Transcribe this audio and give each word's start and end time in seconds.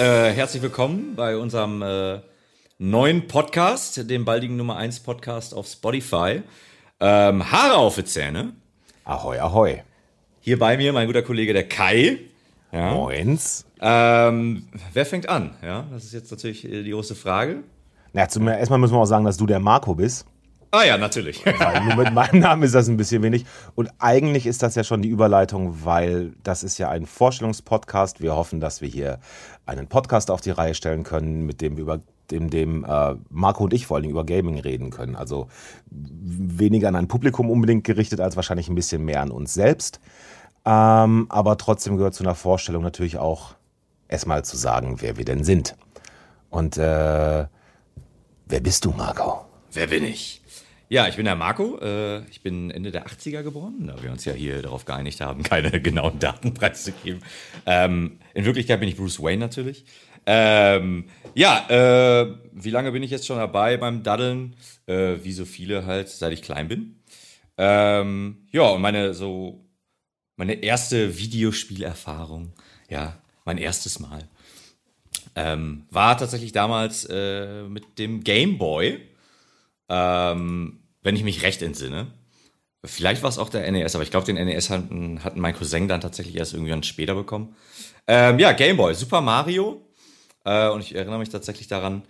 äh, 0.00 0.32
herzlich 0.32 0.62
willkommen 0.62 1.14
bei 1.14 1.36
unserem 1.36 1.82
äh, 1.82 2.20
neuen 2.78 3.28
Podcast, 3.28 4.08
dem 4.08 4.24
baldigen 4.24 4.56
Nummer 4.56 4.76
1 4.76 5.00
Podcast 5.00 5.52
auf 5.52 5.66
Spotify. 5.66 6.40
Ähm, 7.00 7.52
Haare 7.52 7.74
auf 7.74 7.96
die 7.96 8.04
Zähne. 8.04 8.54
Ahoi, 9.04 9.38
ahoi. 9.38 9.82
Hier 10.40 10.58
bei 10.58 10.78
mir 10.78 10.94
mein 10.94 11.06
guter 11.06 11.20
Kollege 11.20 11.52
der 11.52 11.68
Kai. 11.68 12.18
Ja. 12.72 12.94
Moins. 12.94 13.66
Ähm, 13.78 14.68
wer 14.94 15.04
fängt 15.04 15.28
an? 15.28 15.50
Ja, 15.62 15.84
das 15.92 16.04
ist 16.04 16.14
jetzt 16.14 16.30
natürlich 16.30 16.64
äh, 16.64 16.82
die 16.82 16.92
große 16.92 17.14
Frage. 17.14 17.62
Na, 18.14 18.26
zum, 18.26 18.48
erstmal 18.48 18.78
müssen 18.78 18.94
wir 18.94 19.00
auch 19.00 19.04
sagen, 19.04 19.26
dass 19.26 19.36
du 19.36 19.46
der 19.46 19.60
Marco 19.60 19.94
bist. 19.94 20.24
Ah 20.72 20.84
ja, 20.84 20.96
natürlich. 20.96 21.44
Weil 21.44 21.84
nur 21.84 21.96
mit 21.96 22.14
meinem 22.14 22.38
Namen 22.40 22.62
ist 22.62 22.74
das 22.74 22.88
ein 22.88 22.96
bisschen 22.96 23.22
wenig. 23.22 23.44
Und 23.74 23.90
eigentlich 23.98 24.46
ist 24.46 24.62
das 24.62 24.76
ja 24.76 24.84
schon 24.84 25.02
die 25.02 25.08
Überleitung, 25.08 25.84
weil 25.84 26.32
das 26.44 26.62
ist 26.62 26.78
ja 26.78 26.88
ein 26.88 27.06
Vorstellungspodcast. 27.06 28.20
Wir 28.20 28.36
hoffen, 28.36 28.60
dass 28.60 28.80
wir 28.80 28.88
hier 28.88 29.18
einen 29.66 29.88
Podcast 29.88 30.30
auf 30.30 30.40
die 30.40 30.50
Reihe 30.50 30.74
stellen 30.74 31.02
können, 31.02 31.44
mit 31.44 31.60
dem 31.60 31.76
wir 31.76 31.82
über 31.82 32.00
dem, 32.30 32.50
dem 32.50 32.84
äh, 32.84 33.16
Marco 33.28 33.64
und 33.64 33.74
ich 33.74 33.86
vor 33.86 33.96
allem 33.96 34.10
über 34.10 34.24
Gaming 34.24 34.60
reden 34.60 34.90
können. 34.90 35.16
Also 35.16 35.48
weniger 35.90 36.86
an 36.86 36.94
ein 36.94 37.08
Publikum 37.08 37.50
unbedingt 37.50 37.82
gerichtet, 37.82 38.20
als 38.20 38.36
wahrscheinlich 38.36 38.68
ein 38.68 38.76
bisschen 38.76 39.04
mehr 39.04 39.22
an 39.22 39.32
uns 39.32 39.54
selbst. 39.54 39.98
Ähm, 40.64 41.26
aber 41.28 41.56
trotzdem 41.56 41.96
gehört 41.96 42.14
zu 42.14 42.22
einer 42.22 42.36
Vorstellung 42.36 42.84
natürlich 42.84 43.18
auch 43.18 43.54
erstmal 44.06 44.44
zu 44.44 44.56
sagen, 44.56 45.00
wer 45.00 45.16
wir 45.16 45.24
denn 45.24 45.42
sind. 45.42 45.76
Und 46.50 46.76
äh, 46.76 47.46
wer 48.46 48.60
bist 48.60 48.84
du, 48.84 48.90
Marco? 48.90 49.46
Wer 49.72 49.86
bin 49.88 50.04
ich? 50.04 50.39
Ja, 50.90 51.06
ich 51.06 51.14
bin 51.14 51.24
der 51.24 51.36
Marco. 51.36 51.78
Äh, 51.80 52.24
ich 52.30 52.42
bin 52.42 52.72
Ende 52.72 52.90
der 52.90 53.06
80er 53.06 53.44
geboren, 53.44 53.86
da 53.86 54.02
wir 54.02 54.10
uns 54.10 54.24
ja 54.24 54.32
hier 54.32 54.60
darauf 54.60 54.84
geeinigt 54.84 55.20
haben, 55.20 55.42
keine 55.44 55.80
genauen 55.80 56.18
Daten 56.18 56.52
preiszugeben. 56.52 57.22
Ähm, 57.64 58.18
in 58.34 58.44
Wirklichkeit 58.44 58.80
bin 58.80 58.88
ich 58.88 58.96
Bruce 58.96 59.22
Wayne 59.22 59.38
natürlich. 59.38 59.84
Ähm, 60.26 61.04
ja, 61.36 61.64
äh, 61.70 62.34
wie 62.52 62.70
lange 62.70 62.90
bin 62.90 63.04
ich 63.04 63.12
jetzt 63.12 63.24
schon 63.24 63.38
dabei 63.38 63.76
beim 63.76 64.02
Daddeln? 64.02 64.56
Äh, 64.86 65.18
wie 65.22 65.32
so 65.32 65.44
viele 65.44 65.86
halt, 65.86 66.08
seit 66.08 66.32
ich 66.32 66.42
klein 66.42 66.66
bin. 66.66 66.96
Ähm, 67.56 68.48
ja, 68.50 68.62
und 68.62 68.82
meine 68.82 69.14
so 69.14 69.64
meine 70.34 70.54
erste 70.54 71.18
Videospielerfahrung, 71.18 72.52
ja, 72.88 73.16
mein 73.44 73.58
erstes 73.58 74.00
Mal, 74.00 74.26
ähm, 75.36 75.86
war 75.90 76.18
tatsächlich 76.18 76.50
damals 76.50 77.04
äh, 77.04 77.62
mit 77.64 77.98
dem 77.98 78.24
Game 78.24 78.58
Boy. 78.58 79.09
Ähm, 79.90 80.80
wenn 81.02 81.16
ich 81.16 81.24
mich 81.24 81.42
recht 81.42 81.60
entsinne. 81.62 82.06
Vielleicht 82.82 83.22
war 83.22 83.28
es 83.28 83.38
auch 83.38 83.50
der 83.50 83.70
NES, 83.70 83.94
aber 83.94 84.04
ich 84.04 84.10
glaube, 84.10 84.24
den 84.24 84.36
NES 84.36 84.70
hatten, 84.70 85.22
hatten 85.22 85.40
mein 85.40 85.54
Cousin 85.54 85.88
dann 85.88 86.00
tatsächlich 86.00 86.36
erst 86.36 86.54
irgendwann 86.54 86.82
später 86.82 87.14
bekommen. 87.14 87.54
Ähm, 88.06 88.38
ja, 88.38 88.52
Game 88.52 88.78
Boy, 88.78 88.94
Super 88.94 89.20
Mario. 89.20 89.86
Äh, 90.44 90.68
und 90.68 90.80
ich 90.80 90.94
erinnere 90.94 91.18
mich 91.18 91.28
tatsächlich 91.28 91.68
daran, 91.68 92.04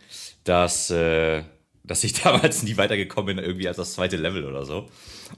dass, 0.44 0.90
äh, 0.90 1.42
dass 1.82 2.04
ich 2.04 2.12
damals 2.22 2.62
nie 2.62 2.76
weitergekommen 2.76 3.36
bin, 3.36 3.44
irgendwie 3.44 3.66
als 3.66 3.78
das 3.78 3.94
zweite 3.94 4.16
Level 4.16 4.44
oder 4.44 4.64
so. 4.64 4.88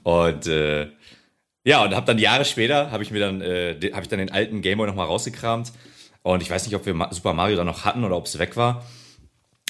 Und 0.03 0.45
äh, 0.45 0.89
ja, 1.63 1.83
und 1.83 1.95
habe 1.95 2.05
dann 2.05 2.19
Jahre 2.19 2.45
später, 2.45 2.91
habe 2.91 3.03
ich 3.03 3.11
mir 3.11 3.19
dann, 3.19 3.41
äh, 3.41 3.79
habe 3.93 4.03
ich 4.03 4.09
dann 4.09 4.19
den 4.19 4.31
alten 4.31 4.61
Game 4.61 4.77
Boy 4.77 4.87
nochmal 4.87 5.07
rausgekramt. 5.07 5.71
Und 6.21 6.41
ich 6.41 6.49
weiß 6.49 6.65
nicht, 6.65 6.75
ob 6.75 6.85
wir 6.85 7.09
Super 7.11 7.33
Mario 7.33 7.57
dann 7.57 7.65
noch 7.65 7.85
hatten 7.85 8.03
oder 8.03 8.17
ob 8.17 8.25
es 8.25 8.37
weg 8.37 8.55
war. 8.55 8.85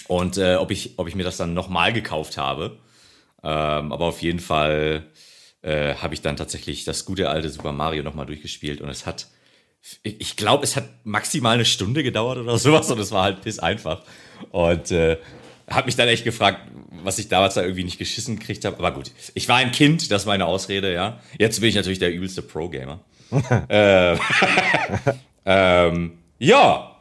Und 0.08 0.38
äh, 0.38 0.56
ob, 0.56 0.72
ich, 0.72 0.94
ob 0.98 1.08
ich 1.08 1.16
mir 1.16 1.23
das 1.23 1.38
dann 1.38 1.54
nochmal 1.54 1.94
gekauft 1.94 2.38
habe. 2.38 2.78
Ähm, 3.44 3.92
aber 3.92 4.06
auf 4.06 4.22
jeden 4.22 4.40
Fall 4.40 5.06
äh, 5.62 5.95
habe 5.95 6.14
ich 6.14 6.22
dann 6.22 6.36
tatsächlich 6.36 6.84
das 6.84 7.06
gute 7.06 7.30
alte 7.30 7.50
Super 7.50 7.72
Mario 7.72 8.04
nochmal 8.04 8.26
durchgespielt 8.26 8.82
und 8.82 8.90
es 8.90 9.06
hat, 9.06 9.28
ich 10.04 10.36
glaube, 10.36 10.64
es 10.64 10.76
hat 10.76 10.90
maximal 11.04 11.56
eine 11.56 11.66
Stunde 11.66 12.04
gedauert 12.04 12.38
oder 12.38 12.58
sowas 12.58 12.89
und 12.92 13.00
es 13.00 13.11
war 13.11 13.23
halt 13.23 13.42
piss 13.42 13.60
einfach. 13.60 14.04
Und 14.52 14.92
äh, 14.92 15.17
habe 15.70 15.86
mich 15.86 15.95
dann 15.95 16.08
echt 16.08 16.23
gefragt, 16.23 16.70
was 17.04 17.20
ich 17.20 17.30
damals 17.30 17.54
da 17.54 17.64
irgendwie 17.64 17.83
nicht 17.83 17.98
geschissen 17.98 18.38
gekriegt 18.38 18.66
habe. 18.66 18.77
Aber 18.77 18.92
gut, 18.92 19.11
ich 19.33 19.48
war 19.48 19.58
ein 19.58 19.72
Kind, 19.72 20.11
das 20.11 20.23
ist 20.23 20.26
meine 20.26 20.45
Ausrede, 20.45 20.94
ja. 20.94 21.20
Jetzt 21.38 21.60
bin 21.60 21.70
ich 21.70 21.76
natürlich 21.76 22.00
der 22.00 22.14
übelste 22.14 22.42
Pro-Gamer. 22.42 23.00
äh, 23.70 24.17
ähm, 25.45 26.17
ja. 26.39 26.95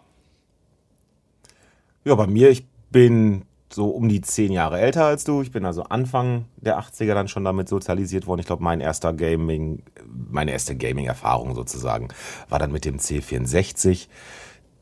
Ja, 2.05 2.15
bei 2.15 2.27
mir, 2.27 2.51
ich 2.51 2.65
bin 2.93 3.45
so 3.73 3.89
um 3.89 4.09
die 4.09 4.21
zehn 4.21 4.53
Jahre 4.53 4.81
älter 4.81 5.07
als 5.07 5.25
du. 5.25 5.43
Ich 5.43 5.51
bin 5.51 5.65
also 5.65 5.85
Anfang 5.85 6.45
der 6.57 6.79
80er 6.79 7.15
dann 7.15 7.29
schon 7.29 7.45
damit 7.45 7.69
sozialisiert 7.69 8.27
worden. 8.27 8.41
Ich 8.41 8.47
glaube, 8.47 8.63
mein 8.63 8.81
erster 8.81 9.13
Gaming, 9.13 9.83
meine 10.05 10.53
erste 10.53 10.77
Gaming-Erfahrung 10.77 11.55
sozusagen 11.55 12.09
war 12.49 12.59
dann 12.59 12.73
mit 12.73 12.85
dem 12.85 12.99
C64 12.99 14.09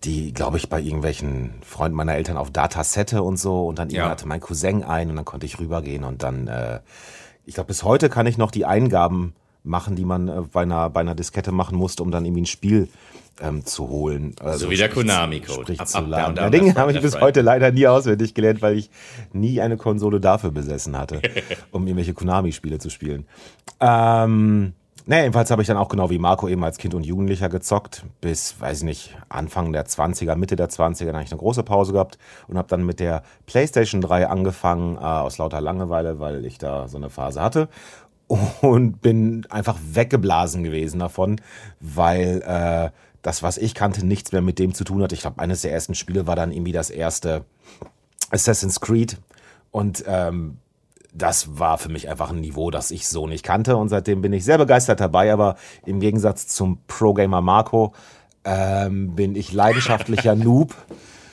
die, 0.05 0.33
glaube 0.33 0.57
ich, 0.57 0.69
bei 0.69 0.81
irgendwelchen 0.81 1.55
Freunden 1.63 1.97
meiner 1.97 2.15
Eltern 2.15 2.37
auf 2.37 2.51
Datasette 2.51 3.23
und 3.23 3.37
so. 3.37 3.67
Und 3.67 3.79
dann 3.79 3.91
ja. 3.91 4.09
hatte 4.09 4.27
mein 4.27 4.41
Cousin 4.41 4.83
ein 4.83 5.11
und 5.11 5.17
dann 5.17 5.25
konnte 5.25 5.47
ich 5.47 5.59
rübergehen. 5.61 6.05
Und 6.05 6.23
dann, 6.23 6.49
äh, 6.49 6.81
ich 7.45 7.55
glaube, 7.55 7.69
bis 7.69 7.83
heute 7.83 8.09
kann 8.09 8.27
ich 8.27 8.39
noch 8.39 8.51
die 8.51 8.65
Eingaben 8.65 9.35
machen, 9.63 9.97
die 9.97 10.05
man 10.05 10.29
äh, 10.29 10.43
bei, 10.53 10.63
einer, 10.63 10.91
bei 10.91 11.01
einer 11.01 11.15
Diskette 11.15 11.53
machen 11.53 11.77
musste, 11.77 12.03
um 12.03 12.11
dann 12.11 12.25
irgendwie 12.25 12.43
ein 12.43 12.47
Spiel 12.47 12.89
ähm, 13.41 13.65
zu 13.65 13.89
holen. 13.89 14.35
Also 14.41 14.67
so 14.67 14.71
wie 14.71 14.77
der 14.77 14.89
Konami-Code. 14.89 15.75
Der 16.35 16.51
Ding 16.51 16.75
habe 16.77 16.93
ich 16.93 17.01
bis 17.01 17.15
right. 17.15 17.23
heute 17.23 17.41
leider 17.41 17.73
nie 17.73 17.87
auswendig 17.87 18.35
gelernt, 18.35 18.63
weil 18.63 18.77
ich 18.77 18.91
nie 19.33 19.61
eine 19.61 19.77
Konsole 19.77 20.21
dafür 20.21 20.51
besessen 20.51 20.97
hatte, 20.97 21.21
um 21.71 21.87
irgendwelche 21.87 22.15
Konami-Spiele 22.15 22.79
zu 22.79 22.91
spielen. 22.91 23.27
Ähm, 23.81 24.75
naja, 25.07 25.23
jedenfalls 25.23 25.51
habe 25.51 25.63
ich 25.63 25.69
dann 25.69 25.79
auch 25.79 25.89
genau 25.89 26.11
wie 26.11 26.19
Marco 26.19 26.47
eben 26.47 26.63
als 26.63 26.79
Kind 26.79 26.95
und 26.95 27.05
Jugendlicher 27.05 27.49
gezockt, 27.49 28.05
bis, 28.21 28.61
weiß 28.61 28.79
ich 28.79 28.85
nicht, 28.85 29.17
Anfang 29.29 29.73
der 29.73 29.87
20er, 29.87 30.37
Mitte 30.37 30.57
der 30.57 30.69
20er, 30.69 31.07
dann 31.07 31.15
habe 31.15 31.25
ich 31.25 31.33
eine 31.33 31.41
große 31.41 31.63
Pause 31.63 31.93
gehabt 31.93 32.19
und 32.49 32.59
habe 32.59 32.69
dann 32.69 32.85
mit 32.85 33.01
der 33.01 33.23
PlayStation 33.47 34.03
3 34.03 34.29
angefangen, 34.29 34.97
äh, 34.97 35.01
aus 35.01 35.39
lauter 35.39 35.61
Langeweile, 35.61 36.21
weil 36.21 36.45
ich 36.45 36.59
da 36.59 36.87
so 36.87 36.99
eine 36.99 37.11
Phase 37.11 37.41
hatte 37.41 37.69
und 38.61 39.01
bin 39.01 39.47
einfach 39.51 39.79
weggeblasen 39.83 40.63
gewesen 40.63 41.01
davon, 41.01 41.41
weil 41.81 42.43
äh, 42.47 42.91
das, 43.23 43.43
was 43.43 43.59
ich 43.59 43.75
kannte, 43.75 44.07
nichts 44.07 44.33
mehr 44.33 44.43
mit 44.43 44.59
dem 44.59 44.73
zu 44.73 44.85
tun 44.85 45.03
hat. 45.03 45.13
Ich 45.13 45.23
glaube, 45.23 45.41
eines 45.41 45.63
der 45.63 45.73
ersten 45.73 45.95
Spiele 45.95 46.27
war 46.27 46.37
dann 46.37 46.53
irgendwie 46.53 46.73
das 46.73 46.91
erste 46.91 47.45
Assassin's 48.31 48.81
Creed. 48.81 49.19
Und 49.71 50.05
ähm, 50.07 50.59
das 51.13 51.59
war 51.59 51.79
für 51.79 51.89
mich 51.89 52.09
einfach 52.09 52.31
ein 52.31 52.41
Niveau, 52.41 52.71
das 52.71 52.93
ich 52.93 53.09
so 53.09 53.27
nicht 53.27 53.45
kannte. 53.45 53.77
Und 53.77 53.89
seitdem 53.89 54.23
bin 54.23 54.33
ich 54.33 54.45
sehr 54.45 54.59
begeistert 54.59 55.01
dabei. 55.01 55.33
Aber 55.33 55.57
im 55.85 56.01
Gegensatz 56.01 56.47
zum 56.47 56.79
Pro-Gamer 56.87 57.41
Marco 57.41 57.93
ähm, 58.45 59.15
bin 59.15 59.37
ich 59.37 59.53
leidenschaftlicher 59.53 60.35
Noob. 60.37 60.75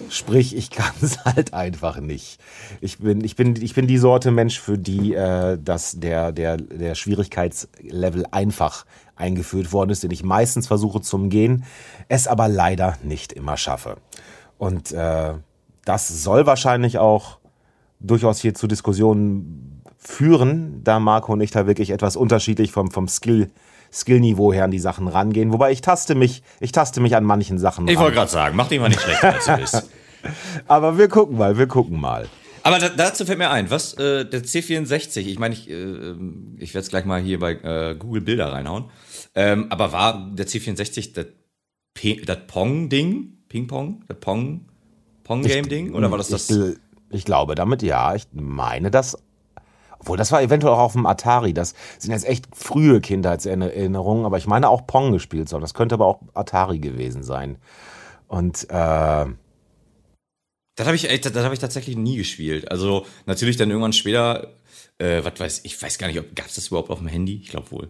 Sprich, 0.09 0.55
ich 0.55 0.69
kann 0.69 0.93
es 1.01 1.19
halt 1.25 1.53
einfach 1.53 1.99
nicht. 1.99 2.39
Ich 2.81 2.99
bin, 2.99 3.23
ich 3.23 3.35
bin, 3.35 3.55
ich 3.55 3.73
bin 3.73 3.87
die 3.87 3.97
Sorte 3.97 4.31
Mensch, 4.31 4.59
für 4.59 4.77
die 4.77 5.13
äh, 5.13 5.57
dass 5.57 5.99
der, 5.99 6.31
der, 6.31 6.57
der 6.57 6.95
Schwierigkeitslevel 6.95 8.25
einfach 8.31 8.85
eingeführt 9.15 9.73
worden 9.73 9.89
ist, 9.89 10.03
den 10.03 10.11
ich 10.11 10.23
meistens 10.23 10.67
versuche 10.67 11.01
zu 11.01 11.15
umgehen, 11.15 11.65
es 12.07 12.27
aber 12.27 12.47
leider 12.47 12.97
nicht 13.03 13.33
immer 13.33 13.57
schaffe. 13.57 13.97
Und 14.57 14.91
äh, 14.91 15.33
das 15.85 16.23
soll 16.23 16.45
wahrscheinlich 16.45 16.99
auch 16.99 17.39
durchaus 17.99 18.39
hier 18.39 18.53
zu 18.53 18.67
Diskussionen 18.67 19.81
führen, 19.97 20.83
da 20.83 20.99
Marco 20.99 21.33
und 21.33 21.41
ich 21.41 21.51
da 21.51 21.67
wirklich 21.67 21.89
etwas 21.89 22.15
unterschiedlich 22.15 22.71
vom, 22.71 22.91
vom 22.91 23.07
Skill, 23.07 23.49
Skillniveau 23.91 24.53
her 24.53 24.65
an 24.65 24.71
die 24.71 24.79
Sachen 24.79 25.07
rangehen. 25.07 25.51
Wobei 25.51 25.71
ich 25.71 25.81
taste 25.81 26.15
mich, 26.15 26.43
ich 26.59 26.71
taste 26.71 27.01
mich 27.01 27.15
an 27.15 27.23
manchen 27.23 27.57
Sachen. 27.57 27.87
Ich 27.87 27.97
wollte 27.97 28.15
gerade 28.15 28.31
sagen, 28.31 28.55
mach 28.55 28.67
dich 28.67 28.79
mal 28.79 28.89
nicht 28.89 29.01
schlechter, 29.01 29.33
als 29.33 29.45
du 29.45 29.57
bist. 29.57 29.89
Aber 30.67 30.97
wir 30.97 31.07
gucken 31.07 31.37
mal, 31.37 31.57
wir 31.57 31.67
gucken 31.67 31.99
mal. 31.99 32.27
Aber 32.63 32.79
da, 32.79 32.89
dazu 32.89 33.25
fällt 33.25 33.37
mir 33.37 33.49
ein, 33.49 33.69
was 33.69 33.93
äh, 33.93 34.25
der 34.25 34.43
C64, 34.43 35.19
ich 35.19 35.39
meine, 35.39 35.53
ich, 35.53 35.69
äh, 35.69 36.15
ich 36.57 36.73
werde 36.73 36.83
es 36.83 36.89
gleich 36.89 37.05
mal 37.05 37.21
hier 37.21 37.39
bei 37.39 37.53
äh, 37.53 37.95
Google 37.95 38.21
Bilder 38.21 38.51
reinhauen. 38.51 38.85
Ähm, 39.35 39.67
aber 39.69 39.93
war 39.93 40.31
der 40.33 40.47
C64 40.47 41.13
das, 41.13 41.27
das 42.25 42.37
Pong-Ding? 42.47 43.37
Ping-Pong? 43.47 44.03
Das 44.07 44.17
Pong? 44.19 44.65
Pong-Game-Ding? 45.23 45.93
Oder 45.93 46.11
war 46.11 46.17
das 46.17 46.27
das? 46.27 46.49
Ich, 46.49 46.75
ich 47.09 47.25
glaube 47.25 47.55
damit 47.55 47.83
ja. 47.83 48.15
Ich 48.15 48.23
meine 48.33 48.91
das 48.91 49.17
obwohl, 49.99 50.17
das 50.17 50.31
war 50.31 50.41
eventuell 50.41 50.73
auch 50.73 50.79
auf 50.79 50.93
dem 50.93 51.05
Atari. 51.05 51.53
Das 51.53 51.73
sind 51.97 52.11
jetzt 52.11 52.27
echt 52.27 52.45
frühe 52.55 53.01
Kindheitserinnerungen, 53.01 54.25
aber 54.25 54.37
ich 54.37 54.47
meine 54.47 54.69
auch 54.69 54.85
Pong 54.87 55.11
gespielt 55.11 55.49
zu 55.49 55.59
Das 55.59 55.73
könnte 55.73 55.95
aber 55.95 56.05
auch 56.05 56.21
Atari 56.33 56.79
gewesen 56.79 57.23
sein. 57.23 57.57
Und 58.27 58.69
äh, 58.69 59.25
das 60.77 60.85
habe 60.85 60.95
ich, 60.95 61.21
das 61.21 61.43
habe 61.43 61.53
ich 61.53 61.59
tatsächlich 61.59 61.97
nie 61.97 62.17
gespielt. 62.17 62.69
Also 62.69 63.05
natürlich 63.25 63.57
dann 63.57 63.69
irgendwann 63.69 63.93
später, 63.93 64.53
äh, 64.99 65.23
was 65.23 65.39
weiß 65.39 65.61
ich, 65.63 65.81
weiß 65.81 65.97
gar 65.97 66.07
nicht, 66.07 66.35
gab 66.35 66.45
es 66.45 66.55
das 66.55 66.67
überhaupt 66.67 66.91
auf 66.91 66.99
dem 66.99 67.07
Handy? 67.07 67.41
Ich 67.41 67.49
glaube 67.49 67.71
wohl. 67.71 67.89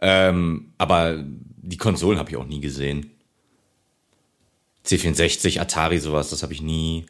Ähm, 0.00 0.72
aber 0.76 1.24
die 1.24 1.78
Konsolen 1.78 2.18
habe 2.18 2.30
ich 2.30 2.36
auch 2.36 2.46
nie 2.46 2.60
gesehen. 2.60 3.10
C64, 4.84 5.60
Atari, 5.60 5.98
sowas, 5.98 6.30
das 6.30 6.42
habe 6.42 6.52
ich 6.52 6.62
nie. 6.62 7.06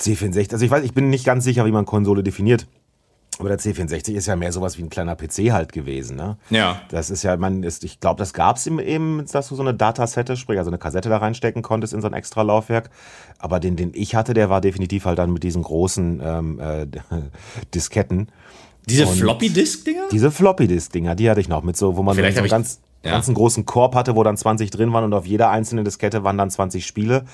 C64, 0.00 0.52
also 0.52 0.64
ich 0.64 0.70
weiß, 0.70 0.84
ich 0.84 0.94
bin 0.94 1.10
nicht 1.10 1.24
ganz 1.24 1.44
sicher, 1.44 1.64
wie 1.66 1.72
man 1.72 1.86
Konsole 1.86 2.22
definiert. 2.22 2.66
Aber 3.40 3.48
der 3.48 3.58
C64 3.58 4.12
ist 4.12 4.26
ja 4.26 4.36
mehr 4.36 4.52
sowas 4.52 4.76
wie 4.76 4.82
ein 4.82 4.90
kleiner 4.90 5.16
PC 5.16 5.50
halt 5.50 5.72
gewesen, 5.72 6.16
ne? 6.16 6.36
Ja. 6.50 6.82
Das 6.90 7.08
ist 7.10 7.22
ja, 7.22 7.36
man 7.38 7.62
ist, 7.62 7.84
ich 7.84 7.98
glaube, 7.98 8.18
das 8.18 8.34
gab 8.34 8.56
es 8.56 8.66
eben, 8.66 9.24
dass 9.32 9.48
du 9.48 9.56
so 9.56 9.62
eine 9.62 9.72
Datasette, 9.72 10.36
sprich 10.36 10.58
also 10.58 10.70
eine 10.70 10.76
Kassette 10.76 11.08
da 11.08 11.16
reinstecken 11.16 11.62
konntest 11.62 11.94
in 11.94 12.02
so 12.02 12.06
ein 12.06 12.12
extra 12.12 12.42
Laufwerk. 12.42 12.90
Aber 13.38 13.58
den, 13.58 13.76
den 13.76 13.92
ich 13.94 14.14
hatte, 14.14 14.34
der 14.34 14.50
war 14.50 14.60
definitiv 14.60 15.06
halt 15.06 15.18
dann 15.18 15.32
mit 15.32 15.42
diesen 15.42 15.62
großen 15.62 16.20
ähm, 16.22 16.60
äh, 16.60 16.86
Disketten. 17.74 18.28
Diese 18.86 19.06
Floppy-Disk-Dinger? 19.06 20.08
Diese 20.12 20.30
Floppy-Disk-Dinger, 20.30 21.14
die 21.14 21.30
hatte 21.30 21.40
ich 21.40 21.48
noch 21.48 21.62
mit 21.62 21.76
so, 21.76 21.96
wo 21.96 22.02
man 22.02 22.16
Vielleicht 22.16 22.36
so 22.36 22.44
ganz, 22.44 22.80
ja. 23.04 23.12
ganzen 23.12 23.34
großen 23.34 23.64
Korb 23.66 23.94
hatte, 23.94 24.16
wo 24.16 24.22
dann 24.22 24.36
20 24.36 24.70
drin 24.70 24.92
waren 24.92 25.04
und 25.04 25.14
auf 25.14 25.26
jeder 25.26 25.50
einzelnen 25.50 25.84
Diskette 25.84 26.24
waren 26.24 26.38
dann 26.38 26.50
20 26.50 26.86
Spiele. 26.86 27.24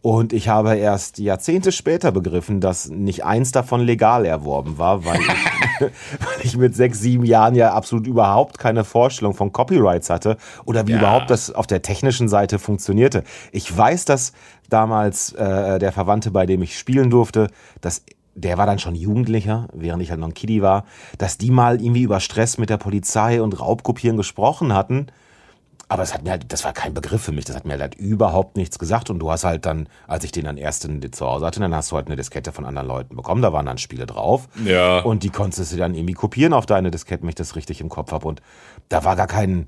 Und 0.00 0.32
ich 0.32 0.48
habe 0.48 0.76
erst 0.76 1.18
Jahrzehnte 1.18 1.72
später 1.72 2.12
begriffen, 2.12 2.60
dass 2.60 2.88
nicht 2.88 3.24
eins 3.24 3.50
davon 3.50 3.80
legal 3.80 4.24
erworben 4.24 4.78
war, 4.78 5.04
weil 5.04 5.18
ich, 5.20 5.28
weil 5.80 6.44
ich 6.44 6.56
mit 6.56 6.76
sechs, 6.76 7.00
sieben 7.00 7.24
Jahren 7.24 7.56
ja 7.56 7.72
absolut 7.72 8.06
überhaupt 8.06 8.58
keine 8.58 8.84
Vorstellung 8.84 9.34
von 9.34 9.50
Copyrights 9.52 10.08
hatte 10.08 10.36
oder 10.64 10.86
wie 10.86 10.92
Ja. 10.92 10.98
überhaupt 10.98 11.30
das 11.30 11.50
auf 11.50 11.66
der 11.66 11.82
technischen 11.82 12.28
Seite 12.28 12.60
funktionierte. 12.60 13.24
Ich 13.50 13.76
weiß, 13.76 14.04
dass 14.04 14.32
damals 14.68 15.32
äh, 15.32 15.80
der 15.80 15.90
Verwandte, 15.90 16.30
bei 16.30 16.46
dem 16.46 16.62
ich 16.62 16.78
spielen 16.78 17.10
durfte, 17.10 17.48
dass 17.80 18.04
der 18.40 18.58
war 18.58 18.66
dann 18.66 18.78
schon 18.78 18.94
Jugendlicher, 18.94 19.68
während 19.72 20.02
ich 20.02 20.10
halt 20.10 20.20
noch 20.20 20.28
ein 20.28 20.34
Kiddie 20.34 20.62
war, 20.62 20.84
dass 21.18 21.38
die 21.38 21.50
mal 21.50 21.80
irgendwie 21.80 22.02
über 22.02 22.20
Stress 22.20 22.58
mit 22.58 22.70
der 22.70 22.76
Polizei 22.76 23.42
und 23.42 23.58
Raubkopieren 23.60 24.16
gesprochen 24.16 24.72
hatten. 24.72 25.08
Aber 25.90 26.02
es 26.02 26.12
hat 26.12 26.22
mir 26.22 26.32
halt, 26.32 26.52
das 26.52 26.64
war 26.64 26.74
kein 26.74 26.92
Begriff 26.92 27.22
für 27.22 27.32
mich, 27.32 27.46
das 27.46 27.56
hat 27.56 27.64
mir 27.64 27.78
halt 27.78 27.94
überhaupt 27.94 28.58
nichts 28.58 28.78
gesagt. 28.78 29.08
Und 29.08 29.20
du 29.20 29.30
hast 29.30 29.44
halt 29.44 29.64
dann, 29.64 29.88
als 30.06 30.22
ich 30.22 30.32
den 30.32 30.44
dann 30.44 30.58
erst 30.58 30.84
in, 30.84 31.12
zu 31.12 31.26
Hause 31.26 31.46
hatte, 31.46 31.60
dann 31.60 31.74
hast 31.74 31.90
du 31.90 31.96
halt 31.96 32.06
eine 32.06 32.16
Diskette 32.16 32.52
von 32.52 32.66
anderen 32.66 32.86
Leuten 32.86 33.16
bekommen, 33.16 33.40
da 33.40 33.54
waren 33.54 33.64
dann 33.64 33.78
Spiele 33.78 34.04
drauf. 34.04 34.48
Ja. 34.64 35.00
Und 35.00 35.22
die 35.22 35.30
konntest 35.30 35.72
du 35.72 35.76
dann 35.78 35.94
irgendwie 35.94 36.12
kopieren 36.12 36.52
auf 36.52 36.66
deine 36.66 36.90
Diskette, 36.90 37.22
wenn 37.22 37.30
ich 37.30 37.34
das 37.36 37.56
richtig 37.56 37.80
im 37.80 37.88
Kopf 37.88 38.12
habe. 38.12 38.28
Und 38.28 38.42
da 38.90 39.04
war 39.04 39.16
gar 39.16 39.26
kein, 39.26 39.66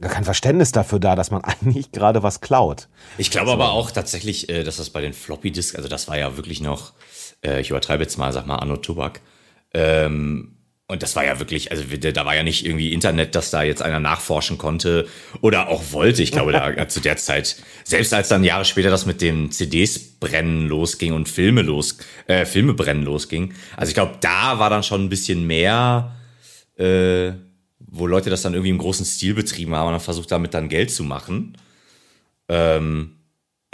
gar 0.00 0.12
kein 0.12 0.24
Verständnis 0.24 0.70
dafür 0.70 1.00
da, 1.00 1.16
dass 1.16 1.32
man 1.32 1.42
eigentlich 1.44 1.90
gerade 1.90 2.22
was 2.22 2.40
klaut. 2.40 2.88
Ich 3.18 3.32
glaube 3.32 3.50
aber 3.50 3.72
auch 3.72 3.90
tatsächlich, 3.90 4.48
äh, 4.48 4.62
dass 4.62 4.76
das 4.76 4.90
bei 4.90 5.00
den 5.00 5.12
Floppy 5.12 5.50
Disk, 5.50 5.74
also 5.74 5.88
das 5.88 6.06
war 6.06 6.16
ja 6.16 6.36
wirklich 6.36 6.60
noch, 6.60 6.92
äh, 7.46 7.60
ich 7.60 7.70
übertreibe 7.70 8.02
jetzt 8.02 8.18
mal, 8.18 8.32
sag 8.32 8.46
mal 8.46 8.56
Anno 8.56 8.76
Tobak. 8.76 9.20
Ähm, 9.72 10.52
und 10.88 11.02
das 11.02 11.16
war 11.16 11.24
ja 11.24 11.40
wirklich, 11.40 11.72
also 11.72 11.82
da 11.84 12.24
war 12.24 12.36
ja 12.36 12.44
nicht 12.44 12.64
irgendwie 12.64 12.92
Internet, 12.92 13.34
dass 13.34 13.50
da 13.50 13.64
jetzt 13.64 13.82
einer 13.82 13.98
nachforschen 13.98 14.56
konnte 14.56 15.08
oder 15.40 15.68
auch 15.68 15.82
wollte. 15.90 16.22
Ich 16.22 16.30
glaube, 16.30 16.52
da 16.52 16.86
zu 16.88 17.00
der 17.00 17.16
Zeit, 17.16 17.56
selbst 17.82 18.14
als 18.14 18.28
dann 18.28 18.44
Jahre 18.44 18.64
später 18.64 18.90
das 18.90 19.04
mit 19.04 19.20
den 19.20 19.50
CDs 19.50 19.98
brennen 19.98 20.68
losging 20.68 21.12
und 21.12 21.28
Filme 21.28 21.62
los, 21.62 21.98
äh, 22.28 22.44
Filme 22.44 22.74
brennen 22.74 23.02
losging. 23.02 23.52
Also 23.76 23.90
ich 23.90 23.94
glaube, 23.94 24.18
da 24.20 24.60
war 24.60 24.70
dann 24.70 24.84
schon 24.84 25.04
ein 25.04 25.08
bisschen 25.08 25.44
mehr, 25.44 26.14
äh, 26.76 27.32
wo 27.80 28.06
Leute 28.06 28.30
das 28.30 28.42
dann 28.42 28.54
irgendwie 28.54 28.70
im 28.70 28.78
großen 28.78 29.04
Stil 29.04 29.34
betrieben 29.34 29.74
haben 29.74 29.88
und 29.88 29.92
dann 29.94 30.00
versucht 30.00 30.30
damit 30.30 30.54
dann 30.54 30.68
Geld 30.68 30.92
zu 30.92 31.02
machen. 31.02 31.58
Ähm, 32.48 33.15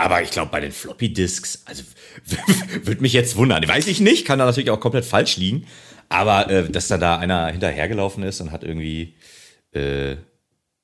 aber 0.03 0.21
ich 0.21 0.33
glaube, 0.33 0.51
bei 0.51 0.59
den 0.59 0.73
Floppy 0.73 1.13
Disks, 1.13 1.63
also 1.65 1.85
würde 2.83 3.01
mich 3.01 3.13
jetzt 3.13 3.37
wundern. 3.37 3.67
Weiß 3.67 3.87
ich 3.87 4.01
nicht, 4.01 4.27
kann 4.27 4.41
da 4.41 4.47
natürlich 4.47 4.71
auch 4.71 4.81
komplett 4.81 5.05
falsch 5.05 5.37
liegen. 5.37 5.67
Aber 6.09 6.51
äh, 6.51 6.69
dass 6.69 6.89
da 6.89 6.99
da 6.99 7.19
einer 7.19 7.47
hinterhergelaufen 7.47 8.25
ist 8.25 8.41
und 8.41 8.51
hat 8.51 8.65
irgendwie, 8.65 9.15
äh, 9.73 10.17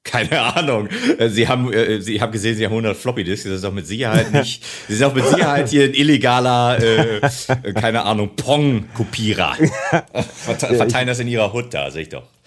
keine 0.05 0.41
Ahnung. 0.41 0.89
Äh, 1.19 1.31
Sie 1.31 1.49
haben, 1.49 1.73
äh, 1.73 2.01
Sie 2.01 2.21
haben 2.21 2.31
gesehen, 2.31 2.57
Sie 2.57 2.65
haben 2.65 2.73
100 2.73 2.97
Floppy 2.97 3.25
Disks. 3.25 3.45
Das 3.45 3.55
ist 3.55 3.65
doch 3.65 3.73
mit 3.73 3.89
Sicherheit 3.89 4.33
nicht. 4.33 4.65
Sie 4.89 4.95
sind 4.95 5.05
auch 5.05 5.15
mit 5.15 5.27
Sicherheit 5.27 5.69
hier 5.69 5.85
ein 5.85 5.95
illegaler, 5.95 6.79
äh, 6.81 7.17
äh, 7.17 7.73
keine 7.75 8.05
Ahnung, 8.05 8.37
Pong-Kopierer. 8.37 9.57
Verte 10.33 10.77
verteilen 10.77 11.09
das 11.09 11.19
in 11.19 11.27
ihrer 11.27 11.53
Hut 11.53 11.75
da, 11.75 11.91
sehe 11.91 12.03
ich 12.03 12.09
doch. 12.09 12.38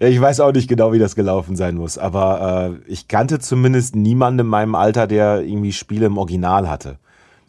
Ich 0.00 0.20
weiß 0.20 0.40
auch 0.40 0.52
nicht 0.52 0.68
genau, 0.68 0.92
wie 0.92 0.98
das 0.98 1.14
gelaufen 1.14 1.56
sein 1.56 1.76
muss, 1.76 1.98
aber 1.98 2.78
äh, 2.86 2.90
ich 2.90 3.08
kannte 3.08 3.38
zumindest 3.38 3.96
niemanden 3.96 4.40
in 4.40 4.46
meinem 4.46 4.74
Alter, 4.74 5.06
der 5.06 5.42
irgendwie 5.42 5.72
Spiele 5.72 6.06
im 6.06 6.18
Original 6.18 6.68
hatte. 6.68 6.98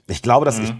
Ich 0.07 0.21
glaube, 0.21 0.45
dass 0.45 0.59
ich 0.59 0.73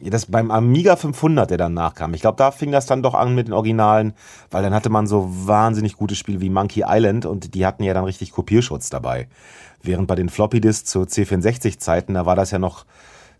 ja, 0.00 0.10
das 0.10 0.26
beim 0.26 0.50
Amiga 0.50 0.96
500, 0.96 1.50
der 1.50 1.58
dann 1.58 1.74
nachkam, 1.74 2.14
ich 2.14 2.20
glaube, 2.20 2.36
da 2.36 2.50
fing 2.50 2.72
das 2.72 2.86
dann 2.86 3.02
doch 3.02 3.14
an 3.14 3.34
mit 3.34 3.48
den 3.48 3.54
Originalen, 3.54 4.12
weil 4.50 4.62
dann 4.62 4.74
hatte 4.74 4.90
man 4.90 5.06
so 5.06 5.28
wahnsinnig 5.28 5.96
gute 5.96 6.14
Spiele 6.14 6.40
wie 6.40 6.50
Monkey 6.50 6.84
Island 6.86 7.26
und 7.26 7.54
die 7.54 7.64
hatten 7.64 7.82
ja 7.84 7.94
dann 7.94 8.04
richtig 8.04 8.32
Kopierschutz 8.32 8.90
dabei. 8.90 9.28
Während 9.82 10.06
bei 10.06 10.14
den 10.14 10.28
Floppy 10.28 10.60
Disks 10.60 10.90
zu 10.90 11.00
C64-Zeiten, 11.00 12.14
da 12.14 12.26
war 12.26 12.36
das 12.36 12.50
ja 12.50 12.58
noch 12.58 12.84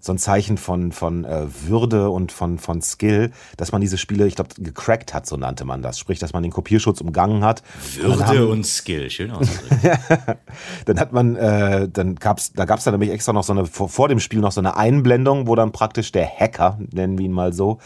so 0.05 0.13
ein 0.13 0.19
Zeichen 0.19 0.59
von, 0.59 0.93
von 0.93 1.25
äh, 1.25 1.47
Würde 1.67 2.11
und 2.11 2.31
von, 2.31 2.59
von 2.59 2.83
Skill, 2.83 3.31
dass 3.57 3.73
man 3.73 3.81
diese 3.81 3.97
Spiele, 3.97 4.27
ich 4.27 4.35
glaube, 4.35 4.51
gecrackt 4.59 5.15
hat, 5.15 5.27
so 5.27 5.37
nannte 5.39 5.65
man 5.65 5.81
das. 5.81 5.99
Sprich, 5.99 6.19
dass 6.19 6.35
man 6.35 6.43
den 6.43 6.53
Kopierschutz 6.53 7.01
umgangen 7.01 7.43
hat. 7.43 7.63
Und 8.03 8.11
dann 8.21 8.27
haben- 8.27 8.37
Würde 8.39 8.53
und 8.53 8.67
Skill, 8.67 9.09
schön 9.09 9.31
ausgedrückt. 9.31 9.83
dann 10.85 11.01
hat 11.01 11.13
man, 11.15 11.37
äh, 11.37 11.89
dann 11.91 12.17
gab's, 12.17 12.53
da 12.53 12.67
gab's 12.67 12.85
dann 12.85 12.93
nämlich 12.93 13.11
extra 13.11 13.33
noch 13.33 13.45
so 13.45 13.55
eine, 13.55 13.65
vor, 13.65 13.89
vor 13.89 14.09
dem 14.09 14.21
Spiel 14.21 14.41
noch 14.41 14.53
so 14.53 14.61
eine 14.61 14.77
Einblendung, 14.77 15.47
wo 15.47 15.55
dann 15.55 15.73
praktisch 15.73 16.13
der 16.13 16.27
Hacker, 16.29 16.79
nennen 16.93 17.17
wir 17.17 17.25
ihn 17.25 17.33
mal 17.33 17.55
so, 17.55 17.79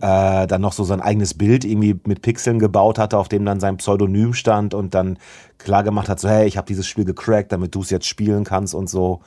äh, 0.00 0.46
dann 0.48 0.60
noch 0.60 0.72
so 0.72 0.82
sein 0.82 1.00
eigenes 1.00 1.34
Bild 1.34 1.64
irgendwie 1.64 2.00
mit 2.04 2.22
Pixeln 2.22 2.58
gebaut 2.58 2.98
hatte, 2.98 3.16
auf 3.16 3.28
dem 3.28 3.44
dann 3.44 3.60
sein 3.60 3.76
Pseudonym 3.76 4.34
stand 4.34 4.74
und 4.74 4.92
dann 4.94 5.18
klar 5.58 5.84
gemacht 5.84 6.08
hat, 6.08 6.18
so, 6.18 6.28
hey, 6.28 6.48
ich 6.48 6.56
habe 6.56 6.66
dieses 6.66 6.86
Spiel 6.88 7.04
gecrackt, 7.04 7.52
damit 7.52 7.74
du 7.74 7.82
es 7.82 7.90
jetzt 7.90 8.06
spielen 8.08 8.42
kannst 8.44 8.74
und 8.74 8.88
so. 8.90 9.20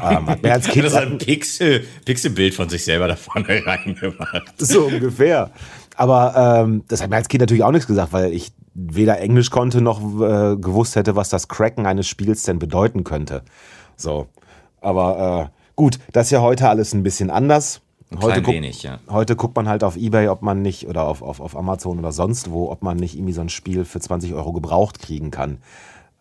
Ähm, 0.00 0.26
hat 0.28 0.42
mir 0.42 0.52
als 0.52 0.68
Kind 0.68 0.84
das 0.84 0.94
ein 0.94 1.18
Pixel, 1.18 1.84
Pixelbild 2.04 2.54
von 2.54 2.68
sich 2.68 2.84
selber 2.84 3.08
da 3.08 3.16
vorne 3.16 3.46
reingemacht. 3.66 4.52
so 4.58 4.84
ungefähr. 4.86 5.50
Aber 5.96 6.62
ähm, 6.64 6.84
das 6.88 7.02
hat 7.02 7.10
mir 7.10 7.16
als 7.16 7.28
Kind 7.28 7.40
natürlich 7.40 7.64
auch 7.64 7.72
nichts 7.72 7.86
gesagt, 7.86 8.12
weil 8.12 8.32
ich 8.32 8.52
weder 8.74 9.18
Englisch 9.18 9.50
konnte 9.50 9.80
noch 9.80 10.00
äh, 10.22 10.56
gewusst 10.56 10.96
hätte, 10.96 11.16
was 11.16 11.28
das 11.28 11.48
Cracken 11.48 11.86
eines 11.86 12.06
Spiels 12.06 12.44
denn 12.44 12.58
bedeuten 12.58 13.04
könnte. 13.04 13.42
So. 13.96 14.28
Aber 14.80 15.50
äh, 15.52 15.58
gut, 15.76 15.98
das 16.12 16.26
ist 16.28 16.30
ja 16.30 16.40
heute 16.40 16.68
alles 16.68 16.94
ein 16.94 17.02
bisschen 17.02 17.30
anders. 17.30 17.80
Heute, 18.12 18.26
klein 18.26 18.42
guck- 18.42 18.54
wenig, 18.54 18.82
ja. 18.82 18.98
heute 19.08 19.36
guckt 19.36 19.54
man 19.56 19.68
halt 19.68 19.84
auf 19.84 19.96
Ebay, 19.96 20.28
ob 20.28 20.42
man 20.42 20.62
nicht, 20.62 20.88
oder 20.88 21.04
auf, 21.04 21.22
auf, 21.22 21.40
auf 21.40 21.56
Amazon 21.56 21.98
oder 21.98 22.12
sonst 22.12 22.50
wo, 22.50 22.70
ob 22.70 22.82
man 22.82 22.96
nicht 22.96 23.14
irgendwie 23.14 23.32
so 23.34 23.40
ein 23.40 23.48
Spiel 23.50 23.84
für 23.84 24.00
20 24.00 24.34
Euro 24.34 24.52
gebraucht 24.52 24.98
kriegen 25.00 25.30
kann. 25.30 25.58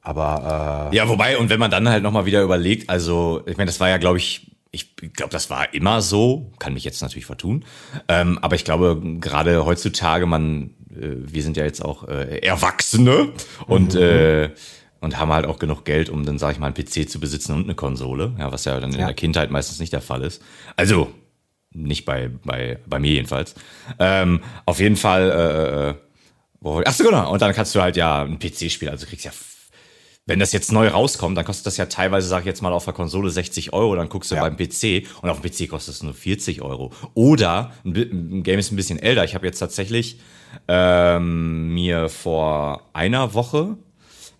Aber 0.09 0.89
äh, 0.91 0.95
Ja, 0.95 1.07
wobei, 1.07 1.37
und 1.37 1.49
wenn 1.49 1.59
man 1.59 1.69
dann 1.69 1.87
halt 1.87 2.01
nochmal 2.01 2.25
wieder 2.25 2.41
überlegt, 2.41 2.89
also, 2.89 3.43
ich 3.45 3.57
meine, 3.57 3.67
das 3.67 3.79
war 3.79 3.89
ja, 3.89 3.97
glaube 3.97 4.17
ich, 4.17 4.51
ich 4.71 4.95
glaube, 5.13 5.31
das 5.31 5.49
war 5.51 5.73
immer 5.73 6.01
so, 6.01 6.51
kann 6.59 6.73
mich 6.73 6.83
jetzt 6.83 7.01
natürlich 7.01 7.25
vertun, 7.27 7.63
ähm, 8.07 8.39
aber 8.41 8.55
ich 8.55 8.65
glaube, 8.65 8.99
gerade 9.19 9.65
heutzutage, 9.65 10.25
man, 10.25 10.71
äh, 10.91 11.09
wir 11.31 11.43
sind 11.43 11.57
ja 11.57 11.63
jetzt 11.63 11.83
auch 11.85 12.07
äh, 12.07 12.39
Erwachsene 12.39 13.33
und, 13.67 13.93
äh, 13.95 14.49
und 14.99 15.17
haben 15.19 15.31
halt 15.31 15.45
auch 15.45 15.59
genug 15.59 15.85
Geld, 15.85 16.09
um 16.09 16.25
dann, 16.25 16.37
sage 16.39 16.53
ich 16.53 16.59
mal, 16.59 16.67
einen 16.67 16.75
PC 16.75 17.07
zu 17.09 17.19
besitzen 17.19 17.53
und 17.53 17.63
eine 17.65 17.75
Konsole, 17.75 18.33
ja, 18.39 18.51
was 18.51 18.65
ja 18.65 18.79
dann 18.79 18.91
in 18.93 18.99
Ja. 18.99 19.05
der 19.05 19.15
Kindheit 19.15 19.51
meistens 19.51 19.79
nicht 19.79 19.93
der 19.93 20.01
Fall 20.01 20.23
ist. 20.23 20.41
Also, 20.75 21.11
nicht 21.71 22.03
bei, 22.05 22.29
bei, 22.43 22.79
bei 22.87 22.97
mir 22.99 23.11
jedenfalls. 23.11 23.53
Ähm, 23.99 24.41
auf 24.65 24.79
jeden 24.79 24.95
Fall, 24.97 25.29
äh, 25.29 25.89
äh, 25.91 25.95
wo, 26.61 26.81
ach 26.83 26.93
so, 26.93 27.03
genau, 27.03 27.31
und 27.31 27.41
dann 27.43 27.53
kannst 27.53 27.75
du 27.75 27.81
halt 27.81 27.95
ja 27.95 28.23
ein 28.23 28.39
PC-Spiel, 28.39 28.89
also 28.89 29.05
du 29.05 29.09
kriegst 29.09 29.25
ja 29.25 29.31
wenn 30.29 30.39
das 30.39 30.53
jetzt 30.53 30.71
neu 30.71 30.87
rauskommt, 30.87 31.35
dann 31.37 31.43
kostet 31.43 31.65
das 31.65 31.77
ja 31.77 31.87
teilweise, 31.87 32.27
sag 32.27 32.41
ich 32.41 32.45
jetzt 32.45 32.61
mal, 32.61 32.71
auf 32.71 32.85
der 32.85 32.93
Konsole 32.93 33.29
60 33.31 33.73
Euro, 33.73 33.95
dann 33.95 34.07
guckst 34.09 34.29
du 34.31 34.35
Ja. 34.35 34.41
beim 34.47 34.55
PC 34.55 35.07
und 35.21 35.29
auf 35.29 35.41
dem 35.41 35.51
PC 35.51 35.67
kostet 35.69 35.95
es 35.95 36.03
nur 36.03 36.13
40 36.13 36.61
Euro. 36.61 36.91
Oder 37.15 37.73
ein, 37.83 38.43
Game 38.43 38.59
ist 38.59 38.71
ein 38.71 38.75
bisschen 38.75 38.99
älter. 38.99 39.23
Ich 39.25 39.35
habe 39.35 39.45
jetzt 39.45 39.59
tatsächlich 39.59 40.19
ähm, 40.67 41.73
mir 41.73 42.09
vor 42.09 42.89
einer 42.93 43.33
Woche 43.33 43.75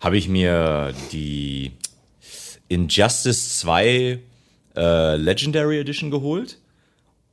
habe 0.00 0.16
ich 0.16 0.28
mir 0.28 0.94
die 1.12 1.72
Injustice 2.68 3.58
2 3.58 4.18
äh, 4.76 5.16
Legendary 5.16 5.80
Edition 5.80 6.10
geholt. 6.10 6.58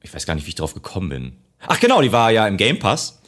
Ich 0.01 0.13
weiß 0.13 0.25
gar 0.25 0.35
nicht, 0.35 0.45
wie 0.45 0.49
ich 0.49 0.55
drauf 0.55 0.73
gekommen 0.73 1.09
bin. 1.09 1.31
Ach 1.67 1.79
genau, 1.79 2.01
die 2.01 2.11
war 2.11 2.31
ja 2.31 2.47
im 2.47 2.57
Game 2.57 2.79
Pass. 2.79 3.21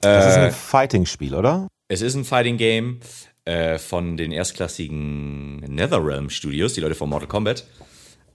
das 0.00 0.24
Äh, 0.24 0.28
ist 0.28 0.36
ein 0.36 0.52
Fighting-Spiel, 0.52 1.34
oder? 1.34 1.68
Es 1.88 2.00
ist 2.02 2.14
ein 2.14 2.24
Fighting 2.24 2.56
Game 2.56 3.00
äh, 3.46 3.78
von 3.78 4.16
den 4.16 4.32
erstklassigen 4.32 5.60
NetherRealm 5.60 6.30
Studios, 6.30 6.74
die 6.74 6.80
Leute 6.80 6.94
von 6.94 7.08
Mortal 7.08 7.28
Kombat. 7.28 7.64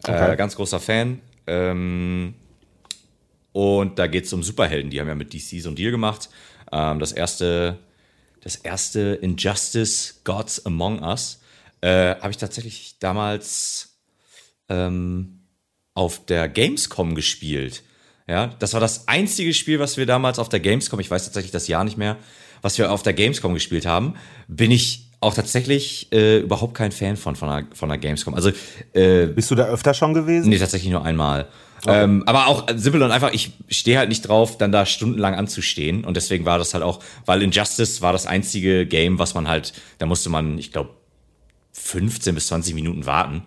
Okay. 0.04 0.34
Äh, 0.34 0.36
ganz 0.38 0.56
großer 0.56 0.80
Fan. 0.80 1.22
Ähm, 1.48 2.34
und 3.52 4.00
da 4.00 4.08
geht 4.08 4.26
es 4.26 4.34
um 4.34 4.42
Superhelden. 4.42 4.90
Die 4.90 5.00
haben 5.00 5.08
ja 5.08 5.16
mit 5.16 5.34
DC 5.34 5.62
so 5.62 5.70
einen 5.70 5.76
Deal 5.76 5.92
gemacht. 5.92 6.30
Ähm, 6.72 7.00
das 7.00 7.12
erste, 7.12 7.78
das 8.42 8.56
erste 8.56 9.20
Injustice 9.22 10.22
Gods 10.24 10.66
Among 10.66 11.02
Us 11.04 11.42
äh, 11.82 12.16
habe 12.16 12.32
ich 12.32 12.38
tatsächlich 12.38 12.96
damals 13.00 14.00
ähm, 14.70 15.42
auf 15.94 16.26
der 16.26 16.48
Gamescom 16.48 17.16
gespielt. 17.16 17.84
Ja, 18.28 18.48
das 18.60 18.74
war 18.74 18.80
das 18.80 19.10
einzige 19.10 19.54
Spiel, 19.54 19.80
was 19.80 19.98
wir 19.98 20.06
damals 20.06 20.40
auf 20.40 20.48
der 20.48 20.62
Gamescom, 20.62 21.02
ich 21.02 21.12
weiß 21.12 21.26
tatsächlich 21.26 21.52
das 21.52 21.68
Jahr 21.68 21.84
nicht 21.84 21.98
mehr, 21.98 22.18
was 22.62 22.78
wir 22.78 22.92
auf 22.92 23.04
der 23.04 23.14
Gamescom 23.14 23.54
gespielt 23.54 23.86
haben, 23.86 24.16
bin 24.48 24.72
ich 24.72 25.08
auch 25.20 25.36
tatsächlich 25.36 26.12
äh, 26.12 26.40
überhaupt 26.40 26.74
kein 26.74 26.92
Fan 26.92 27.16
von, 27.16 27.36
von 27.36 27.50
einer, 27.50 27.68
von 27.74 27.92
einer 27.92 28.00
Gamescom. 28.00 28.34
Also, 28.34 28.52
äh, 28.94 29.28
Bist 29.28 29.52
du 29.52 29.56
da 29.56 29.66
öfter 29.66 29.94
schon 29.94 30.14
gewesen? 30.14 30.50
Nee, 30.50 30.58
tatsächlich 30.58 30.92
nur 30.92 31.06
einmal. 31.06 31.48
Okay. 31.84 32.04
Ähm, 32.04 32.24
aber 32.26 32.48
auch 32.48 32.68
simpel 32.76 33.02
und 33.02 33.12
einfach, 33.12 33.32
ich 33.32 33.52
stehe 33.70 33.98
halt 33.98 34.10
nicht 34.10 34.22
drauf, 34.22 34.58
dann 34.58 34.72
da 34.72 34.86
stundenlang 34.86 35.36
anzustehen. 35.36 36.04
Und 36.04 36.18
deswegen 36.18 36.46
war 36.46 36.58
das 36.58 36.74
halt 36.74 36.84
auch, 36.84 37.00
weil 37.26 37.42
Injustice 37.42 38.02
war 38.02 38.14
das 38.14 38.26
einzige 38.26 38.86
Game, 38.86 39.20
was 39.20 39.34
man 39.34 39.48
halt, 39.48 39.74
da 40.00 40.06
musste 40.06 40.30
man, 40.30 40.58
ich 40.58 40.72
glaube, 40.72 40.92
15 41.74 42.36
bis 42.36 42.48
20 42.48 42.76
Minuten 42.76 43.06
warten. 43.06 43.44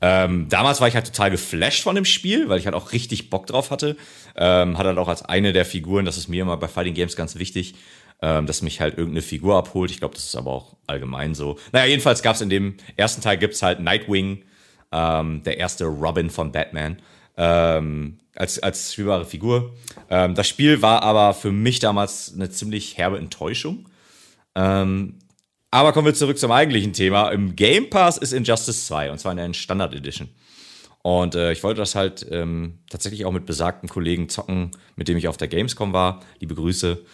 Ähm, 0.00 0.46
damals 0.48 0.80
war 0.80 0.86
ich 0.86 0.94
halt 0.94 1.06
total 1.06 1.30
geflasht 1.30 1.82
von 1.82 1.96
dem 1.96 2.04
Spiel, 2.04 2.48
weil 2.48 2.58
ich 2.58 2.66
halt 2.66 2.76
auch 2.76 2.92
richtig 2.92 3.30
Bock 3.30 3.46
drauf 3.46 3.70
hatte. 3.70 3.96
Ähm, 4.36 4.78
hat 4.78 4.86
halt 4.86 4.98
auch 4.98 5.08
als 5.08 5.22
eine 5.22 5.52
der 5.52 5.64
Figuren, 5.64 6.04
das 6.04 6.16
ist 6.16 6.28
mir 6.28 6.42
immer 6.42 6.56
bei 6.56 6.68
Fighting 6.68 6.94
Games 6.94 7.16
ganz 7.16 7.36
wichtig, 7.36 7.74
ähm, 8.20 8.46
dass 8.46 8.62
mich 8.62 8.80
halt 8.80 8.98
irgendeine 8.98 9.22
Figur 9.22 9.56
abholt. 9.56 9.90
Ich 9.90 9.98
glaube, 9.98 10.14
das 10.14 10.24
ist 10.24 10.36
aber 10.36 10.50
auch 10.50 10.76
allgemein 10.86 11.34
so. 11.34 11.58
Naja, 11.72 11.86
jedenfalls 11.86 12.22
gab 12.22 12.34
es 12.34 12.40
in 12.40 12.50
dem 12.50 12.76
ersten 12.96 13.22
Teil 13.22 13.38
gibt's 13.38 13.62
halt 13.62 13.80
Nightwing, 13.80 14.44
ähm, 14.92 15.42
der 15.44 15.58
erste 15.58 15.84
Robin 15.84 16.30
von 16.30 16.50
Batman, 16.50 17.00
ähm, 17.36 18.18
als, 18.34 18.58
als 18.58 18.92
spielbare 18.92 19.24
Figur. 19.24 19.74
Ähm, 20.10 20.34
das 20.34 20.48
Spiel 20.48 20.82
war 20.82 21.02
aber 21.02 21.34
für 21.34 21.52
mich 21.52 21.78
damals 21.78 22.32
eine 22.34 22.50
ziemlich 22.50 22.98
herbe 22.98 23.18
Enttäuschung. 23.18 23.88
Ähm, 24.54 25.18
aber 25.70 25.92
kommen 25.92 26.06
wir 26.06 26.14
zurück 26.14 26.38
zum 26.38 26.50
eigentlichen 26.50 26.94
Thema. 26.94 27.30
Im 27.30 27.54
Game 27.54 27.90
Pass 27.90 28.16
ist 28.16 28.32
Injustice 28.32 28.86
2 28.86 29.12
und 29.12 29.18
zwar 29.18 29.32
in 29.32 29.38
der 29.38 29.52
Standard 29.54 29.94
Edition. 29.94 30.28
Und 31.02 31.34
äh, 31.34 31.52
ich 31.52 31.62
wollte 31.62 31.80
das 31.80 31.94
halt 31.94 32.26
ähm, 32.30 32.78
tatsächlich 32.90 33.24
auch 33.24 33.32
mit 33.32 33.46
besagten 33.46 33.88
Kollegen 33.88 34.28
zocken, 34.28 34.72
mit 34.96 35.08
dem 35.08 35.16
ich 35.16 35.28
auf 35.28 35.36
der 35.36 35.48
Gamescom 35.48 35.92
war. 35.92 36.20
Liebe 36.40 36.54
Grüße 36.54 37.04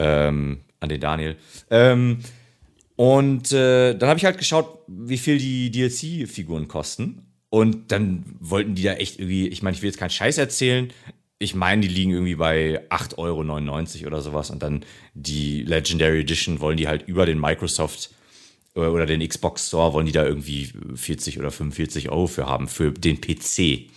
ähm, 0.00 0.60
an 0.80 0.88
den 0.88 1.00
Daniel. 1.00 1.36
Ähm, 1.70 2.18
und 2.96 3.52
äh, 3.52 3.94
dann 3.94 4.08
habe 4.08 4.18
ich 4.18 4.24
halt 4.24 4.38
geschaut, 4.38 4.78
wie 4.86 5.18
viel 5.18 5.38
die 5.38 5.70
DLC-Figuren 5.70 6.68
kosten. 6.68 7.26
Und 7.48 7.92
dann 7.92 8.24
wollten 8.38 8.74
die 8.74 8.82
da 8.82 8.92
echt 8.94 9.18
irgendwie, 9.18 9.48
ich 9.48 9.62
meine, 9.62 9.76
ich 9.76 9.82
will 9.82 9.90
jetzt 9.90 9.98
keinen 9.98 10.10
Scheiß 10.10 10.38
erzählen. 10.38 10.92
Ich 11.38 11.54
meine, 11.54 11.82
die 11.82 11.88
liegen 11.88 12.12
irgendwie 12.12 12.34
bei 12.34 12.86
8,99 12.90 13.16
Euro 13.18 14.06
oder 14.06 14.20
sowas. 14.20 14.50
Und 14.50 14.62
dann 14.62 14.84
die 15.14 15.62
Legendary 15.62 16.20
Edition 16.20 16.60
wollen 16.60 16.76
die 16.76 16.88
halt 16.88 17.08
über 17.08 17.26
den 17.26 17.40
Microsoft 17.40 18.10
äh, 18.74 18.80
oder 18.80 19.06
den 19.06 19.26
Xbox 19.26 19.68
Store, 19.68 19.92
wollen 19.92 20.06
die 20.06 20.12
da 20.12 20.24
irgendwie 20.24 20.72
40 20.94 21.38
oder 21.38 21.50
45 21.50 22.10
Euro 22.10 22.26
für 22.26 22.46
haben, 22.46 22.68
für 22.68 22.92
den 22.92 23.20
PC. 23.20 23.90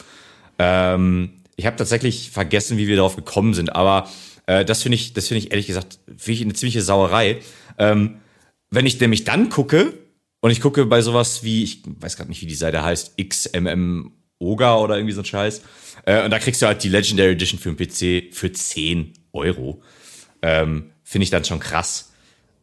Ähm, 0.60 1.43
ich 1.56 1.66
habe 1.66 1.76
tatsächlich 1.76 2.32
vergessen, 2.32 2.78
wie 2.78 2.88
wir 2.88 2.96
darauf 2.96 3.16
gekommen 3.16 3.54
sind, 3.54 3.76
aber 3.76 4.10
äh, 4.46 4.66
das 4.66 4.84
finde 4.84 4.96
ich, 4.96 5.14
das 5.14 5.28
finde 5.28 5.40
ich 5.40 5.52
ehrlich 5.52 5.68
gesagt, 5.68 6.00
finde 6.08 6.32
ich 6.32 6.42
eine 6.42 6.54
ziemliche 6.54 6.82
Sauerei. 6.82 7.40
Ähm, 7.78 8.18
wenn 8.70 8.86
ich 8.86 9.00
nämlich 9.00 9.24
dann 9.24 9.50
gucke, 9.50 9.94
und 10.42 10.52
ich 10.52 10.60
gucke 10.60 10.86
bei 10.86 11.02
sowas 11.02 11.44
wie, 11.44 11.64
ich 11.64 11.84
weiß 11.86 12.18
gerade 12.18 12.30
nicht, 12.30 12.42
wie 12.42 12.48
die 12.48 12.56
Seite 12.56 12.84
heißt, 12.84 13.18
XMM 13.18 14.12
Oga 14.40 14.78
oder 14.78 14.98
irgendwie 14.98 15.14
so 15.14 15.22
ein 15.22 15.26
Scheiß. 15.26 15.62
Äh, 16.06 16.26
und 16.26 16.32
da 16.32 16.40
kriegst 16.40 16.62
du 16.62 16.66
halt 16.66 16.84
die 16.84 16.90
Legendary 16.90 17.32
Edition 17.32 17.60
für 17.60 17.74
den 17.74 17.78
PC 17.78 18.36
für 18.36 18.52
10 18.52 19.14
Euro. 19.32 19.82
Ähm, 20.42 20.92
Finde 21.04 21.24
ich 21.24 21.30
dann 21.30 21.46
schon 21.46 21.60
krass. 21.60 22.13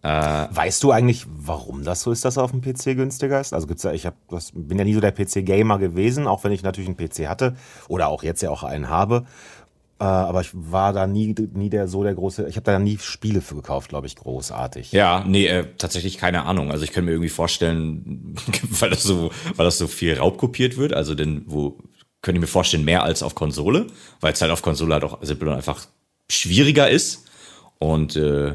Äh, 0.02 0.08
weißt 0.08 0.82
du 0.82 0.92
eigentlich, 0.92 1.26
warum 1.28 1.84
das 1.84 2.00
so 2.00 2.10
ist, 2.10 2.24
dass 2.24 2.38
er 2.38 2.44
auf 2.44 2.52
dem 2.52 2.62
PC 2.62 2.96
günstiger 2.96 3.40
ist? 3.40 3.52
Also 3.52 3.66
gibt's 3.66 3.82
ja, 3.82 3.92
ich 3.92 4.06
hab, 4.06 4.14
das, 4.30 4.52
bin 4.54 4.78
ja 4.78 4.84
nie 4.84 4.94
so 4.94 5.00
der 5.00 5.12
PC-Gamer 5.12 5.78
gewesen, 5.78 6.26
auch 6.26 6.42
wenn 6.42 6.52
ich 6.52 6.62
natürlich 6.62 6.88
einen 6.88 6.96
PC 6.96 7.28
hatte 7.28 7.54
oder 7.88 8.08
auch 8.08 8.22
jetzt 8.22 8.40
ja 8.40 8.50
auch 8.50 8.62
einen 8.62 8.88
habe. 8.88 9.26
Äh, 10.00 10.04
aber 10.04 10.40
ich 10.40 10.50
war 10.54 10.94
da 10.94 11.06
nie, 11.06 11.34
nie 11.52 11.68
der 11.68 11.86
so 11.86 12.02
der 12.02 12.14
große, 12.14 12.48
ich 12.48 12.56
habe 12.56 12.64
da 12.64 12.78
nie 12.78 12.96
Spiele 12.96 13.42
für 13.42 13.56
gekauft, 13.56 13.90
glaube 13.90 14.06
ich, 14.06 14.16
großartig. 14.16 14.92
Ja, 14.92 15.22
nee, 15.26 15.46
äh, 15.46 15.66
tatsächlich 15.76 16.16
keine 16.16 16.44
Ahnung. 16.46 16.70
Also 16.70 16.84
ich 16.84 16.92
kann 16.92 17.04
mir 17.04 17.10
irgendwie 17.10 17.28
vorstellen, 17.28 18.34
weil 18.62 18.88
das 18.88 19.02
so, 19.02 19.30
weil 19.56 19.66
das 19.66 19.76
so 19.76 19.86
viel 19.86 20.16
raubkopiert 20.16 20.78
wird, 20.78 20.94
also 20.94 21.14
denn 21.14 21.44
wo 21.46 21.76
könnte 22.22 22.38
ich 22.38 22.40
mir 22.40 22.46
vorstellen, 22.46 22.84
mehr 22.84 23.02
als 23.02 23.22
auf 23.22 23.34
Konsole, 23.34 23.86
weil 24.20 24.32
es 24.32 24.40
halt 24.40 24.50
auf 24.50 24.62
Konsole 24.62 24.94
halt 24.94 25.04
auch 25.04 25.18
simpel 25.22 25.48
und 25.48 25.54
einfach 25.54 25.86
schwieriger 26.30 26.88
ist. 26.88 27.26
Und, 27.78 28.16
äh, 28.16 28.54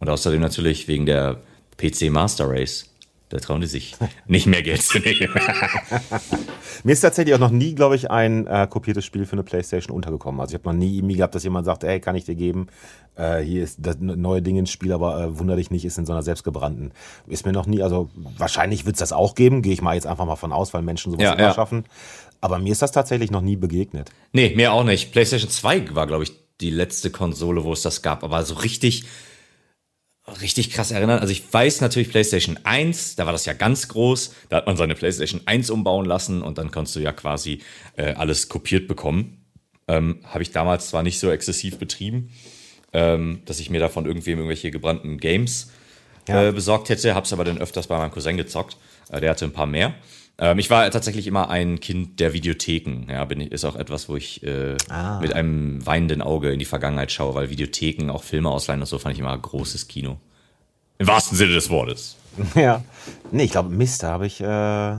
und 0.00 0.08
außerdem 0.08 0.40
natürlich 0.40 0.88
wegen 0.88 1.06
der 1.06 1.40
PC 1.76 2.10
Master 2.10 2.48
Race. 2.48 2.90
Da 3.30 3.38
trauen 3.38 3.62
die 3.62 3.66
sich 3.66 3.96
nicht 4.26 4.46
mehr 4.46 4.62
Geld 4.62 4.82
zu 4.82 4.98
nehmen. 4.98 5.28
Mir 6.84 6.92
ist 6.92 7.00
tatsächlich 7.00 7.34
auch 7.34 7.38
noch 7.40 7.50
nie, 7.50 7.74
glaube 7.74 7.96
ich, 7.96 8.10
ein 8.10 8.46
äh, 8.46 8.66
kopiertes 8.68 9.04
Spiel 9.04 9.24
für 9.24 9.32
eine 9.32 9.42
Playstation 9.42 9.94
untergekommen. 9.96 10.40
Also 10.40 10.54
ich 10.54 10.60
habe 10.60 10.68
noch 10.68 10.78
nie 10.78 10.96
irgendwie 10.98 11.16
gehabt, 11.16 11.34
dass 11.34 11.42
jemand 11.42 11.64
sagt, 11.64 11.84
ey, 11.84 12.00
kann 12.00 12.14
ich 12.16 12.24
dir 12.24 12.34
geben, 12.34 12.66
äh, 13.16 13.40
hier 13.40 13.64
ist 13.64 13.78
das 13.80 13.96
neue 13.98 14.42
Ding 14.42 14.56
ins 14.56 14.70
Spiel, 14.70 14.92
aber 14.92 15.18
äh, 15.20 15.38
wunder 15.38 15.56
dich 15.56 15.70
nicht, 15.70 15.84
ist 15.84 15.98
in 15.98 16.06
so 16.06 16.12
einer 16.12 16.22
selbstgebrannten. 16.22 16.92
Ist 17.26 17.46
mir 17.46 17.52
noch 17.52 17.66
nie, 17.66 17.82
also 17.82 18.10
wahrscheinlich 18.36 18.84
wird 18.86 18.96
es 18.96 19.00
das 19.00 19.12
auch 19.12 19.34
geben, 19.34 19.62
gehe 19.62 19.72
ich 19.72 19.82
mal 19.82 19.94
jetzt 19.94 20.06
einfach 20.06 20.26
mal 20.26 20.36
von 20.36 20.52
aus, 20.52 20.74
weil 20.74 20.82
Menschen 20.82 21.12
sowas 21.12 21.24
Ja, 21.24 21.32
immer 21.32 21.42
ja. 21.44 21.54
schaffen. 21.54 21.84
Aber 22.40 22.58
mir 22.58 22.72
ist 22.72 22.82
das 22.82 22.92
tatsächlich 22.92 23.30
noch 23.30 23.40
nie 23.40 23.56
begegnet. 23.56 24.10
Nee, 24.32 24.52
mir 24.54 24.72
auch 24.72 24.84
nicht. 24.84 25.12
PlayStation 25.12 25.50
2 25.50 25.94
war, 25.94 26.06
glaube 26.06 26.24
ich, 26.24 26.32
die 26.60 26.70
letzte 26.70 27.10
Konsole, 27.10 27.64
wo 27.64 27.72
es 27.72 27.82
das 27.82 28.02
gab. 28.02 28.22
Aber 28.22 28.44
so 28.44 28.54
richtig, 28.54 29.06
richtig 30.40 30.70
krass 30.70 30.90
erinnern. 30.90 31.18
Also 31.18 31.32
ich 31.32 31.42
weiß 31.52 31.80
natürlich 31.80 32.08
PlayStation 32.10 32.58
1, 32.64 33.16
da 33.16 33.26
war 33.26 33.32
das 33.32 33.44
ja 33.46 33.52
ganz 33.52 33.88
groß. 33.88 34.34
Da 34.48 34.56
hat 34.56 34.66
man 34.66 34.76
seine 34.76 34.94
PlayStation 34.94 35.42
1 35.46 35.70
umbauen 35.70 36.06
lassen 36.06 36.42
und 36.42 36.58
dann 36.58 36.70
konntest 36.70 36.96
du 36.96 37.00
ja 37.00 37.12
quasi 37.12 37.60
äh, 37.96 38.14
alles 38.14 38.48
kopiert 38.48 38.88
bekommen. 38.88 39.44
Ähm, 39.86 40.20
Habe 40.24 40.42
ich 40.42 40.50
damals 40.50 40.88
zwar 40.88 41.02
nicht 41.02 41.18
so 41.18 41.30
exzessiv 41.30 41.78
betrieben, 41.78 42.30
ähm, 42.94 43.42
dass 43.44 43.60
ich 43.60 43.68
mir 43.68 43.80
davon 43.80 44.06
irgendwem 44.06 44.38
irgendwelche 44.38 44.70
gebrannten 44.70 45.18
Games 45.18 45.70
Ja. 46.26 46.48
äh, 46.48 46.52
besorgt 46.52 46.88
hätte, 46.88 47.14
habe 47.14 47.26
es 47.26 47.32
aber 47.34 47.44
dann 47.44 47.58
öfters 47.58 47.86
bei 47.86 47.98
meinem 47.98 48.10
Cousin 48.10 48.38
gezockt. 48.38 48.78
Äh, 49.10 49.20
der 49.20 49.30
hatte 49.30 49.44
ein 49.44 49.52
paar 49.52 49.66
mehr. 49.66 49.94
Ähm, 50.38 50.58
ich 50.58 50.68
war 50.70 50.90
tatsächlich 50.90 51.26
immer 51.26 51.48
ein 51.48 51.78
Kind 51.80 52.18
der 52.20 52.32
Videotheken. 52.32 53.06
Ja, 53.10 53.24
bin, 53.24 53.40
ich- 53.40 53.52
ist 53.52 53.64
auch 53.64 53.76
etwas, 53.76 54.08
wo 54.08 54.16
ich 54.16 54.42
äh, 54.42 54.76
Ah. 54.88 55.20
mit 55.20 55.32
einem 55.32 55.84
weinenden 55.86 56.22
Auge 56.22 56.50
in 56.52 56.58
die 56.58 56.64
Vergangenheit 56.64 57.12
schaue, 57.12 57.34
weil 57.34 57.50
Videotheken, 57.50 58.10
auch 58.10 58.22
Filme 58.24 58.48
ausleihen 58.50 58.80
und 58.80 58.86
so, 58.86 58.98
fand 58.98 59.14
ich 59.14 59.20
immer 59.20 59.36
großes 59.38 59.86
Kino. 59.88 60.16
Im 60.98 61.06
wahrsten 61.06 61.36
Sinne 61.36 61.52
des 61.54 61.70
Wortes. 61.70 62.16
Ja. 62.56 62.82
Nee, 63.30 63.44
ich 63.44 63.52
glaube, 63.52 63.68
Mist, 63.68 64.02
da 64.02 64.08
habe 64.10 64.26
ich 64.26 64.40
äh, 64.40 64.44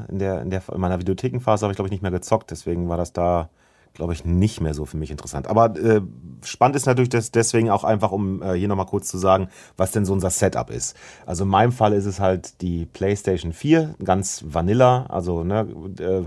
in, 0.10 0.20
der, 0.20 0.42
in, 0.42 0.50
der, 0.51 0.62
in 0.74 0.80
meiner 0.80 1.00
Videothekenphase 1.00 1.65
habe 1.65 1.74
ich, 1.74 1.75
glaube 1.75 1.88
ich, 1.89 1.92
nicht 1.92 2.01
mehr 2.01 2.12
gezockt. 2.12 2.50
Deswegen 2.51 2.88
war 2.88 2.96
das 2.96 3.12
da, 3.12 3.50
glaube 3.95 4.13
ich, 4.13 4.23
nicht 4.25 4.61
mehr 4.61 4.73
so 4.73 4.85
für 4.85 4.97
mich 4.97 5.09
interessant. 5.09 5.47
Aber 5.47 5.75
äh, 5.77 6.01
spannend 6.43 6.75
ist 6.75 6.85
natürlich 6.85 7.09
das 7.09 7.31
deswegen 7.31 7.69
auch 7.69 7.83
einfach, 7.83 8.11
um 8.11 8.41
äh, 8.43 8.53
hier 8.53 8.67
nochmal 8.67 8.85
kurz 8.85 9.07
zu 9.09 9.17
sagen, 9.17 9.47
was 9.77 9.91
denn 9.91 10.05
so 10.05 10.13
unser 10.13 10.29
Setup 10.29 10.69
ist. 10.69 10.95
Also 11.25 11.43
in 11.43 11.49
meinem 11.49 11.71
Fall 11.71 11.93
ist 11.93 12.05
es 12.05 12.19
halt 12.19 12.61
die 12.61 12.85
PlayStation 12.85 13.53
4, 13.53 13.95
ganz 14.03 14.43
Vanilla, 14.47 15.05
also 15.07 15.43
ne, 15.43 15.67
äh, 15.99 16.23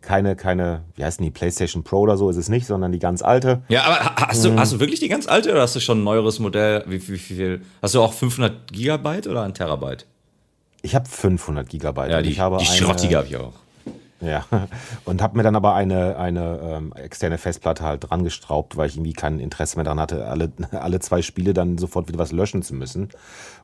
keine, 0.00 0.36
keine, 0.36 0.82
wie 0.96 1.04
heißt 1.04 1.20
denn 1.20 1.24
die, 1.24 1.30
PlayStation 1.30 1.82
Pro 1.84 2.00
oder 2.00 2.16
so 2.16 2.28
ist 2.30 2.36
es 2.36 2.48
nicht, 2.48 2.66
sondern 2.66 2.92
die 2.92 2.98
ganz 2.98 3.22
alte. 3.22 3.62
Ja, 3.68 3.84
aber 3.84 3.96
ha- 4.04 4.26
hast 4.28 4.44
du, 4.44 4.56
hast 4.58 4.72
du 4.74 4.80
wirklich 4.80 5.00
die 5.00 5.08
ganz 5.08 5.26
alte 5.26 5.52
oder 5.52 5.62
hast 5.62 5.74
du 5.76 5.80
schon 5.80 6.00
ein 6.00 6.04
neueres 6.04 6.38
Modell? 6.40 6.84
Wie, 6.86 7.00
wie, 7.08 7.12
wie 7.14 7.18
viel? 7.18 7.62
Hast 7.80 7.94
du 7.94 8.02
auch 8.02 8.12
500 8.12 8.72
Gigabyte 8.72 9.26
oder 9.28 9.42
ein 9.42 9.54
Terabyte? 9.54 10.06
Ich 10.82 10.94
habe 10.94 11.08
500 11.08 11.68
Gigabyte. 11.68 12.10
Ja, 12.10 12.20
die, 12.22 12.30
ich 12.30 12.40
habe 12.40 12.58
die 12.58 12.66
schrottige 12.66 13.16
habe 13.16 13.26
ich 13.26 13.36
auch. 13.36 13.52
Ja, 14.24 14.44
und 15.04 15.22
habe 15.22 15.36
mir 15.36 15.42
dann 15.42 15.56
aber 15.56 15.74
eine, 15.74 16.16
eine 16.16 16.58
ähm, 16.62 16.92
externe 16.94 17.36
Festplatte 17.38 17.84
halt 17.84 18.10
dran 18.10 18.24
gestraubt, 18.24 18.76
weil 18.76 18.88
ich 18.88 18.96
irgendwie 18.96 19.12
kein 19.12 19.38
Interesse 19.38 19.76
mehr 19.76 19.84
daran 19.84 20.00
hatte, 20.00 20.26
alle, 20.26 20.50
alle 20.72 21.00
zwei 21.00 21.22
Spiele 21.22 21.52
dann 21.52 21.78
sofort 21.78 22.08
wieder 22.08 22.18
was 22.18 22.32
löschen 22.32 22.62
zu 22.62 22.74
müssen. 22.74 23.10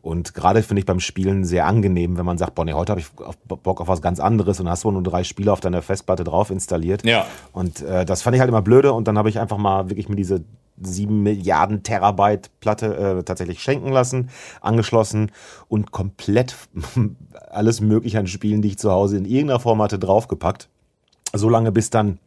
Und 0.02 0.35
gerade 0.35 0.62
finde 0.62 0.80
ich 0.80 0.87
beim 0.87 1.00
Spielen 1.00 1.45
sehr 1.45 1.66
angenehm, 1.66 2.16
wenn 2.16 2.25
man 2.25 2.38
sagt, 2.38 2.54
boah, 2.54 2.64
nee, 2.64 2.73
heute 2.73 2.92
habe 2.92 3.00
ich 3.00 3.09
Bock 3.47 3.80
auf 3.80 3.88
was 3.88 4.00
ganz 4.00 4.19
anderes 4.19 4.59
und 4.59 4.69
hast 4.69 4.85
wohl 4.85 4.92
nur 4.92 5.02
drei 5.02 5.25
Spiele 5.25 5.52
auf 5.52 5.61
deiner 5.61 5.83
Festplatte 5.83 6.25
drauf 6.25 6.50
installiert. 6.50 7.04
Ja. 7.04 7.26
Und 7.52 7.83
äh, 7.83 8.07
das 8.07 8.23
fand 8.23 8.35
ich 8.35 8.40
halt 8.40 8.49
immer 8.49 8.62
blöde 8.62 8.92
und 8.92 9.07
dann 9.09 9.19
habe 9.19 9.28
ich 9.28 9.38
einfach 9.38 9.59
mal 9.59 9.90
wirklich 9.90 10.09
mir 10.09 10.16
diese 10.16 10.42
7 10.83 11.23
Milliarden 11.23 11.83
Terabyte 11.83 12.50
Platte 12.61 13.19
äh, 13.19 13.23
tatsächlich 13.23 13.62
schenken 13.62 13.92
lassen, 13.92 14.30
angeschlossen 14.62 15.33
und 15.69 15.92
komplett 15.92 16.57
alles 17.50 17.80
mögliche 17.83 18.19
an 18.19 18.26
Spielen, 18.26 18.62
die 18.62 18.69
ich 18.69 18.78
zu 18.78 18.90
Hause 18.90 19.19
in 19.19 19.26
irgendeiner 19.26 19.61
Form 19.61 19.83
hatte, 19.83 19.99
draufgepackt. 19.99 20.69
So 21.33 21.49
lange 21.49 21.73
bis 21.73 21.90
dann 21.90 22.19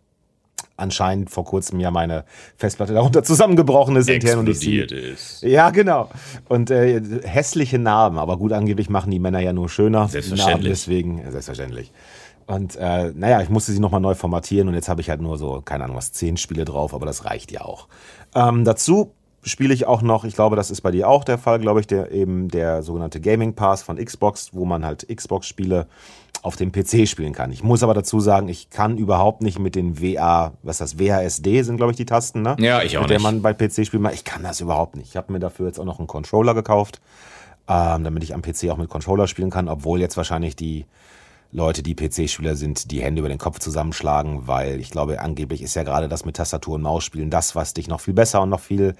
anscheinend 0.75 1.29
vor 1.29 1.45
kurzem 1.45 1.79
ja 1.79 1.91
meine 1.91 2.25
Festplatte 2.57 2.93
darunter 2.93 3.23
zusammengebrochen 3.23 3.95
ist 3.95 4.09
intern 4.09 4.39
und 4.39 4.49
ich 4.49 4.59
sie 4.59 4.79
ist. 4.79 5.43
ja, 5.43 5.69
genau. 5.69 6.09
Und 6.49 6.71
äh, 6.71 7.01
hässliche 7.23 7.79
Narben, 7.79 8.17
aber 8.17 8.37
gut, 8.37 8.53
angeblich 8.53 8.89
machen 8.89 9.11
die 9.11 9.19
Männer 9.19 9.39
ja 9.39 9.53
nur 9.53 9.69
schöner. 9.69 10.07
Selbstverständlich. 10.07 10.55
Narben 10.55 10.69
deswegen, 10.69 11.19
äh, 11.19 11.31
selbstverständlich. 11.31 11.91
Und 12.45 12.75
äh, 12.75 13.11
naja, 13.15 13.41
ich 13.41 13.49
musste 13.49 13.71
sie 13.71 13.79
nochmal 13.79 14.01
neu 14.01 14.15
formatieren 14.15 14.67
und 14.67 14.73
jetzt 14.73 14.89
habe 14.89 15.01
ich 15.01 15.09
halt 15.09 15.21
nur 15.21 15.37
so, 15.37 15.61
keine 15.63 15.85
Ahnung, 15.85 15.95
was, 15.95 16.11
zehn 16.11 16.37
Spiele 16.37 16.65
drauf, 16.65 16.93
aber 16.93 17.05
das 17.05 17.25
reicht 17.25 17.51
ja 17.51 17.61
auch. 17.61 17.87
Ähm, 18.35 18.65
dazu 18.65 19.13
spiele 19.43 19.73
ich 19.73 19.85
auch 19.85 20.01
noch, 20.01 20.23
ich 20.25 20.35
glaube, 20.35 20.55
das 20.55 20.71
ist 20.71 20.81
bei 20.81 20.91
dir 20.91 21.07
auch 21.07 21.23
der 21.23 21.37
Fall, 21.37 21.59
glaube 21.59 21.79
ich, 21.79 21.87
der 21.87 22.11
eben 22.11 22.49
der 22.49 22.81
sogenannte 22.81 23.21
Gaming 23.21 23.53
Pass 23.53 23.83
von 23.83 24.03
Xbox, 24.03 24.49
wo 24.53 24.65
man 24.65 24.85
halt 24.85 25.07
Xbox-Spiele 25.13 25.87
auf 26.43 26.55
dem 26.57 26.71
PC 26.71 27.07
spielen 27.07 27.33
kann. 27.33 27.51
Ich 27.51 27.63
muss 27.63 27.81
aber 27.81 27.93
dazu 27.93 28.19
sagen, 28.19 28.49
ich 28.49 28.69
kann 28.69 28.97
überhaupt 28.97 29.41
nicht 29.41 29.57
mit 29.57 29.73
den 29.75 29.99
WA, 30.01 30.53
was 30.61 30.81
ist 30.81 30.99
das, 30.99 30.99
WASD 30.99 31.63
sind, 31.63 31.77
glaube 31.77 31.93
ich, 31.93 31.97
die 31.97 32.05
Tasten, 32.05 32.41
ne? 32.43 32.55
Ja, 32.59 32.83
ich 32.83 32.97
auch 32.97 33.01
mit 33.03 33.09
der 33.09 33.17
nicht. 33.17 33.23
man 33.23 33.41
bei 33.41 33.53
PC 33.53 33.85
spielt. 33.87 34.03
Ich 34.13 34.25
kann 34.25 34.43
das 34.43 34.59
überhaupt 34.59 34.95
nicht. 34.97 35.09
Ich 35.09 35.17
habe 35.17 35.31
mir 35.31 35.39
dafür 35.39 35.67
jetzt 35.67 35.79
auch 35.79 35.85
noch 35.85 35.99
einen 35.99 36.07
Controller 36.07 36.53
gekauft. 36.53 37.01
ähm, 37.67 38.03
damit 38.03 38.23
ich 38.23 38.33
am 38.35 38.41
PC 38.41 38.69
auch 38.69 38.77
mit 38.77 38.89
Controller 38.89 39.25
spielen 39.25 39.49
kann, 39.49 39.69
obwohl 39.69 40.01
jetzt 40.01 40.17
wahrscheinlich 40.17 40.55
die 40.57 40.85
Leute, 41.53 41.81
die 41.81 41.95
PC-Spieler 41.95 42.55
sind, 42.55 42.91
die 42.91 43.01
Hände 43.01 43.19
über 43.19 43.29
den 43.29 43.37
Kopf 43.37 43.59
zusammenschlagen, 43.59 44.47
weil 44.47 44.81
ich 44.81 44.89
glaube, 44.89 45.21
angeblich 45.21 45.61
ist 45.61 45.75
ja 45.75 45.83
gerade 45.83 46.09
das 46.09 46.25
mit 46.25 46.35
Tastatur 46.35 46.75
und 46.75 46.81
Maus 46.81 47.05
spielen 47.05 47.29
das, 47.29 47.55
was 47.55 47.73
dich 47.73 47.87
noch 47.87 48.01
viel 48.01 48.13
besser 48.13 48.41
und 48.41 48.49
noch 48.49 48.59
viel 48.59 48.95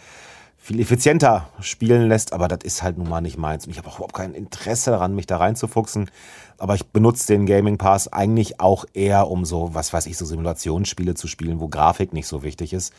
viel 0.63 0.79
effizienter 0.79 1.49
spielen 1.59 2.07
lässt, 2.07 2.31
aber 2.31 2.47
das 2.47 2.59
ist 2.63 2.83
halt 2.83 2.97
nun 2.97 3.09
mal 3.09 3.19
nicht 3.19 3.37
meins. 3.37 3.65
Und 3.65 3.71
ich 3.71 3.77
habe 3.77 3.89
auch 3.89 3.97
überhaupt 3.97 4.13
kein 4.13 4.33
Interesse 4.33 4.91
daran, 4.91 5.13
mich 5.13 5.27
da 5.27 5.35
reinzufuchsen. 5.35 6.09
Aber 6.57 6.73
ich 6.73 6.85
benutze 6.85 7.27
den 7.27 7.45
Gaming 7.45 7.77
Pass 7.77 8.07
eigentlich 8.07 8.61
auch 8.61 8.85
eher, 8.93 9.29
um 9.29 9.43
so, 9.43 9.71
was 9.73 9.91
weiß 9.91 10.05
ich, 10.05 10.15
so 10.15 10.23
Simulationsspiele 10.23 11.15
zu 11.15 11.27
spielen, 11.27 11.59
wo 11.59 11.67
Grafik 11.67 12.13
nicht 12.13 12.27
so 12.27 12.43
wichtig 12.43 12.71
ist. 12.71 12.93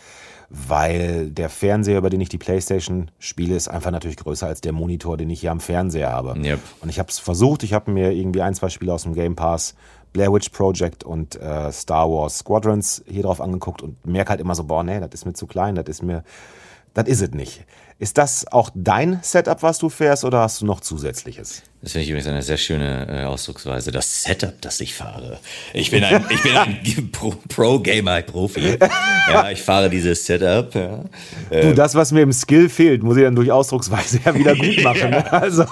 Weil 0.50 1.30
der 1.30 1.48
Fernseher, 1.48 1.96
über 1.96 2.10
den 2.10 2.20
ich 2.20 2.28
die 2.28 2.36
Playstation 2.36 3.10
spiele, 3.18 3.56
ist 3.56 3.68
einfach 3.68 3.90
natürlich 3.90 4.18
größer 4.18 4.46
als 4.46 4.60
der 4.60 4.72
Monitor, 4.72 5.16
den 5.16 5.30
ich 5.30 5.40
hier 5.40 5.50
am 5.50 5.60
Fernseher 5.60 6.10
habe. 6.10 6.38
Yep. 6.38 6.60
Und 6.82 6.90
ich 6.90 6.98
habe 6.98 7.08
es 7.08 7.18
versucht, 7.18 7.62
ich 7.62 7.72
habe 7.72 7.90
mir 7.90 8.12
irgendwie 8.12 8.42
ein, 8.42 8.54
zwei 8.54 8.68
Spiele 8.68 8.92
aus 8.92 9.04
dem 9.04 9.14
Game 9.14 9.36
Pass 9.36 9.74
Blair 10.12 10.30
Witch 10.34 10.50
Project 10.50 11.02
und 11.02 11.40
äh, 11.40 11.72
Star 11.72 12.10
Wars 12.10 12.40
Squadrons 12.40 13.02
hier 13.06 13.22
drauf 13.22 13.40
angeguckt 13.40 13.80
und 13.80 14.06
merke 14.06 14.28
halt 14.30 14.40
immer 14.42 14.54
so, 14.54 14.64
boah, 14.64 14.84
nee, 14.84 15.00
das 15.00 15.14
ist 15.14 15.24
mir 15.24 15.32
zu 15.32 15.46
klein, 15.46 15.74
das 15.74 15.86
ist 15.88 16.02
mir 16.02 16.24
das 16.94 17.08
ist 17.08 17.20
es 17.20 17.30
nicht. 17.32 17.64
Ist 18.00 18.18
das 18.18 18.46
auch 18.50 18.70
dein 18.74 19.20
Setup, 19.22 19.62
was 19.62 19.78
du 19.78 19.88
fährst, 19.88 20.24
oder 20.24 20.40
hast 20.40 20.60
du 20.60 20.66
noch 20.66 20.80
zusätzliches? 20.80 21.62
Das 21.80 21.92
finde 21.92 22.04
ich 22.04 22.10
übrigens 22.10 22.26
eine 22.26 22.42
sehr 22.42 22.56
schöne 22.56 23.06
äh, 23.08 23.24
Ausdrucksweise. 23.24 23.92
Das 23.92 24.24
Setup, 24.24 24.60
das 24.60 24.80
ich 24.80 24.94
fahre. 24.94 25.38
Ich 25.72 25.92
bin 25.92 26.02
ein, 26.02 26.24
ich 26.28 26.42
bin 26.42 26.56
ein 26.56 26.80
Pro-Gamer-Profi. 27.48 28.78
ja, 29.30 29.48
ich 29.50 29.62
fahre 29.62 29.90
dieses 29.90 30.26
Setup. 30.26 30.74
Ja. 30.74 31.04
Du, 31.50 31.56
ähm, 31.56 31.76
das, 31.76 31.94
was 31.94 32.10
mir 32.10 32.22
im 32.22 32.32
Skill 32.32 32.68
fehlt, 32.68 33.04
muss 33.04 33.16
ich 33.16 33.22
dann 33.22 33.36
durch 33.36 33.52
Ausdrucksweise 33.52 34.20
ja 34.24 34.34
wieder 34.34 34.56
gut 34.56 34.76
machen. 34.82 35.12
ja. 35.12 35.26
also. 35.26 35.64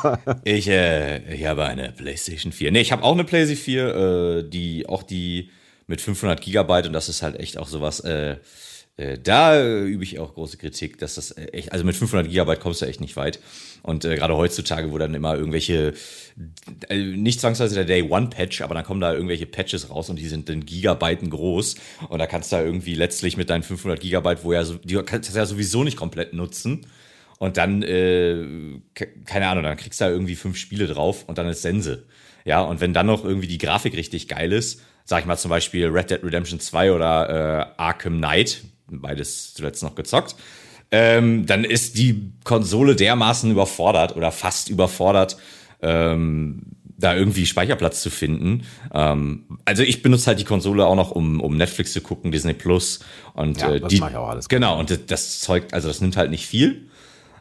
ich, 0.44 0.68
äh, 0.68 1.34
ich 1.34 1.44
habe 1.46 1.64
eine 1.64 1.90
PlayStation 1.90 2.52
4. 2.52 2.70
Nee, 2.70 2.82
ich 2.82 2.92
habe 2.92 3.02
auch 3.02 3.12
eine 3.12 3.24
PlayStation 3.24 3.64
4, 3.64 3.94
äh, 3.94 4.48
die 4.48 4.88
auch 4.88 5.02
die 5.02 5.50
mit 5.88 6.00
500 6.00 6.40
Gigabyte 6.40 6.86
und 6.86 6.92
das 6.92 7.08
ist 7.08 7.22
halt 7.22 7.38
echt 7.40 7.58
auch 7.58 7.66
sowas. 7.66 7.98
Äh, 8.00 8.36
äh, 8.98 9.18
da 9.18 9.82
übe 9.84 10.04
ich 10.04 10.18
auch 10.18 10.34
große 10.34 10.58
Kritik, 10.58 10.98
dass 10.98 11.14
das 11.14 11.30
äh, 11.30 11.46
echt, 11.46 11.72
also 11.72 11.84
mit 11.84 11.96
500 11.96 12.28
Gigabyte 12.28 12.60
kommst 12.60 12.82
du 12.82 12.86
echt 12.86 13.00
nicht 13.00 13.16
weit. 13.16 13.40
Und 13.82 14.04
äh, 14.04 14.16
gerade 14.16 14.36
heutzutage, 14.36 14.92
wo 14.92 14.98
dann 14.98 15.14
immer 15.14 15.34
irgendwelche, 15.34 15.94
äh, 16.88 16.98
nicht 16.98 17.40
zwangsweise 17.40 17.74
der 17.74 17.84
Day 17.84 18.02
One 18.02 18.28
Patch, 18.28 18.60
aber 18.60 18.74
dann 18.74 18.84
kommen 18.84 19.00
da 19.00 19.12
irgendwelche 19.12 19.46
Patches 19.46 19.88
raus 19.88 20.10
und 20.10 20.18
die 20.18 20.28
sind 20.28 20.50
in 20.50 20.66
Gigabyten 20.66 21.30
groß. 21.30 21.76
Und 22.10 22.18
da 22.18 22.26
kannst 22.26 22.52
du 22.52 22.56
da 22.56 22.62
irgendwie 22.62 22.94
letztlich 22.94 23.36
mit 23.38 23.48
deinen 23.48 23.62
500 23.62 23.98
Gigabyte, 23.98 24.44
wo 24.44 24.52
ja, 24.52 24.62
die 24.62 24.96
kannst 24.96 25.32
du 25.32 25.38
ja 25.38 25.46
sowieso 25.46 25.84
nicht 25.84 25.96
komplett 25.96 26.34
nutzen. 26.34 26.86
Und 27.38 27.56
dann, 27.56 27.82
äh, 27.82 28.80
keine 29.24 29.48
Ahnung, 29.48 29.64
dann 29.64 29.76
kriegst 29.76 30.00
du 30.00 30.04
da 30.04 30.10
irgendwie 30.10 30.36
fünf 30.36 30.58
Spiele 30.58 30.86
drauf 30.86 31.24
und 31.26 31.38
dann 31.38 31.48
ist 31.48 31.62
Sense. 31.62 32.04
Ja, 32.44 32.60
und 32.60 32.80
wenn 32.80 32.92
dann 32.92 33.06
noch 33.06 33.24
irgendwie 33.24 33.48
die 33.48 33.58
Grafik 33.58 33.96
richtig 33.96 34.28
geil 34.28 34.52
ist, 34.52 34.82
sag 35.04 35.20
ich 35.20 35.26
mal 35.26 35.36
zum 35.36 35.48
Beispiel 35.48 35.86
Red 35.88 36.10
Dead 36.10 36.22
Redemption 36.22 36.60
2 36.60 36.92
oder 36.92 37.74
äh, 37.78 37.80
Arkham 37.80 38.18
Knight, 38.18 38.62
beides 39.00 39.54
zuletzt 39.54 39.82
noch 39.82 39.94
gezockt, 39.94 40.36
ähm, 40.90 41.46
dann 41.46 41.64
ist 41.64 41.96
die 41.96 42.32
Konsole 42.44 42.94
dermaßen 42.94 43.50
überfordert 43.50 44.14
oder 44.14 44.30
fast 44.30 44.68
überfordert, 44.68 45.38
ähm, 45.80 46.62
da 46.98 47.16
irgendwie 47.16 47.46
Speicherplatz 47.46 48.02
zu 48.02 48.10
finden. 48.10 48.64
Ähm, 48.92 49.58
also 49.64 49.82
ich 49.82 50.02
benutze 50.02 50.28
halt 50.28 50.38
die 50.38 50.44
Konsole 50.44 50.86
auch 50.86 50.94
noch, 50.94 51.10
um, 51.10 51.40
um 51.40 51.56
Netflix 51.56 51.92
zu 51.92 52.00
gucken, 52.00 52.30
Disney 52.30 52.52
Plus 52.54 53.00
und 53.34 53.60
ja, 53.60 53.72
äh, 53.72 53.80
das 53.80 53.88
die, 53.88 53.98
mache 53.98 54.10
ich 54.12 54.16
auch 54.16 54.28
alles. 54.28 54.48
Genau, 54.48 54.78
und 54.78 54.90
das, 54.90 55.06
das 55.06 55.40
Zeug, 55.40 55.64
also 55.72 55.88
das 55.88 56.00
nimmt 56.00 56.16
halt 56.16 56.30
nicht 56.30 56.46
viel. 56.46 56.88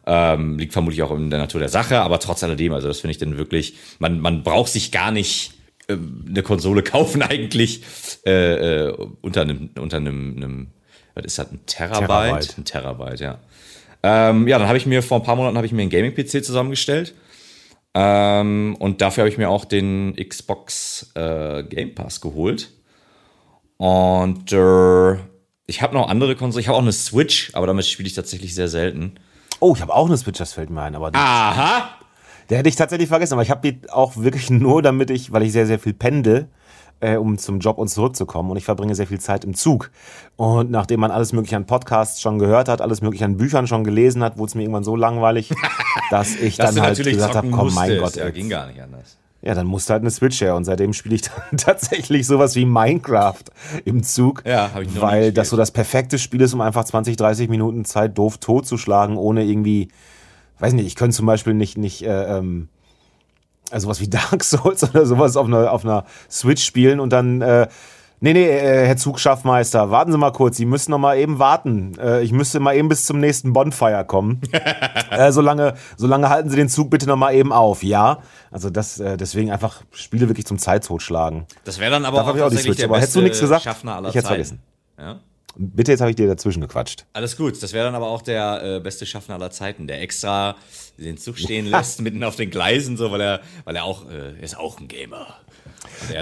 Ähm, 0.08 0.58
liegt 0.58 0.74
vermutlich 0.74 1.04
auch 1.04 1.12
in 1.12 1.30
der 1.30 1.38
Natur 1.38 1.60
der 1.60 1.70
Sache, 1.70 2.00
aber 2.02 2.20
trotz 2.20 2.44
alledem, 2.44 2.74
also 2.74 2.88
das 2.88 3.02
finde 3.02 3.12
ich 3.12 3.18
dann 3.20 3.38
wirklich, 3.38 3.76
man, 4.00 4.20
man 4.20 4.42
braucht 4.42 4.72
sich 4.72 4.92
gar 4.92 5.12
nicht 5.12 5.54
äh, 5.88 5.98
eine 6.28 6.42
Konsole 6.42 6.82
kaufen 6.84 7.22
eigentlich 7.22 7.84
äh, 8.26 8.88
äh, 8.88 8.98
unter 9.22 9.42
einem, 9.42 9.70
unter 9.80 9.98
einem, 9.98 10.38
einem 10.38 10.68
was 11.16 11.26
ist 11.26 11.40
das, 11.40 11.52
ein 11.52 11.60
Terabyte? 11.66 12.08
Terabyte. 12.08 12.58
Ein 12.58 12.66
Terabyte, 12.66 13.20
ja. 13.20 13.38
Ähm, 14.04 14.48
ja, 14.48 14.58
dann 14.58 14.68
habe 14.68 14.78
ich 14.78 14.86
mir 14.86 15.04
vor 15.04 15.20
ein 15.20 15.24
paar 15.24 15.36
Monaten 15.36 15.58
habe 15.58 15.66
ich 15.66 15.74
mir 15.74 15.82
einen 15.82 15.92
Gaming-PC 15.92 16.44
zusammengestellt. 16.44 17.14
Ähm, 17.94 18.76
und 18.80 19.02
dafür 19.02 19.24
habe 19.24 19.30
ich 19.30 19.38
mir 19.38 19.50
auch 19.50 19.66
den 19.66 20.16
Xbox 20.16 21.12
äh, 21.16 21.64
Game 21.64 21.94
Pass 21.94 22.22
geholt. 22.22 22.72
Und 23.78 24.52
äh, 24.54 25.14
ich 25.68 25.82
habe 25.82 25.94
noch 25.94 26.10
andere 26.10 26.36
Konsolen. 26.36 26.62
Ich 26.62 26.68
habe 26.68 26.78
auch 26.78 26.82
eine 26.82 26.94
Switch, 26.94 27.52
aber 27.54 27.68
damit 27.68 27.86
spiele 27.86 28.08
ich 28.08 28.14
tatsächlich 28.14 28.56
sehr 28.56 28.68
selten. 28.68 29.16
Oh, 29.60 29.74
ich 29.76 29.82
habe 29.82 29.94
auch 29.94 30.08
eine 30.08 30.18
Switch, 30.18 30.40
das 30.40 30.54
fällt 30.54 30.70
mir 30.70 30.82
ein. 30.82 30.96
Aber 30.96 31.12
Aha! 31.14 31.90
Der 32.50 32.58
hätte 32.58 32.70
ich 32.70 32.76
tatsächlich 32.76 33.08
vergessen, 33.08 33.34
aber 33.34 33.44
ich 33.44 33.50
habe 33.50 33.72
die 33.72 33.90
auch 33.90 34.18
wirklich 34.18 34.50
nur, 34.50 34.82
damit 34.82 35.10
ich, 35.10 35.32
weil 35.32 35.44
ich 35.44 35.52
sehr, 35.52 35.66
sehr 35.68 35.80
viel 35.80 35.94
pendel, 35.94 36.50
äh, 37.02 37.18
um 37.18 37.38
zum 37.38 37.60
Job 37.60 37.78
und 37.78 37.90
zurückzukommen. 37.90 38.50
Und 38.52 38.58
ich 38.58 38.66
verbringe 38.66 38.96
sehr 38.96 39.08
viel 39.08 39.20
Zeit 39.20 39.44
im 39.44 39.54
Zug. 39.54 39.92
Und 40.38 40.72
nachdem 40.72 41.02
man 41.02 41.12
alles 41.12 41.34
mögliche 41.34 41.58
an 41.58 41.66
Podcasts 41.66 42.22
schon 42.22 42.40
gehört 42.40 42.70
hat, 42.70 42.82
alles 42.82 43.02
mögliche 43.02 43.26
an 43.26 43.38
Büchern 43.38 43.68
schon 43.68 43.84
gelesen 43.84 44.24
hat, 44.24 44.38
wurde 44.38 44.50
es 44.50 44.56
mir 44.56 44.62
irgendwann 44.62 44.84
so 44.84 44.96
langweilig, 44.96 45.52
dass 46.12 46.36
ich 46.36 46.58
dass 46.58 46.76
dann 46.76 46.84
halt 46.84 47.04
gesagt 47.04 47.36
habe, 47.36 47.50
komm, 47.50 47.74
mein 47.74 47.98
Gott. 48.00 48.16
Ja, 48.16 48.30
ging 48.30 48.50
gar 48.50 48.68
nicht 48.68 48.82
anders. 48.82 49.18
Ja, 49.44 49.56
dann 49.56 49.66
musste 49.66 49.94
halt 49.94 50.04
eine 50.04 50.12
Switch 50.12 50.40
her 50.40 50.56
und 50.56 50.66
seitdem 50.66 50.94
spiele 50.94 51.16
ich 51.16 51.22
dann 51.50 51.58
tatsächlich 51.58 52.28
sowas 52.28 52.56
wie 52.56 52.66
Minecraft 52.66 53.44
im 53.86 54.04
Zug. 54.04 54.44
Ja, 54.46 54.72
habe 54.72 54.84
ich 54.84 54.94
noch 54.94 55.02
Weil 55.02 55.32
das 55.34 55.50
so 55.50 55.58
das 55.58 55.72
perfekte 55.72 56.20
Spiel 56.20 56.42
ist, 56.42 56.54
um 56.54 56.62
einfach 56.62 56.84
20, 56.84 57.18
30 57.18 57.50
Minuten 57.50 57.84
Zeit 57.84 58.18
doof 58.18 58.38
totzuschlagen, 58.38 59.18
ohne 59.18 59.44
irgendwie, 59.44 59.90
weiß 60.60 60.74
nicht, 60.74 60.86
ich 60.86 60.96
könnte 60.96 61.16
zum 61.16 61.26
Beispiel 61.26 61.56
nicht, 61.56 61.78
nicht 61.78 62.04
äh, 62.04 62.38
ähm, 62.38 62.70
also 63.72 63.88
was 63.88 64.00
wie 64.02 64.08
Dark 64.10 64.44
Souls 64.44 64.84
oder 64.84 65.06
sowas 65.06 65.38
auf 65.38 65.48
einer, 65.48 65.72
auf 65.72 65.84
einer 65.84 66.06
Switch 66.30 66.64
spielen 66.64 67.00
und 67.00 67.12
dann, 67.12 67.42
äh, 67.42 67.68
nee, 68.20 68.34
nee, 68.34 68.46
äh, 68.46 68.88
Herr 68.88 68.98
Zugschaffmeister, 68.98 69.92
warten 69.92 70.12
Sie 70.12 70.18
mal 70.18 70.32
kurz, 70.32 70.58
Sie 70.58 70.66
müssen 70.66 70.92
noch 70.92 71.00
mal 71.00 71.18
eben 71.18 71.40
warten. 71.40 71.98
Äh, 72.00 72.22
ich 72.22 72.32
müsste 72.32 72.60
mal 72.60 72.76
eben 72.76 72.90
bis 72.90 73.06
zum 73.06 73.20
nächsten 73.20 73.54
Bonfire 73.54 74.06
kommen. 74.06 74.42
äh, 75.12 75.32
solange, 75.32 75.74
solange 75.98 76.30
halten 76.30 76.50
Sie 76.50 76.56
den 76.56 76.70
Zug 76.70 76.90
bitte 76.90 77.08
noch 77.08 77.18
mal 77.18 77.34
eben 77.34 77.52
auf, 77.52 77.84
ja? 77.84 78.20
Also 78.52 78.70
das, 78.70 79.00
äh, 79.00 79.18
deswegen 79.18 79.52
einfach 79.52 79.82
Spiele 79.92 80.28
wirklich 80.28 80.46
zum 80.46 80.58
Zeittotschlagen. 80.58 81.46
Das 81.64 81.80
wäre 81.80 81.92
dann 81.92 82.06
aber 82.06 82.18
Dafür 82.18 82.44
auch, 82.44 82.48
auch 82.48 82.52
die 82.52 82.58
Switch, 82.58 82.78
der 82.78 82.86
aber 82.86 82.98
hättest 82.98 83.16
du 83.16 83.22
nichts 83.22 83.40
gesagt? 83.40 83.64
Schaffner 83.64 83.96
aller 83.96 84.10
ich 84.10 84.16
hätte 84.16 84.28
vergessen. 84.28 84.62
Ja? 85.00 85.20
Bitte, 85.56 85.92
jetzt 85.92 86.02
habe 86.02 86.10
ich 86.10 86.16
dir 86.16 86.28
dazwischen 86.28 86.62
gequatscht. 86.62 87.06
Alles 87.14 87.36
gut, 87.36 87.62
das 87.62 87.74
wäre 87.74 87.86
dann 87.86 87.96
aber 87.96 88.08
auch 88.08 88.22
der 88.22 88.78
äh, 88.78 88.80
beste 88.80 89.06
Schaffner 89.06 89.36
aller 89.36 89.52
Zeiten, 89.52 89.88
der 89.88 90.02
extra 90.02 90.56
den 90.98 91.18
Zug 91.18 91.38
stehen 91.38 91.66
lässt, 91.70 92.02
mitten 92.02 92.24
auf 92.24 92.36
den 92.36 92.50
Gleisen, 92.50 92.98
so, 92.98 93.12
weil 93.12 93.22
er, 93.22 93.42
weil 93.66 93.76
er 93.76 93.84
auch, 93.84 94.10
äh, 94.10 94.36
er 94.38 94.44
ist 94.44 94.58
auch 94.58 94.80
ein 94.80 94.88
Gamer. 94.88 95.28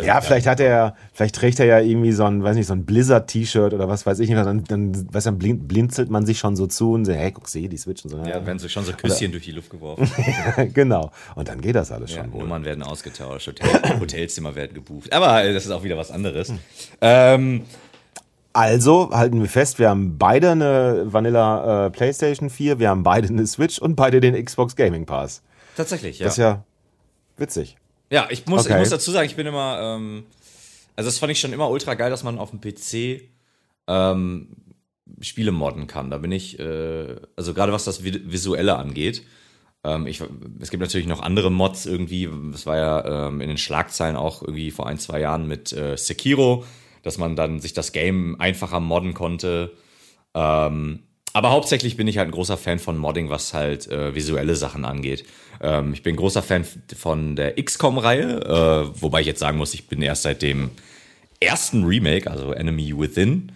Ja, 0.04 0.22
vielleicht 0.22 0.48
hat 0.48 0.60
er, 0.60 0.96
vielleicht 1.14 1.36
trägt 1.36 1.60
er 1.60 1.66
ja 1.66 1.80
irgendwie 1.80 2.12
so 2.12 2.26
ein, 2.26 2.44
weiß 2.44 2.56
nicht, 2.56 2.68
so 2.68 2.74
ein 2.74 2.86
Blizzard-T-Shirt 2.86 3.74
oder 3.74 3.88
was 3.88 4.06
weiß 4.06 4.20
ich 4.20 4.30
nicht. 4.30 4.38
Dann, 4.38 4.64
dann, 4.66 5.14
weiß 5.14 5.26
dann 5.26 5.38
blinzelt 5.38 6.10
man 6.10 6.26
sich 6.26 6.40
schon 6.40 6.56
so 6.56 6.68
zu 6.68 6.94
und 6.94 7.06
sagt, 7.06 7.18
hey, 7.18 7.32
guck, 7.32 7.48
sehe 7.48 7.70
die 7.70 7.78
Switch 7.78 8.04
und 8.04 8.12
so. 8.12 8.18
Ja, 8.18 8.28
ja 8.28 8.46
werden 8.46 8.60
so 8.60 8.68
schon 8.68 8.86
so 8.86 8.94
Küsschen 8.94 9.28
oder, 9.28 9.32
durch 9.34 9.46
die 9.46 9.52
Luft 9.52 9.70
geworfen. 9.70 10.10
genau. 10.74 11.12
Und 11.36 11.48
dann 11.48 11.62
geht 11.62 11.76
das 11.76 11.92
alles 11.92 12.14
ja, 12.14 12.24
schon 12.24 12.34
wohl. 12.34 12.42
Nummern 12.42 12.66
werden 12.66 12.84
ausgetauscht, 12.84 13.48
Hotel, 13.48 14.00
Hotelzimmer 14.00 14.56
werden 14.56 14.74
gebucht. 14.74 15.12
Aber 15.14 15.44
äh, 15.44 15.54
das 15.54 15.66
ist 15.66 15.72
auch 15.72 15.84
wieder 15.84 15.98
was 15.98 16.12
anderes. 16.12 16.50
Hm. 16.50 16.60
Ähm, 17.02 17.62
also 18.54 19.12
halten 19.12 19.42
wir 19.42 19.50
fest, 19.50 19.80
wir 19.80 19.90
haben 19.90 20.18
beide 20.18 20.52
eine 20.52 21.04
Vanilla 21.06 21.86
äh, 21.86 21.90
PlayStation 21.92 22.50
4, 22.50 22.80
wir 22.80 22.90
haben 22.90 23.04
beide 23.04 23.28
eine 23.28 23.46
Switch 23.46 23.80
und 23.80 23.96
beide 23.96 24.20
den 24.20 24.44
Xbox 24.44 24.76
Gaming 24.76 25.06
Pass. 25.06 25.42
Tatsächlich, 25.76 26.20
ja. 26.20 26.26
Das 26.26 26.34
ist 26.34 26.40
ja 26.40 26.64
witzig. 27.38 27.78
Ja, 28.10 28.28
ich 28.30 28.46
muss, 28.48 28.66
okay. 28.66 28.74
ich 28.74 28.80
muss 28.80 28.90
dazu 28.90 29.12
sagen, 29.12 29.28
ich 29.28 29.36
bin 29.36 29.46
immer, 29.46 29.80
ähm, 29.82 30.24
also 30.96 31.08
das 31.08 31.20
fand 31.20 31.32
ich 31.32 31.40
schon 31.40 31.54
immer 31.54 31.70
ultra 31.70 31.94
geil, 31.94 32.10
dass 32.10 32.24
man 32.24 32.40
auf 32.40 32.50
dem 32.50 32.60
PC 32.60 33.30
ähm, 33.88 34.50
Spiele 35.22 35.52
modden 35.52 35.88
kann. 35.88 36.10
Da 36.10 36.18
bin 36.18 36.32
ich, 36.32 36.60
äh, 36.60 37.16
also 37.36 37.54
gerade 37.54 37.72
was 37.72 37.84
das 37.84 38.04
Visuelle 38.04 38.78
angeht. 38.78 39.24
Ähm, 39.84 40.08
ich, 40.08 40.22
es 40.60 40.72
gibt 40.72 40.82
natürlich 40.82 41.08
noch 41.08 41.22
andere 41.22 41.52
Mods 41.52 41.86
irgendwie. 41.86 42.30
Es 42.54 42.66
war 42.66 42.78
ja 42.78 43.28
ähm, 43.28 43.42
in 43.42 43.48
den 43.48 43.58
Schlagzeilen 43.58 44.16
auch 44.16 44.42
irgendwie 44.42 44.72
vor 44.72 44.88
ein, 44.88 45.00
zwei 45.00 45.20
Jahren 45.20 45.48
mit 45.48 45.72
äh, 45.72 45.96
Sekiro 45.98 46.66
dass 47.04 47.18
man 47.18 47.36
dann 47.36 47.60
sich 47.60 47.74
das 47.74 47.92
Game 47.92 48.40
einfacher 48.40 48.80
modden 48.80 49.14
konnte. 49.14 49.72
Ähm, 50.34 51.00
aber 51.34 51.52
hauptsächlich 51.52 51.96
bin 51.96 52.08
ich 52.08 52.18
halt 52.18 52.28
ein 52.28 52.34
großer 52.34 52.58
Fan 52.58 52.80
von 52.80 52.98
Modding, 52.98 53.30
was 53.30 53.54
halt 53.54 53.88
äh, 53.88 54.16
visuelle 54.16 54.56
Sachen 54.56 54.84
angeht. 54.84 55.26
Ähm, 55.62 55.94
ich 55.94 56.04
bin 56.04 56.16
ein 56.16 56.18
großer 56.18 56.42
Fan 56.42 56.66
von 56.98 57.36
der 57.36 57.56
XCOM-Reihe, 57.62 58.42
äh, 58.42 59.02
wobei 59.02 59.22
ich 59.22 59.28
jetzt 59.28 59.40
sagen 59.40 59.58
muss, 59.58 59.74
ich 59.74 59.88
bin 59.88 60.02
erst 60.02 60.24
seit 60.24 60.42
dem 60.42 60.72
ersten 61.40 61.86
Remake, 61.86 62.30
also 62.30 62.52
Enemy 62.52 62.98
Within, 62.98 63.52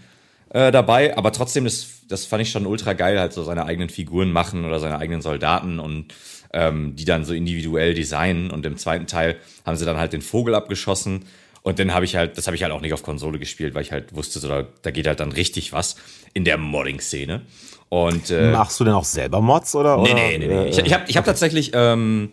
äh, 0.50 0.72
dabei. 0.72 1.18
Aber 1.18 1.32
trotzdem, 1.32 1.64
das, 1.64 2.02
das 2.08 2.26
fand 2.26 2.44
ich 2.44 2.52
schon 2.52 2.68
ultra 2.68 2.94
geil, 2.94 3.20
halt 3.20 3.34
so 3.34 3.44
seine 3.44 3.66
eigenen 3.66 3.90
Figuren 3.90 4.32
machen 4.32 4.66
oder 4.66 4.80
seine 4.80 5.00
eigenen 5.00 5.22
Soldaten 5.22 5.80
und 5.80 6.14
ähm, 6.54 6.96
die 6.96 7.06
dann 7.06 7.26
so 7.26 7.34
individuell 7.34 7.96
designen. 7.96 8.52
Und 8.52 8.66
im 8.66 8.78
zweiten 8.78 9.08
Teil 9.08 9.38
haben 9.66 9.76
sie 9.76 9.86
dann 9.86 9.98
halt 9.98 10.14
den 10.14 10.22
Vogel 10.22 10.54
abgeschossen 10.54 11.26
Und 11.64 11.80
dann 11.80 11.94
habe 11.94 12.04
ich 12.04 12.18
halt, 12.18 12.38
das 12.38 12.46
habe 12.46 12.56
ich 12.56 12.64
halt 12.64 12.74
auch 12.74 12.82
nicht 12.82 12.94
auf 12.94 13.04
Konsole 13.04 13.40
gespielt, 13.40 13.74
weil 13.74 13.84
ich 13.84 13.94
halt 13.94 14.14
wusste, 14.14 14.40
so, 14.40 14.50
da, 14.50 14.68
da 14.82 14.92
geht 14.92 15.08
halt 15.08 15.22
dann 15.22 15.32
richtig 15.32 15.72
was 15.72 15.96
in 16.34 16.44
der 16.44 16.58
Modding-Szene. 16.58 17.42
Und, 17.88 18.32
äh, 18.32 18.52
Machst 18.52 18.80
du 18.80 18.84
denn 18.84 18.94
auch 18.94 19.06
selber 19.06 19.40
Mods 19.40 19.74
oder? 19.76 19.98
Nee, 19.98 20.14
nee, 20.14 20.38
nee. 20.40 20.48
nee. 20.48 20.66
Ich, 20.68 20.78
ich 20.78 20.94
habe 20.94 21.06
ich 21.08 21.16
hab 21.16 21.24
tatsächlich, 21.24 21.72
ähm, 21.74 22.32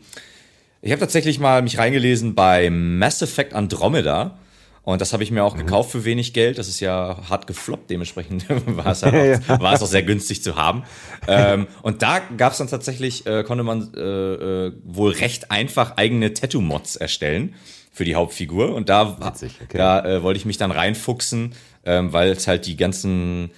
ich 0.82 0.90
habe 0.90 1.00
tatsächlich 1.00 1.38
mal 1.38 1.62
mich 1.62 1.78
reingelesen 1.78 2.34
bei 2.34 2.70
Mass 2.70 3.22
Effect 3.22 3.54
Andromeda. 3.54 4.36
Und 4.82 5.00
das 5.00 5.12
habe 5.12 5.22
ich 5.22 5.30
mir 5.30 5.44
auch 5.44 5.54
mhm. 5.54 5.58
gekauft 5.58 5.92
für 5.92 6.04
wenig 6.04 6.32
Geld. 6.32 6.58
Das 6.58 6.66
ist 6.66 6.80
ja 6.80 7.18
hart 7.28 7.46
gefloppt, 7.46 7.90
dementsprechend 7.90 8.46
war 8.66 8.86
es, 8.86 9.02
halt 9.04 9.42
auch, 9.48 9.60
war 9.60 9.74
es 9.74 9.82
auch 9.82 9.86
sehr 9.86 10.02
günstig 10.02 10.42
zu 10.42 10.56
haben. 10.56 10.82
ähm, 11.28 11.68
und 11.82 12.02
da 12.02 12.18
gab 12.18 12.52
es 12.52 12.58
dann 12.58 12.66
tatsächlich, 12.66 13.26
äh, 13.26 13.44
konnte 13.44 13.62
man 13.62 13.92
äh, 13.94 14.00
äh, 14.00 14.72
wohl 14.82 15.12
recht 15.12 15.52
einfach 15.52 15.98
eigene 15.98 16.32
Tattoo-Mods 16.32 16.96
erstellen 16.96 17.54
für 18.00 18.06
die 18.06 18.14
Hauptfigur. 18.14 18.74
Und 18.74 18.88
da, 18.88 19.18
Witzig, 19.20 19.52
okay. 19.62 19.76
da 19.76 20.02
äh, 20.02 20.22
wollte 20.22 20.38
ich 20.38 20.46
mich 20.46 20.56
dann 20.56 20.70
reinfuchsen, 20.70 21.52
ähm, 21.84 22.14
weil 22.14 22.30
es 22.30 22.48
halt 22.48 22.64
die 22.64 22.74
ganzen 22.74 23.50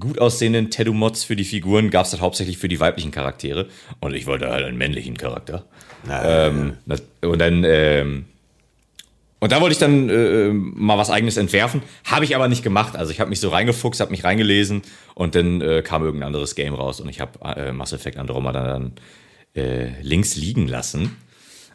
gut 0.00 0.18
aussehenden 0.18 0.70
Tattoo-Mods 0.70 1.24
für 1.24 1.36
die 1.36 1.44
Figuren 1.44 1.90
gab 1.90 2.06
es 2.06 2.12
halt 2.12 2.22
hauptsächlich 2.22 2.56
für 2.56 2.68
die 2.68 2.80
weiblichen 2.80 3.10
Charaktere. 3.10 3.68
Und 4.00 4.14
ich 4.14 4.26
wollte 4.26 4.48
halt 4.48 4.64
einen 4.64 4.78
männlichen 4.78 5.18
Charakter. 5.18 5.66
Ähm, 6.10 6.78
und 7.20 7.38
dann 7.38 7.64
ähm, 7.64 8.24
und 9.40 9.52
da 9.52 9.60
wollte 9.60 9.72
ich 9.74 9.78
dann 9.78 10.08
äh, 10.08 10.48
mal 10.52 10.96
was 10.96 11.10
eigenes 11.10 11.36
entwerfen, 11.36 11.82
habe 12.04 12.24
ich 12.24 12.34
aber 12.34 12.48
nicht 12.48 12.62
gemacht. 12.62 12.96
Also 12.96 13.12
ich 13.12 13.20
habe 13.20 13.28
mich 13.28 13.40
so 13.40 13.50
reingefuchst, 13.50 14.00
habe 14.00 14.10
mich 14.10 14.24
reingelesen 14.24 14.80
und 15.14 15.34
dann 15.34 15.60
äh, 15.60 15.82
kam 15.82 16.02
irgendein 16.02 16.28
anderes 16.28 16.54
Game 16.54 16.72
raus 16.72 16.98
und 16.98 17.10
ich 17.10 17.20
habe 17.20 17.38
äh, 17.44 17.72
Mass 17.72 17.92
Effect 17.92 18.16
Andromeda 18.16 18.66
dann 18.66 18.92
äh, 19.54 20.00
links 20.00 20.36
liegen 20.36 20.66
lassen. 20.66 21.16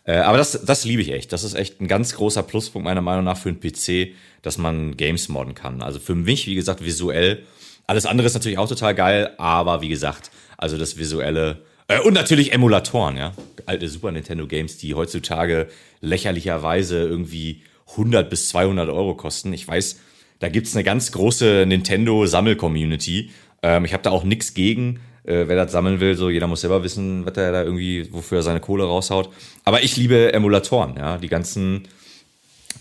Äh, 0.08 0.18
aber 0.18 0.40
das, 0.40 0.66
das 0.66 0.86
liebe 0.86 1.04
ich 1.04 1.12
echt. 1.12 1.32
Das 1.32 1.44
ist 1.44 1.54
echt 1.54 1.80
ein 1.80 1.88
ganz 1.88 2.16
großer 2.16 2.42
Pluspunkt 2.42 2.86
meiner 2.86 3.02
Meinung 3.02 3.26
nach 3.26 3.38
für 3.38 3.50
einen 3.50 3.60
PC, 3.60 4.16
dass 4.42 4.58
man 4.58 4.98
Games 4.98 5.30
modden 5.30 5.54
kann. 5.54 5.84
Also 5.84 6.00
für 6.00 6.16
mich, 6.16 6.48
wie 6.48 6.56
gesagt, 6.56 6.84
visuell. 6.84 7.44
Alles 7.86 8.08
andere 8.08 8.26
ist 8.26 8.34
natürlich 8.34 8.58
auch 8.58 8.68
total 8.68 8.96
geil, 8.96 9.32
aber 9.38 9.82
wie 9.82 9.90
gesagt, 9.90 10.32
also 10.58 10.78
das 10.78 10.98
visuelle 10.98 11.62
äh, 11.88 12.00
und 12.02 12.14
natürlich 12.14 12.54
Emulatoren, 12.54 13.18
ja. 13.18 13.34
Alte 13.66 13.88
Super 13.88 14.12
Nintendo 14.12 14.48
Games, 14.48 14.78
die 14.78 14.96
heutzutage 14.96 15.68
lächerlicherweise 16.02 17.00
irgendwie 17.00 17.62
100 17.92 18.30
bis 18.30 18.50
200 18.50 18.90
Euro 18.90 19.16
kosten. 19.16 19.54
Ich 19.54 19.68
weiß, 19.68 20.00
da 20.40 20.50
gibt's 20.50 20.76
eine 20.76 20.84
ganz 20.84 21.12
große 21.12 21.66
Nintendo-Sammel-Community. 21.68 23.32
Ähm, 23.64 23.86
ich 23.86 23.94
habe 23.94 24.04
da 24.04 24.12
auch 24.12 24.24
nichts 24.24 24.54
gegen. 24.54 25.00
Äh, 25.28 25.48
wer 25.48 25.58
das 25.58 25.72
sammeln 25.74 26.00
will, 26.00 26.16
so 26.16 26.30
jeder 26.30 26.48
muss 26.48 26.62
selber 26.62 26.84
wissen, 26.84 27.26
was 27.26 27.36
er 27.36 27.52
da 27.52 27.64
irgendwie, 27.64 28.08
wofür 28.14 28.40
er 28.40 28.44
seine 28.44 28.62
Kohle 28.62 28.86
raushaut. 28.86 29.30
Aber 29.66 29.84
ich 29.84 29.98
liebe 29.98 30.34
Emulatoren, 30.34 30.96
ja. 30.98 31.18
Die 31.18 31.28
ganzen 31.28 31.88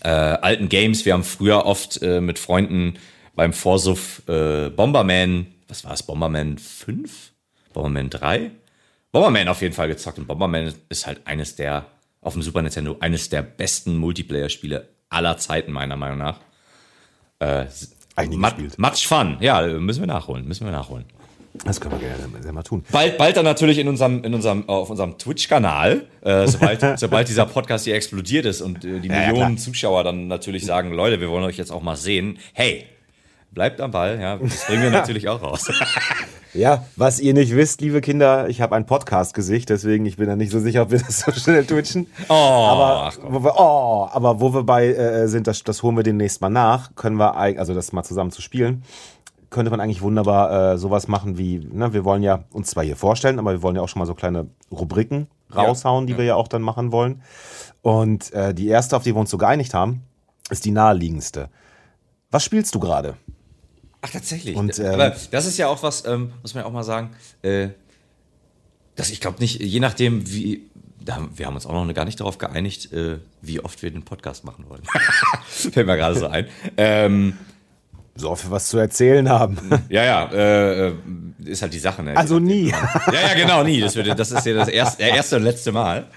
äh, 0.03 0.09
alten 0.09 0.69
Games. 0.69 1.05
Wir 1.05 1.13
haben 1.13 1.23
früher 1.23 1.65
oft 1.65 2.01
äh, 2.01 2.21
mit 2.21 2.39
Freunden 2.39 2.97
beim 3.35 3.53
Vorsuff 3.53 4.23
äh, 4.27 4.69
Bomberman, 4.69 5.47
was 5.67 5.83
war 5.83 5.93
es, 5.93 6.03
Bomberman 6.03 6.57
5? 6.57 7.33
Bomberman 7.73 8.09
3? 8.09 8.51
Bomberman 9.11 9.47
auf 9.49 9.61
jeden 9.61 9.73
Fall 9.73 9.89
gezockt. 9.89 10.17
Und 10.17 10.27
Bomberman 10.27 10.73
ist 10.89 11.05
halt 11.05 11.21
eines 11.25 11.55
der, 11.55 11.85
auf 12.21 12.33
dem 12.33 12.41
Super 12.41 12.61
Nintendo, 12.61 12.95
eines 13.01 13.29
der 13.29 13.41
besten 13.41 13.97
Multiplayer-Spiele 13.97 14.87
aller 15.09 15.37
Zeiten, 15.37 15.71
meiner 15.71 15.97
Meinung 15.97 16.19
nach. 16.19 16.39
Äh, 17.39 17.65
Eigentlich 18.15 18.77
Much 18.77 19.07
Fun. 19.07 19.37
Ja, 19.41 19.61
müssen 19.67 19.99
wir 19.99 20.07
nachholen, 20.07 20.47
müssen 20.47 20.65
wir 20.65 20.71
nachholen. 20.71 21.05
Das 21.65 21.81
können 21.81 21.93
wir 21.93 21.99
gerne 21.99 22.41
sehr 22.41 22.53
mal 22.53 22.63
tun. 22.63 22.83
Bald, 22.91 23.17
bald 23.17 23.37
dann 23.37 23.45
natürlich 23.45 23.77
in 23.77 23.87
unserem, 23.87 24.23
in 24.23 24.33
unserem, 24.33 24.67
auf 24.69 24.89
unserem 24.89 25.17
Twitch-Kanal, 25.17 26.05
äh, 26.21 26.47
sobald, 26.47 26.83
sobald 26.99 27.27
dieser 27.27 27.45
Podcast 27.45 27.85
hier 27.85 27.95
explodiert 27.95 28.45
ist 28.45 28.61
und 28.61 28.83
äh, 28.85 28.99
die 28.99 29.07
ja, 29.07 29.27
Millionen 29.27 29.55
ja, 29.55 29.61
Zuschauer 29.61 30.03
dann 30.03 30.27
natürlich 30.27 30.65
sagen, 30.65 30.91
Leute, 30.91 31.19
wir 31.19 31.29
wollen 31.29 31.43
euch 31.43 31.57
jetzt 31.57 31.71
auch 31.71 31.81
mal 31.81 31.95
sehen. 31.95 32.39
Hey, 32.53 32.85
bleibt 33.51 33.81
am 33.81 33.91
Ball, 33.91 34.19
ja, 34.19 34.37
das 34.37 34.65
bringen 34.65 34.83
wir 34.83 34.91
natürlich 34.91 35.27
auch 35.29 35.41
raus. 35.41 35.71
Ja, 36.53 36.85
was 36.95 37.19
ihr 37.19 37.35
nicht 37.35 37.55
wisst, 37.55 37.81
liebe 37.81 38.01
Kinder, 38.01 38.49
ich 38.49 38.61
habe 38.61 38.75
ein 38.75 38.87
Podcast-Gesicht, 38.87 39.69
deswegen 39.69 40.07
ich 40.07 40.17
bin 40.17 40.25
da 40.25 40.35
nicht 40.35 40.51
so 40.51 40.59
sicher, 40.59 40.83
ob 40.83 40.91
wir 40.91 40.97
das 40.97 41.19
so 41.19 41.31
schnell 41.31 41.63
twitchen. 41.65 42.07
Oh, 42.29 42.33
aber, 42.33 43.13
wo 43.29 43.43
wir, 43.43 43.53
oh, 43.57 44.07
aber 44.11 44.39
wo 44.39 44.53
wir 44.55 44.63
bei 44.63 44.87
äh, 44.87 45.27
sind, 45.27 45.45
das, 45.45 45.63
das 45.63 45.83
holen 45.83 45.97
wir 45.97 46.03
demnächst 46.03 46.41
mal 46.41 46.49
nach, 46.49 46.95
können 46.95 47.17
wir, 47.17 47.35
also 47.35 47.75
das 47.75 47.91
mal 47.91 48.03
zusammen 48.03 48.31
zu 48.31 48.41
spielen, 48.41 48.81
könnte 49.49 49.71
man 49.71 49.79
eigentlich 49.79 50.01
wunderbar 50.01 50.73
äh, 50.73 50.77
sowas 50.77 51.07
machen 51.07 51.37
wie, 51.37 51.59
ne, 51.59 51.93
wir 51.93 52.03
wollen 52.03 52.23
ja 52.23 52.43
uns 52.51 52.69
zwar 52.69 52.83
hier 52.83 52.95
vorstellen, 52.95 53.39
aber 53.39 53.51
wir 53.51 53.61
wollen 53.61 53.75
ja 53.75 53.81
auch 53.81 53.89
schon 53.89 53.99
mal 53.99 54.05
so 54.05 54.15
kleine 54.15 54.47
Rubriken 54.71 55.27
raushauen, 55.55 56.07
ja, 56.07 56.13
die 56.13 56.17
wir 56.17 56.25
ja 56.25 56.35
auch 56.35 56.47
dann 56.47 56.61
machen 56.61 56.91
wollen. 56.91 57.21
Und 57.81 58.33
äh, 58.33 58.53
die 58.53 58.67
erste, 58.67 58.97
auf 58.97 59.03
die 59.03 59.15
wir 59.15 59.19
uns 59.19 59.29
so 59.29 59.37
geeinigt 59.37 59.73
haben, 59.73 60.03
ist 60.49 60.65
die 60.65 60.71
naheliegendste. 60.71 61.49
Was 62.31 62.43
spielst 62.43 62.75
du 62.75 62.79
gerade? 62.79 63.15
Ach, 64.01 64.09
tatsächlich. 64.09 64.55
Und, 64.55 64.77
ähm, 64.79 64.93
Aber 64.93 65.15
das 65.31 65.45
ist 65.45 65.57
ja 65.57 65.67
auch 65.67 65.83
was, 65.83 66.05
ähm, 66.05 66.33
muss 66.41 66.53
man 66.53 66.63
ja 66.63 66.67
auch 66.67 66.73
mal 66.73 66.83
sagen, 66.83 67.11
äh, 67.41 67.69
dass 68.95 69.09
ich 69.09 69.21
glaube 69.21 69.39
nicht, 69.39 69.61
je 69.61 69.79
nachdem, 69.79 70.29
wie. 70.29 70.69
Wir 71.35 71.45
haben 71.45 71.55
uns 71.55 71.65
auch 71.65 71.71
noch 71.71 71.93
gar 71.93 72.03
nicht 72.03 72.19
darauf 72.19 72.37
geeinigt, 72.37 72.91
äh, 72.91 73.19
wie 73.41 73.61
oft 73.61 73.81
wir 73.81 73.89
den 73.89 74.03
Podcast 74.03 74.43
machen 74.43 74.65
wollen. 74.67 74.83
Fällt 75.47 75.87
mir 75.87 75.95
gerade 75.95 76.19
so 76.19 76.27
ein. 76.27 76.47
Ähm, 76.75 77.37
so 78.17 78.29
wir 78.29 78.51
was 78.51 78.69
zu 78.69 78.77
erzählen 78.77 79.29
haben. 79.29 79.57
Ja, 79.89 80.03
ja, 80.03 80.29
äh, 80.31 80.87
äh 80.87 80.93
ist 81.45 81.61
halt 81.61 81.73
die 81.73 81.79
Sache. 81.79 82.03
Ne? 82.03 82.17
Also 82.17 82.39
nie. 82.39 82.69
Ja, 82.69 83.13
ja, 83.13 83.33
genau, 83.35 83.63
nie. 83.63 83.79
Das, 83.79 83.95
wird, 83.95 84.19
das 84.19 84.31
ist 84.31 84.45
ja 84.45 84.53
das 84.53 84.67
erste, 84.67 85.03
erste 85.03 85.37
und 85.37 85.43
letzte 85.43 85.71
Mal. 85.71 86.07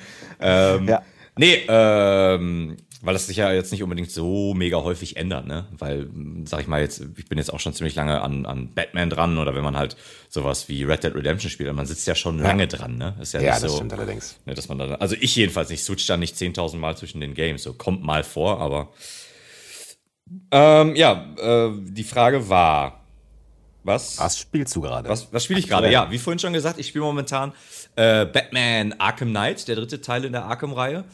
Ähm, 0.40 0.88
ja. 0.88 1.02
Nee, 1.36 1.62
ähm, 1.68 2.76
weil 3.02 3.14
das 3.14 3.26
sich 3.26 3.38
ja 3.38 3.52
jetzt 3.52 3.72
nicht 3.72 3.82
unbedingt 3.82 4.10
so 4.10 4.52
mega 4.52 4.76
häufig 4.82 5.16
ändert, 5.16 5.46
ne? 5.46 5.66
Weil, 5.70 6.08
sag 6.44 6.60
ich 6.60 6.66
mal 6.66 6.82
jetzt, 6.82 7.02
ich 7.16 7.28
bin 7.28 7.38
jetzt 7.38 7.52
auch 7.52 7.60
schon 7.60 7.72
ziemlich 7.72 7.94
lange 7.94 8.20
an, 8.20 8.44
an 8.44 8.74
Batman 8.74 9.08
dran 9.08 9.38
oder 9.38 9.54
wenn 9.54 9.62
man 9.62 9.76
halt 9.76 9.96
sowas 10.28 10.68
wie 10.68 10.84
Red 10.84 11.04
Dead 11.04 11.14
Redemption 11.14 11.50
spielt, 11.50 11.72
man 11.72 11.86
sitzt 11.86 12.06
ja 12.06 12.14
schon 12.14 12.38
ja. 12.38 12.44
lange 12.44 12.66
dran, 12.66 12.98
ne? 12.98 13.16
Ist 13.20 13.32
ja, 13.32 13.40
ja 13.40 13.52
das 13.52 13.62
so, 13.62 13.76
stimmt 13.76 13.94
allerdings. 13.94 14.38
Ne, 14.44 14.54
dass 14.54 14.68
man 14.68 14.78
da, 14.78 14.94
also 14.96 15.16
ich 15.18 15.34
jedenfalls 15.34 15.70
nicht, 15.70 15.82
switch 15.82 16.06
da 16.06 16.16
nicht 16.18 16.36
10.000 16.36 16.76
Mal 16.76 16.96
zwischen 16.96 17.20
den 17.20 17.34
Games, 17.34 17.62
so 17.62 17.72
kommt 17.72 18.02
mal 18.02 18.22
vor, 18.22 18.60
aber 18.60 18.92
ähm, 20.50 20.94
ja, 20.96 21.34
äh, 21.38 21.70
die 21.80 22.04
Frage 22.04 22.48
war, 22.48 23.00
was? 23.82 24.18
Was 24.18 24.38
spielst 24.38 24.76
du 24.76 24.82
gerade? 24.82 25.08
Was, 25.08 25.32
was 25.32 25.44
spiele 25.44 25.60
ich 25.60 25.68
gerade? 25.68 25.90
Ja, 25.90 26.10
wie 26.10 26.18
vorhin 26.18 26.38
schon 26.38 26.52
gesagt, 26.52 26.78
ich 26.78 26.88
spiele 26.88 27.04
momentan 27.04 27.52
äh, 27.96 28.26
Batman 28.26 28.94
Arkham 28.98 29.30
Knight, 29.30 29.68
der 29.68 29.76
dritte 29.76 30.00
Teil 30.00 30.24
in 30.24 30.32
der 30.32 30.44
Arkham-Reihe. 30.44 31.04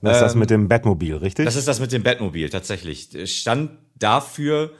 Das 0.00 0.16
ist 0.16 0.22
das 0.22 0.32
ähm, 0.34 0.40
mit 0.40 0.50
dem 0.50 0.68
Batmobil, 0.68 1.16
richtig? 1.16 1.44
Das 1.46 1.56
ist 1.56 1.68
das 1.68 1.80
mit 1.80 1.92
dem 1.92 2.02
Batmobil, 2.02 2.50
tatsächlich. 2.50 3.08
Stand 3.24 3.72
dafür 3.94 4.72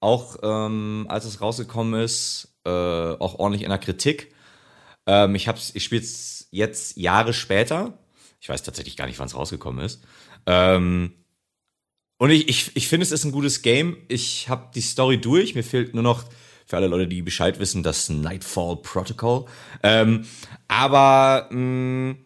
auch, 0.00 0.38
ähm, 0.42 1.06
als 1.08 1.24
es 1.24 1.40
rausgekommen 1.40 2.00
ist, 2.00 2.56
äh, 2.64 2.70
auch 2.70 3.38
ordentlich 3.38 3.62
in 3.62 3.68
der 3.68 3.78
Kritik. 3.78 4.34
Ähm, 5.06 5.34
ich 5.34 5.48
ich 5.74 5.84
spiele 5.84 6.02
es 6.02 6.48
jetzt 6.50 6.96
Jahre 6.96 7.32
später. 7.32 7.98
Ich 8.40 8.48
weiß 8.48 8.62
tatsächlich 8.62 8.96
gar 8.96 9.06
nicht, 9.06 9.18
wann 9.18 9.26
es 9.26 9.34
rausgekommen 9.34 9.84
ist. 9.84 10.02
Ähm, 10.46 11.12
und 12.20 12.28
ich, 12.28 12.50
ich, 12.50 12.76
ich 12.76 12.86
finde, 12.86 13.04
es 13.04 13.12
ist 13.12 13.24
ein 13.24 13.32
gutes 13.32 13.62
Game. 13.62 13.96
Ich 14.08 14.50
habe 14.50 14.68
die 14.74 14.82
Story 14.82 15.18
durch. 15.18 15.54
Mir 15.54 15.64
fehlt 15.64 15.94
nur 15.94 16.02
noch 16.02 16.26
für 16.66 16.76
alle 16.76 16.86
Leute, 16.86 17.08
die 17.08 17.22
Bescheid 17.22 17.58
wissen, 17.58 17.82
das 17.82 18.10
Nightfall 18.10 18.76
Protocol. 18.76 19.46
Ähm, 19.82 20.26
aber 20.68 21.48
mh, 21.50 22.12
mm, 22.12 22.18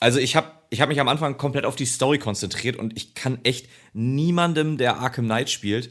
also 0.00 0.20
ich 0.20 0.36
habe 0.36 0.50
ich 0.70 0.80
habe 0.80 0.88
mich 0.88 1.00
am 1.00 1.08
Anfang 1.08 1.36
komplett 1.36 1.66
auf 1.66 1.76
die 1.76 1.84
Story 1.84 2.18
konzentriert 2.18 2.76
und 2.76 2.96
ich 2.96 3.12
kann 3.12 3.40
echt 3.42 3.68
niemandem, 3.92 4.78
der 4.78 5.00
Arkham 5.00 5.26
Knight 5.26 5.50
spielt, 5.50 5.90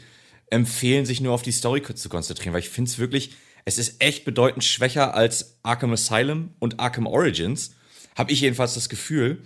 empfehlen, 0.49 1.05
sich 1.05 1.21
nur 1.21 1.33
auf 1.33 1.43
die 1.43 1.51
Story 1.51 1.83
zu 1.83 2.09
konzentrieren, 2.09 2.53
weil 2.53 2.61
ich 2.61 2.69
finde 2.69 2.89
es 2.89 2.97
wirklich, 2.97 3.35
es 3.63 3.77
ist 3.77 4.01
echt 4.01 4.25
bedeutend 4.25 4.63
schwächer 4.63 5.13
als 5.13 5.59
Arkham 5.61 5.93
Asylum 5.93 6.55
und 6.57 6.79
Arkham 6.79 7.05
Origins, 7.05 7.75
habe 8.15 8.31
ich 8.31 8.41
jedenfalls 8.41 8.73
das 8.73 8.89
Gefühl. 8.89 9.43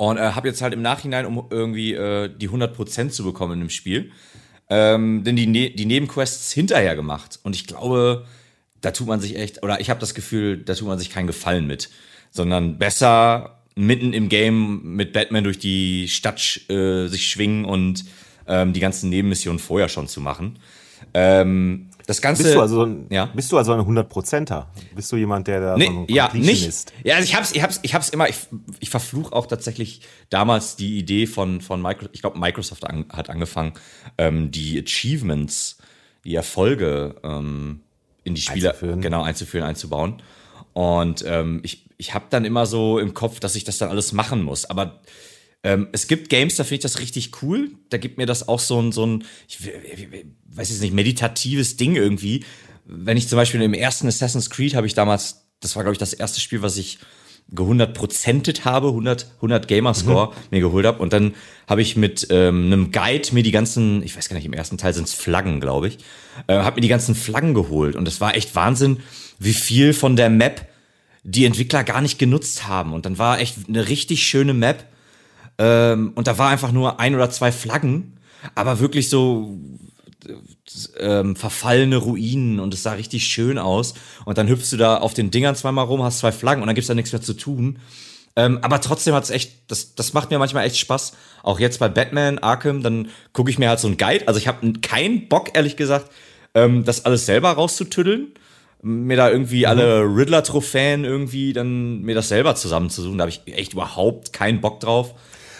Und 0.00 0.16
äh, 0.16 0.32
habe 0.32 0.48
jetzt 0.48 0.62
halt 0.62 0.72
im 0.72 0.80
Nachhinein, 0.80 1.26
um 1.26 1.48
irgendwie 1.50 1.92
äh, 1.92 2.30
die 2.34 2.48
100% 2.48 3.10
zu 3.10 3.22
bekommen 3.22 3.60
im 3.60 3.68
Spiel, 3.68 4.12
ähm, 4.70 5.24
denn 5.24 5.36
die, 5.36 5.46
ne 5.46 5.68
die 5.68 5.84
Nebenquests 5.84 6.52
hinterher 6.52 6.96
gemacht. 6.96 7.38
Und 7.42 7.54
ich 7.54 7.66
glaube, 7.66 8.24
da 8.80 8.92
tut 8.92 9.06
man 9.06 9.20
sich 9.20 9.36
echt, 9.36 9.62
oder 9.62 9.78
ich 9.78 9.90
habe 9.90 10.00
das 10.00 10.14
Gefühl, 10.14 10.56
da 10.56 10.72
tut 10.72 10.88
man 10.88 10.98
sich 10.98 11.10
keinen 11.10 11.26
Gefallen 11.26 11.66
mit, 11.66 11.90
sondern 12.30 12.78
besser 12.78 13.60
mitten 13.74 14.14
im 14.14 14.30
Game 14.30 14.80
mit 14.96 15.12
Batman 15.12 15.44
durch 15.44 15.58
die 15.58 16.08
Stadt 16.08 16.62
äh, 16.70 17.06
sich 17.08 17.26
schwingen 17.26 17.66
und 17.66 18.06
ähm, 18.46 18.72
die 18.72 18.80
ganzen 18.80 19.10
Nebenmissionen 19.10 19.58
vorher 19.58 19.90
schon 19.90 20.08
zu 20.08 20.22
machen. 20.22 20.60
Ähm, 21.12 21.89
das 22.10 22.20
Ganze. 22.20 22.42
Bist 22.42 22.54
du 22.56 22.60
also 22.60 22.84
ein, 22.84 23.06
ja? 23.08 23.26
bist 23.26 23.52
du 23.52 23.56
also 23.56 23.72
ein 23.72 23.80
100%er? 23.80 24.66
Bist 24.96 25.12
du 25.12 25.16
jemand, 25.16 25.46
der 25.46 25.60
da 25.60 25.76
nee, 25.76 25.86
so 25.86 25.90
ein 25.92 26.06
ja, 26.08 26.28
nicht. 26.34 26.66
ist? 26.66 26.92
Ja, 27.04 27.14
also 27.14 27.24
ich 27.24 27.36
hab's, 27.36 27.52
ich 27.52 27.62
hab's, 27.62 27.78
ich 27.82 27.94
hab's 27.94 28.08
immer, 28.08 28.28
ich, 28.28 28.36
ich 28.80 28.90
verfluch 28.90 29.30
auch 29.30 29.46
tatsächlich 29.46 30.02
damals 30.28 30.74
die 30.74 30.98
Idee 30.98 31.26
von, 31.26 31.60
von 31.60 31.80
Microsoft, 31.80 32.14
ich 32.14 32.20
glaube, 32.20 32.38
Microsoft 32.38 32.84
an, 32.84 33.06
hat 33.12 33.30
angefangen, 33.30 33.74
ähm, 34.18 34.50
die 34.50 34.82
Achievements, 34.82 35.78
die 36.24 36.34
Erfolge 36.34 37.14
ähm, 37.22 37.80
in 38.24 38.34
die 38.34 38.40
Spiele 38.40 38.70
einzuführen. 38.70 39.00
genau 39.00 39.22
einzuführen, 39.22 39.64
einzubauen. 39.64 40.20
Und 40.72 41.24
ähm, 41.24 41.60
ich, 41.62 41.86
ich 41.96 42.12
habe 42.12 42.24
dann 42.30 42.44
immer 42.44 42.66
so 42.66 42.98
im 42.98 43.14
Kopf, 43.14 43.38
dass 43.38 43.54
ich 43.54 43.62
das 43.62 43.78
dann 43.78 43.88
alles 43.88 44.12
machen 44.12 44.42
muss. 44.42 44.64
Aber 44.64 45.00
Ähm, 45.62 45.88
es 45.92 46.06
gibt 46.06 46.30
Games, 46.30 46.56
da 46.56 46.64
finde 46.64 46.76
ich 46.76 46.80
das 46.80 47.00
richtig 47.00 47.42
cool. 47.42 47.70
Da 47.90 47.98
gibt 47.98 48.18
mir 48.18 48.26
das 48.26 48.48
auch 48.48 48.60
so 48.60 48.80
ein, 48.80 48.92
so 48.92 49.06
ein, 49.06 49.24
ich, 49.48 49.58
weiß 50.46 50.70
jetzt 50.70 50.80
nicht, 50.80 50.94
meditatives 50.94 51.76
Ding 51.76 51.96
irgendwie. 51.96 52.44
Wenn 52.86 53.16
ich 53.16 53.28
zum 53.28 53.36
Beispiel 53.36 53.60
im 53.62 53.74
ersten 53.74 54.08
Assassin's 54.08 54.50
Creed 54.50 54.74
habe 54.74 54.86
ich 54.86 54.94
damals, 54.94 55.46
das 55.60 55.76
war 55.76 55.82
glaube 55.82 55.94
ich 55.94 55.98
das 55.98 56.12
erste 56.12 56.40
Spiel, 56.40 56.62
was 56.62 56.76
ich 56.76 56.98
gehundertprozentet 57.52 58.64
habe, 58.64 58.88
100, 58.88 59.32
100 59.36 59.68
Gamerscore 59.68 60.28
mhm. 60.28 60.32
mir 60.50 60.60
geholt 60.60 60.86
habe. 60.86 61.02
Und 61.02 61.12
dann 61.12 61.34
habe 61.66 61.82
ich 61.82 61.96
mit 61.96 62.28
ähm, 62.30 62.66
einem 62.66 62.92
Guide 62.92 63.28
mir 63.32 63.42
die 63.42 63.50
ganzen, 63.50 64.02
ich 64.02 64.16
weiß 64.16 64.28
gar 64.28 64.36
nicht, 64.36 64.46
im 64.46 64.52
ersten 64.52 64.78
Teil 64.78 64.94
sind 64.94 65.08
es 65.08 65.14
Flaggen, 65.14 65.60
glaube 65.60 65.88
ich, 65.88 65.98
äh, 66.46 66.54
habe 66.54 66.76
mir 66.76 66.82
die 66.82 66.88
ganzen 66.88 67.14
Flaggen 67.14 67.54
geholt. 67.54 67.96
Und 67.96 68.04
das 68.06 68.20
war 68.20 68.36
echt 68.36 68.54
Wahnsinn, 68.54 68.98
wie 69.38 69.54
viel 69.54 69.92
von 69.92 70.16
der 70.16 70.30
Map 70.30 70.68
die 71.22 71.44
Entwickler 71.44 71.84
gar 71.84 72.00
nicht 72.00 72.18
genutzt 72.18 72.68
haben. 72.68 72.92
Und 72.92 73.04
dann 73.04 73.18
war 73.18 73.40
echt 73.40 73.56
eine 73.68 73.88
richtig 73.88 74.22
schöne 74.24 74.54
Map. 74.54 74.86
Ähm, 75.60 76.12
und 76.14 76.26
da 76.26 76.38
war 76.38 76.48
einfach 76.48 76.72
nur 76.72 77.00
ein 77.00 77.14
oder 77.14 77.28
zwei 77.28 77.52
Flaggen, 77.52 78.18
aber 78.54 78.80
wirklich 78.80 79.10
so 79.10 79.58
ähm, 80.98 81.36
verfallene 81.36 81.98
Ruinen 81.98 82.60
und 82.60 82.72
es 82.72 82.82
sah 82.82 82.92
richtig 82.92 83.26
schön 83.26 83.58
aus. 83.58 83.92
Und 84.24 84.38
dann 84.38 84.48
hüpfst 84.48 84.72
du 84.72 84.78
da 84.78 84.96
auf 84.96 85.12
den 85.12 85.30
Dingern 85.30 85.54
zweimal 85.54 85.84
rum, 85.84 86.02
hast 86.02 86.20
zwei 86.20 86.32
Flaggen 86.32 86.62
und 86.62 86.66
dann 86.66 86.74
gibt's 86.74 86.88
da 86.88 86.94
nichts 86.94 87.12
mehr 87.12 87.20
zu 87.20 87.34
tun. 87.34 87.78
Ähm, 88.36 88.58
aber 88.62 88.80
trotzdem 88.80 89.12
hat's 89.12 89.28
echt, 89.28 89.70
das, 89.70 89.94
das 89.94 90.14
macht 90.14 90.30
mir 90.30 90.38
manchmal 90.38 90.64
echt 90.64 90.78
Spaß. 90.78 91.12
Auch 91.42 91.60
jetzt 91.60 91.78
bei 91.78 91.88
Batman, 91.88 92.38
Arkham, 92.38 92.82
dann 92.82 93.08
gucke 93.34 93.50
ich 93.50 93.58
mir 93.58 93.68
halt 93.68 93.80
so 93.80 93.88
ein 93.88 93.98
Guide. 93.98 94.28
Also 94.28 94.40
ich 94.40 94.48
habe 94.48 94.72
keinen 94.80 95.28
Bock, 95.28 95.50
ehrlich 95.54 95.76
gesagt, 95.76 96.10
ähm, 96.54 96.86
das 96.86 97.04
alles 97.04 97.26
selber 97.26 97.50
rauszutüddeln. 97.50 98.28
Mir 98.80 99.18
da 99.18 99.28
irgendwie 99.28 99.60
mhm. 99.60 99.66
alle 99.66 100.04
Riddler-Trophäen 100.04 101.04
irgendwie, 101.04 101.52
dann 101.52 102.00
mir 102.00 102.14
das 102.14 102.28
selber 102.28 102.54
zusammenzusuchen. 102.54 103.18
Da 103.18 103.22
habe 103.22 103.30
ich 103.30 103.42
echt 103.54 103.74
überhaupt 103.74 104.32
keinen 104.32 104.62
Bock 104.62 104.80
drauf. 104.80 105.14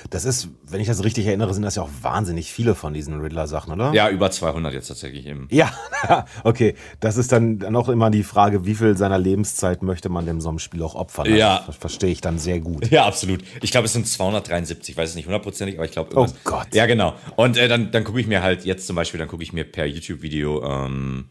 Das 0.08 0.24
ist, 0.24 0.48
wenn 0.66 0.80
ich 0.80 0.86
das 0.86 1.04
richtig 1.04 1.26
erinnere, 1.26 1.52
sind 1.52 1.62
das 1.62 1.76
ja 1.76 1.82
auch 1.82 1.90
wahnsinnig 2.00 2.52
viele 2.52 2.74
von 2.74 2.94
diesen 2.94 3.20
Riddler-Sachen, 3.20 3.72
oder? 3.72 3.92
Ja, 3.92 4.08
über 4.08 4.30
200 4.30 4.72
jetzt 4.72 4.88
tatsächlich 4.88 5.26
eben. 5.26 5.46
Ja, 5.50 5.72
okay. 6.44 6.74
Das 7.00 7.16
ist 7.16 7.32
dann 7.32 7.76
auch 7.76 7.88
immer 7.88 8.10
die 8.10 8.22
Frage, 8.22 8.64
wie 8.64 8.74
viel 8.74 8.96
seiner 8.96 9.18
Lebenszeit 9.18 9.82
möchte 9.82 10.08
man 10.08 10.26
dem 10.26 10.40
so 10.40 10.48
einem 10.48 10.58
Spiel 10.58 10.82
auch 10.82 10.94
opfern? 10.94 11.34
Ja. 11.34 11.64
Das 11.66 11.76
verstehe 11.76 12.10
ich 12.10 12.20
dann 12.20 12.38
sehr 12.38 12.60
gut. 12.60 12.90
Ja, 12.90 13.06
absolut. 13.06 13.42
Ich 13.62 13.70
glaube, 13.70 13.86
es 13.86 13.92
sind 13.92 14.06
273, 14.06 14.90
ich 14.90 14.96
weiß 14.96 15.10
es 15.10 15.16
nicht 15.16 15.26
hundertprozentig, 15.26 15.76
aber 15.76 15.84
ich 15.84 15.92
glaube 15.92 16.16
Oh 16.16 16.26
Gott. 16.44 16.74
Ja, 16.74 16.86
genau. 16.86 17.14
Und 17.36 17.56
äh, 17.56 17.68
dann, 17.68 17.90
dann 17.90 18.04
gucke 18.04 18.20
ich 18.20 18.26
mir 18.26 18.42
halt 18.42 18.64
jetzt 18.64 18.86
zum 18.86 18.96
Beispiel, 18.96 19.18
dann 19.18 19.28
gucke 19.28 19.42
ich 19.42 19.52
mir 19.52 19.64
per 19.64 19.86
YouTube-Video, 19.86 20.64
ähm, 20.64 21.28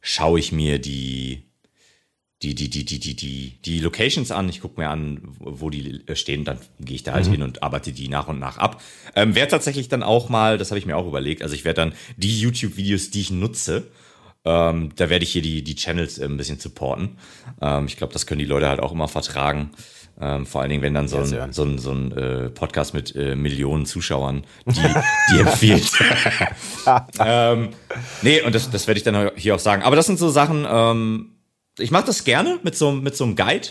schaue 0.00 0.38
ich 0.38 0.52
mir 0.52 0.78
die 0.78 1.51
die, 2.42 2.54
die, 2.54 2.68
die, 2.68 2.84
die, 2.84 2.98
die, 2.98 3.14
die, 3.14 3.58
die 3.64 3.80
Locations 3.80 4.30
an. 4.30 4.48
Ich 4.48 4.60
gucke 4.60 4.80
mir 4.80 4.88
an, 4.88 5.20
wo 5.38 5.70
die 5.70 6.02
stehen, 6.14 6.44
dann 6.44 6.58
gehe 6.80 6.96
ich 6.96 7.02
da 7.02 7.12
halt 7.12 7.26
mhm. 7.26 7.32
hin 7.32 7.42
und 7.42 7.62
arbeite 7.62 7.92
die 7.92 8.08
nach 8.08 8.28
und 8.28 8.38
nach 8.38 8.58
ab. 8.58 8.80
Ähm, 9.14 9.34
werde 9.34 9.50
tatsächlich 9.50 9.88
dann 9.88 10.02
auch 10.02 10.28
mal, 10.28 10.58
das 10.58 10.70
habe 10.70 10.78
ich 10.78 10.86
mir 10.86 10.96
auch 10.96 11.06
überlegt, 11.06 11.42
also 11.42 11.54
ich 11.54 11.64
werde 11.64 11.80
dann 11.82 11.94
die 12.16 12.40
YouTube-Videos, 12.40 13.10
die 13.10 13.20
ich 13.20 13.30
nutze, 13.30 13.88
ähm, 14.44 14.90
da 14.96 15.08
werde 15.08 15.24
ich 15.24 15.32
hier 15.32 15.42
die, 15.42 15.62
die 15.62 15.76
Channels 15.76 16.18
äh, 16.18 16.24
ein 16.24 16.36
bisschen 16.36 16.58
supporten. 16.58 17.16
Ähm, 17.60 17.86
ich 17.86 17.96
glaube, 17.96 18.12
das 18.12 18.26
können 18.26 18.40
die 18.40 18.44
Leute 18.44 18.68
halt 18.68 18.80
auch 18.80 18.92
immer 18.92 19.08
vertragen. 19.08 19.70
Ähm, 20.20 20.44
vor 20.44 20.60
allen 20.60 20.70
Dingen, 20.70 20.82
wenn 20.82 20.94
dann 20.94 21.08
so 21.08 21.18
ein, 21.18 21.52
so 21.52 21.62
ein, 21.62 21.78
so 21.78 21.90
ein 21.90 22.12
äh, 22.12 22.50
Podcast 22.50 22.92
mit 22.92 23.14
äh, 23.16 23.34
Millionen 23.34 23.86
Zuschauern 23.86 24.44
die, 24.66 24.80
die 25.32 25.40
empfiehlt. 25.40 25.90
ähm, 27.18 27.70
nee, 28.20 28.42
und 28.42 28.54
das, 28.54 28.68
das 28.70 28.86
werde 28.86 28.98
ich 28.98 29.04
dann 29.04 29.30
hier 29.36 29.54
auch 29.54 29.60
sagen. 29.60 29.82
Aber 29.82 29.96
das 29.96 30.06
sind 30.06 30.18
so 30.18 30.28
Sachen, 30.28 30.66
ähm, 30.68 31.31
ich 31.78 31.90
mache 31.90 32.06
das 32.06 32.24
gerne 32.24 32.58
mit 32.62 32.76
so, 32.76 32.92
mit 32.92 33.16
so 33.16 33.24
einem 33.24 33.36
Guide, 33.36 33.68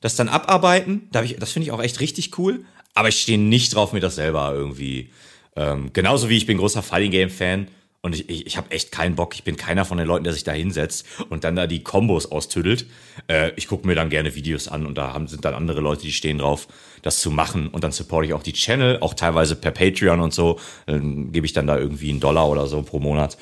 das 0.00 0.16
dann 0.16 0.28
abarbeiten. 0.28 1.08
Da 1.12 1.22
ich, 1.22 1.36
das 1.36 1.52
finde 1.52 1.66
ich 1.66 1.72
auch 1.72 1.82
echt 1.82 2.00
richtig 2.00 2.38
cool. 2.38 2.64
Aber 2.94 3.08
ich 3.08 3.20
stehe 3.20 3.38
nicht 3.38 3.74
drauf, 3.74 3.92
mir 3.92 4.00
das 4.00 4.16
selber 4.16 4.52
irgendwie. 4.52 5.10
Ähm, 5.56 5.90
genauso 5.92 6.28
wie 6.28 6.36
ich 6.36 6.46
bin 6.46 6.58
großer 6.58 6.82
Fighting 6.82 7.10
Game 7.10 7.30
Fan 7.30 7.68
und 8.02 8.14
ich, 8.14 8.30
ich, 8.30 8.46
ich 8.46 8.56
habe 8.56 8.70
echt 8.70 8.92
keinen 8.92 9.14
Bock. 9.14 9.34
Ich 9.34 9.44
bin 9.44 9.56
keiner 9.56 9.84
von 9.84 9.98
den 9.98 10.06
Leuten, 10.06 10.24
der 10.24 10.32
sich 10.32 10.44
da 10.44 10.52
hinsetzt 10.52 11.06
und 11.28 11.44
dann 11.44 11.56
da 11.56 11.66
die 11.66 11.82
Kombos 11.82 12.30
austüdelt. 12.30 12.86
Äh, 13.28 13.52
ich 13.56 13.68
gucke 13.68 13.86
mir 13.86 13.94
dann 13.94 14.08
gerne 14.08 14.34
Videos 14.34 14.68
an 14.68 14.86
und 14.86 14.96
da 14.96 15.12
haben, 15.12 15.28
sind 15.28 15.44
dann 15.44 15.54
andere 15.54 15.80
Leute, 15.80 16.02
die 16.02 16.12
stehen 16.12 16.38
drauf, 16.38 16.66
das 17.02 17.20
zu 17.20 17.30
machen. 17.30 17.68
Und 17.68 17.84
dann 17.84 17.92
supporte 17.92 18.26
ich 18.26 18.32
auch 18.32 18.42
die 18.42 18.54
Channel, 18.54 18.98
auch 19.00 19.12
teilweise 19.12 19.54
per 19.54 19.70
Patreon 19.70 20.20
und 20.20 20.32
so. 20.32 20.58
Dann 20.86 21.30
gebe 21.30 21.44
ich 21.44 21.52
dann 21.52 21.66
da 21.66 21.78
irgendwie 21.78 22.10
einen 22.10 22.20
Dollar 22.20 22.48
oder 22.48 22.66
so 22.68 22.82
pro 22.82 23.00
Monat. 23.00 23.36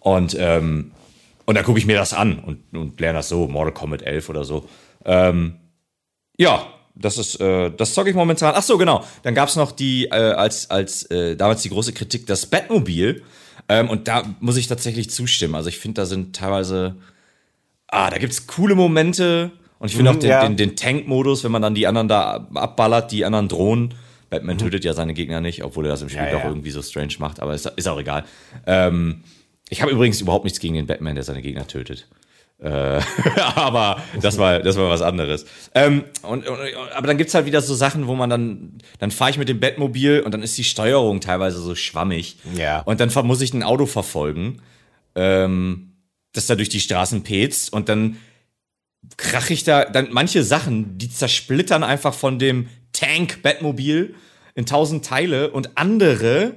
Und 0.00 0.36
ähm, 0.38 0.90
und 1.46 1.54
dann 1.54 1.64
gucke 1.64 1.78
ich 1.78 1.86
mir 1.86 1.96
das 1.96 2.12
an 2.12 2.38
und, 2.38 2.76
und 2.76 3.00
lerne 3.00 3.18
das 3.18 3.28
so, 3.28 3.48
Mortal 3.48 3.72
Kombat 3.72 4.02
11 4.02 4.28
oder 4.28 4.44
so. 4.44 4.68
Ähm, 5.04 5.56
ja, 6.36 6.66
das 6.94 7.18
ist, 7.18 7.40
äh, 7.40 7.70
das 7.70 7.94
zocke 7.94 8.10
ich 8.10 8.16
momentan. 8.16 8.54
Ach 8.56 8.62
so, 8.62 8.78
genau. 8.78 9.04
Dann 9.22 9.34
gab 9.34 9.48
es 9.48 9.56
noch 9.56 9.72
die, 9.72 10.06
äh, 10.06 10.14
als, 10.14 10.70
als 10.70 11.04
äh, 11.10 11.36
damals 11.36 11.62
die 11.62 11.70
große 11.70 11.92
Kritik, 11.92 12.26
das 12.26 12.46
Batmobil. 12.46 13.22
Ähm, 13.68 13.88
und 13.88 14.08
da 14.08 14.24
muss 14.40 14.56
ich 14.56 14.66
tatsächlich 14.66 15.10
zustimmen. 15.10 15.54
Also 15.54 15.68
ich 15.68 15.78
finde, 15.78 16.02
da 16.02 16.06
sind 16.06 16.36
teilweise, 16.36 16.96
ah, 17.88 18.10
da 18.10 18.18
gibt 18.18 18.32
es 18.32 18.46
coole 18.46 18.74
Momente. 18.74 19.52
Und 19.78 19.88
ich 19.88 19.96
finde 19.96 20.10
mhm, 20.10 20.16
auch 20.16 20.20
den, 20.20 20.30
ja. 20.30 20.42
den, 20.42 20.56
den 20.56 20.76
Tank-Modus, 20.76 21.42
wenn 21.42 21.52
man 21.52 21.62
dann 21.62 21.74
die 21.74 21.86
anderen 21.86 22.08
da 22.08 22.48
abballert, 22.54 23.12
die 23.12 23.24
anderen 23.24 23.48
Drohnen. 23.48 23.94
Batman 24.28 24.56
mhm. 24.56 24.60
tötet 24.60 24.84
ja 24.84 24.94
seine 24.94 25.14
Gegner 25.14 25.40
nicht, 25.40 25.64
obwohl 25.64 25.86
er 25.86 25.90
das 25.90 26.02
im 26.02 26.08
Spiel 26.08 26.22
ja, 26.22 26.30
doch 26.30 26.44
ja. 26.44 26.48
irgendwie 26.48 26.70
so 26.70 26.82
strange 26.82 27.14
macht, 27.18 27.40
aber 27.40 27.54
ist, 27.54 27.66
ist 27.66 27.88
auch 27.88 27.98
egal. 27.98 28.24
Ähm, 28.66 29.24
ich 29.70 29.80
habe 29.82 29.92
übrigens 29.92 30.20
überhaupt 30.20 30.44
nichts 30.44 30.60
gegen 30.60 30.74
den 30.74 30.86
Batman, 30.86 31.14
der 31.14 31.24
seine 31.24 31.40
Gegner 31.40 31.66
tötet. 31.66 32.08
Äh, 32.58 33.00
aber 33.54 34.02
das 34.20 34.36
war, 34.36 34.58
das 34.58 34.76
war 34.76 34.90
was 34.90 35.00
anderes. 35.00 35.46
Ähm, 35.74 36.04
und, 36.22 36.46
und, 36.46 36.58
aber 36.94 37.06
dann 37.06 37.16
gibt's 37.16 37.34
halt 37.34 37.46
wieder 37.46 37.62
so 37.62 37.74
Sachen, 37.74 38.06
wo 38.06 38.14
man 38.14 38.28
dann, 38.28 38.78
dann 38.98 39.10
fahre 39.10 39.30
ich 39.30 39.38
mit 39.38 39.48
dem 39.48 39.60
Batmobil 39.60 40.20
und 40.20 40.34
dann 40.34 40.42
ist 40.42 40.58
die 40.58 40.64
Steuerung 40.64 41.20
teilweise 41.20 41.60
so 41.60 41.74
schwammig. 41.74 42.36
Ja. 42.56 42.80
Und 42.80 43.00
dann 43.00 43.10
muss 43.26 43.40
ich 43.40 43.54
ein 43.54 43.62
Auto 43.62 43.86
verfolgen, 43.86 44.60
ähm, 45.14 45.92
das 46.32 46.46
da 46.46 46.56
durch 46.56 46.68
die 46.68 46.80
Straßen 46.80 47.22
petzt 47.22 47.72
und 47.72 47.88
dann 47.88 48.16
krach 49.16 49.50
ich 49.50 49.64
da, 49.64 49.84
dann 49.84 50.08
manche 50.10 50.42
Sachen, 50.42 50.98
die 50.98 51.08
zersplittern 51.10 51.82
einfach 51.82 52.12
von 52.12 52.38
dem 52.38 52.68
Tank 52.92 53.42
Batmobil 53.42 54.14
in 54.54 54.66
tausend 54.66 55.04
Teile 55.04 55.50
und 55.50 55.78
andere 55.78 56.56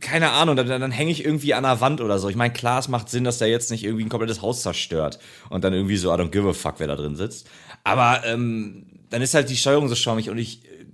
keine 0.00 0.30
Ahnung, 0.30 0.56
dann, 0.56 0.66
dann 0.66 0.90
hänge 0.90 1.10
ich 1.10 1.24
irgendwie 1.24 1.54
an 1.54 1.64
der 1.64 1.80
Wand 1.80 2.00
oder 2.00 2.18
so. 2.18 2.28
Ich 2.28 2.36
meine, 2.36 2.52
klar, 2.52 2.78
es 2.78 2.88
macht 2.88 3.08
Sinn, 3.08 3.24
dass 3.24 3.38
der 3.38 3.48
jetzt 3.48 3.70
nicht 3.70 3.84
irgendwie 3.84 4.04
ein 4.04 4.08
komplettes 4.08 4.40
Haus 4.40 4.62
zerstört 4.62 5.18
und 5.50 5.64
dann 5.64 5.72
irgendwie 5.72 5.96
so, 5.96 6.12
I 6.12 6.16
don't 6.16 6.30
give 6.30 6.48
a 6.48 6.52
fuck, 6.52 6.76
wer 6.78 6.86
da 6.86 6.96
drin 6.96 7.16
sitzt. 7.16 7.48
Aber 7.84 8.22
ähm, 8.24 8.86
dann 9.10 9.22
ist 9.22 9.34
halt 9.34 9.50
die 9.50 9.56
Steuerung 9.56 9.88
so 9.88 9.94
schwammig 9.94 10.30
und 10.30 10.38
ich 10.38 10.64
äh, 10.64 10.86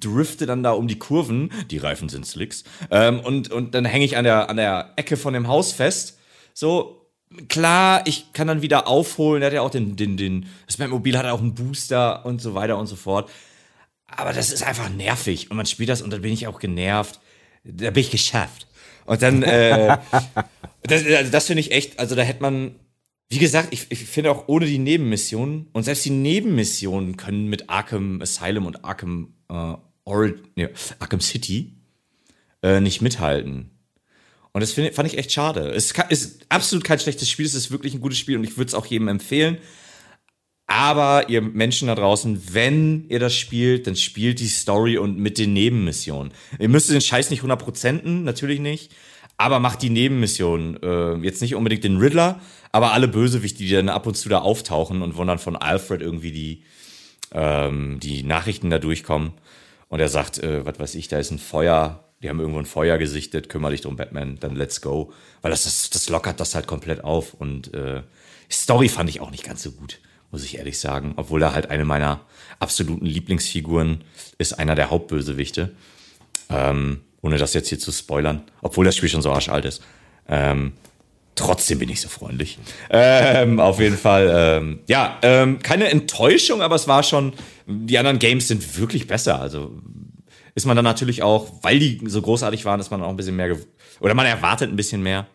drifte 0.00 0.46
dann 0.46 0.62
da 0.62 0.72
um 0.72 0.88
die 0.88 0.98
Kurven, 0.98 1.52
die 1.70 1.78
Reifen 1.78 2.08
sind 2.08 2.26
Slicks, 2.26 2.64
ähm, 2.90 3.20
und, 3.20 3.50
und 3.50 3.74
dann 3.74 3.84
hänge 3.84 4.04
ich 4.04 4.16
an 4.16 4.24
der, 4.24 4.48
an 4.48 4.56
der 4.56 4.94
Ecke 4.96 5.16
von 5.16 5.34
dem 5.34 5.46
Haus 5.46 5.72
fest. 5.72 6.18
So, 6.54 7.06
klar, 7.48 8.02
ich 8.06 8.32
kann 8.32 8.48
dann 8.48 8.62
wieder 8.62 8.88
aufholen, 8.88 9.40
der 9.40 9.48
hat 9.48 9.54
ja 9.54 9.62
auch 9.62 9.70
den, 9.70 9.96
den, 9.96 10.16
den, 10.16 10.46
das 10.66 10.78
Mobil 10.78 11.16
hat 11.16 11.26
auch 11.26 11.40
einen 11.40 11.54
Booster 11.54 12.24
und 12.24 12.40
so 12.40 12.54
weiter 12.54 12.78
und 12.78 12.86
so 12.86 12.96
fort. 12.96 13.30
Aber 14.08 14.32
das 14.32 14.50
ist 14.50 14.64
einfach 14.64 14.88
nervig 14.88 15.50
und 15.50 15.56
man 15.56 15.66
spielt 15.66 15.88
das 15.88 16.02
und 16.02 16.10
dann 16.10 16.22
bin 16.22 16.32
ich 16.32 16.48
auch 16.48 16.58
genervt 16.58 17.20
da 17.64 17.90
bin 17.90 18.02
ich 18.02 18.10
geschafft. 18.10 18.66
Und 19.06 19.22
dann, 19.22 19.42
äh, 19.42 19.98
das, 20.82 21.04
also 21.04 21.30
das 21.30 21.46
finde 21.46 21.60
ich 21.60 21.72
echt, 21.72 21.98
also 21.98 22.14
da 22.14 22.22
hätte 22.22 22.42
man, 22.42 22.74
wie 23.28 23.38
gesagt, 23.38 23.68
ich, 23.72 23.86
ich 23.90 24.04
finde 24.04 24.30
auch 24.30 24.48
ohne 24.48 24.66
die 24.66 24.78
Nebenmissionen 24.78 25.68
und 25.72 25.84
selbst 25.84 26.04
die 26.04 26.10
Nebenmissionen 26.10 27.16
können 27.16 27.48
mit 27.48 27.68
Arkham 27.68 28.20
Asylum 28.22 28.66
und 28.66 28.84
Arkham, 28.84 29.34
äh, 29.48 29.74
Ori 30.04 30.34
nee, 30.56 30.68
Arkham 30.98 31.20
City 31.20 31.74
äh, 32.62 32.80
nicht 32.80 33.00
mithalten. 33.00 33.70
Und 34.52 34.62
das 34.62 34.72
find, 34.72 34.92
fand 34.94 35.08
ich 35.08 35.18
echt 35.18 35.32
schade. 35.32 35.70
Es 35.70 35.92
ist 36.08 36.46
absolut 36.48 36.84
kein 36.84 36.98
schlechtes 36.98 37.28
Spiel, 37.28 37.46
es 37.46 37.54
ist 37.54 37.70
wirklich 37.70 37.94
ein 37.94 38.00
gutes 38.00 38.18
Spiel 38.18 38.36
und 38.36 38.44
ich 38.44 38.56
würde 38.56 38.68
es 38.68 38.74
auch 38.74 38.86
jedem 38.86 39.08
empfehlen. 39.08 39.58
Aber 40.70 41.28
ihr 41.28 41.42
Menschen 41.42 41.88
da 41.88 41.96
draußen, 41.96 42.54
wenn 42.54 43.04
ihr 43.08 43.18
das 43.18 43.34
spielt, 43.34 43.88
dann 43.88 43.96
spielt 43.96 44.38
die 44.38 44.46
Story 44.46 44.98
und 44.98 45.18
mit 45.18 45.36
den 45.36 45.52
Nebenmissionen. 45.52 46.32
Ihr 46.60 46.68
müsst 46.68 46.88
den 46.88 47.00
Scheiß 47.00 47.30
nicht 47.30 47.42
100%, 47.42 48.04
natürlich 48.04 48.60
nicht. 48.60 48.92
Aber 49.36 49.58
macht 49.58 49.82
die 49.82 49.90
Nebenmissionen. 49.90 50.80
Äh, 50.80 51.16
jetzt 51.24 51.42
nicht 51.42 51.56
unbedingt 51.56 51.82
den 51.82 51.96
Riddler, 51.96 52.40
aber 52.70 52.92
alle 52.92 53.08
Bösewichte, 53.08 53.58
die 53.58 53.70
dann 53.72 53.88
ab 53.88 54.06
und 54.06 54.16
zu 54.16 54.28
da 54.28 54.38
auftauchen 54.42 55.02
und 55.02 55.18
wo 55.18 55.24
dann 55.24 55.40
von 55.40 55.56
Alfred 55.56 56.02
irgendwie 56.02 56.30
die, 56.30 56.62
ähm, 57.32 57.98
die 57.98 58.22
Nachrichten 58.22 58.70
da 58.70 58.78
durchkommen. 58.78 59.32
Und 59.88 59.98
er 59.98 60.08
sagt, 60.08 60.38
äh, 60.38 60.64
was 60.64 60.78
weiß 60.78 60.94
ich, 60.94 61.08
da 61.08 61.18
ist 61.18 61.32
ein 61.32 61.40
Feuer, 61.40 62.04
die 62.22 62.28
haben 62.28 62.38
irgendwo 62.38 62.60
ein 62.60 62.64
Feuer 62.64 62.96
gesichtet, 62.96 63.48
kümmere 63.48 63.72
dich 63.72 63.80
drum, 63.80 63.96
Batman, 63.96 64.36
dann 64.38 64.54
let's 64.54 64.80
go. 64.80 65.12
Weil 65.42 65.50
das, 65.50 65.64
das, 65.64 65.90
das 65.90 66.08
lockert 66.08 66.38
das 66.38 66.54
halt 66.54 66.68
komplett 66.68 67.02
auf. 67.02 67.34
Und 67.34 67.74
äh, 67.74 68.02
Story 68.48 68.88
fand 68.88 69.10
ich 69.10 69.20
auch 69.20 69.32
nicht 69.32 69.42
ganz 69.42 69.64
so 69.64 69.72
gut 69.72 69.98
muss 70.30 70.44
ich 70.44 70.58
ehrlich 70.58 70.78
sagen. 70.78 71.14
Obwohl 71.16 71.42
er 71.42 71.54
halt 71.54 71.70
eine 71.70 71.84
meiner 71.84 72.20
absoluten 72.58 73.06
Lieblingsfiguren 73.06 74.04
ist, 74.38 74.58
einer 74.58 74.74
der 74.74 74.90
Hauptbösewichte. 74.90 75.72
Ähm, 76.48 77.00
ohne 77.22 77.36
das 77.36 77.54
jetzt 77.54 77.68
hier 77.68 77.78
zu 77.78 77.92
spoilern. 77.92 78.42
Obwohl 78.62 78.84
das 78.84 78.96
Spiel 78.96 79.08
schon 79.08 79.22
so 79.22 79.32
arschalt 79.32 79.64
ist. 79.64 79.82
Ähm, 80.28 80.72
trotzdem 81.34 81.78
bin 81.78 81.88
ich 81.88 82.00
so 82.00 82.08
freundlich. 82.08 82.58
Ähm, 82.90 83.60
auf 83.60 83.80
jeden 83.80 83.96
Fall, 83.96 84.30
ähm, 84.32 84.80
ja, 84.88 85.18
ähm, 85.22 85.58
keine 85.60 85.88
Enttäuschung, 85.88 86.62
aber 86.62 86.76
es 86.76 86.88
war 86.88 87.02
schon, 87.02 87.32
die 87.66 87.98
anderen 87.98 88.18
Games 88.18 88.48
sind 88.48 88.78
wirklich 88.78 89.06
besser. 89.06 89.40
Also 89.40 89.72
ist 90.54 90.66
man 90.66 90.76
dann 90.76 90.84
natürlich 90.84 91.22
auch, 91.22 91.50
weil 91.62 91.78
die 91.78 92.00
so 92.06 92.20
großartig 92.22 92.64
waren, 92.64 92.80
ist 92.80 92.90
man 92.90 93.02
auch 93.02 93.08
ein 93.08 93.16
bisschen 93.16 93.36
mehr, 93.36 93.56
oder 94.00 94.14
man 94.14 94.26
erwartet 94.26 94.70
ein 94.70 94.76
bisschen 94.76 95.02
mehr. 95.02 95.26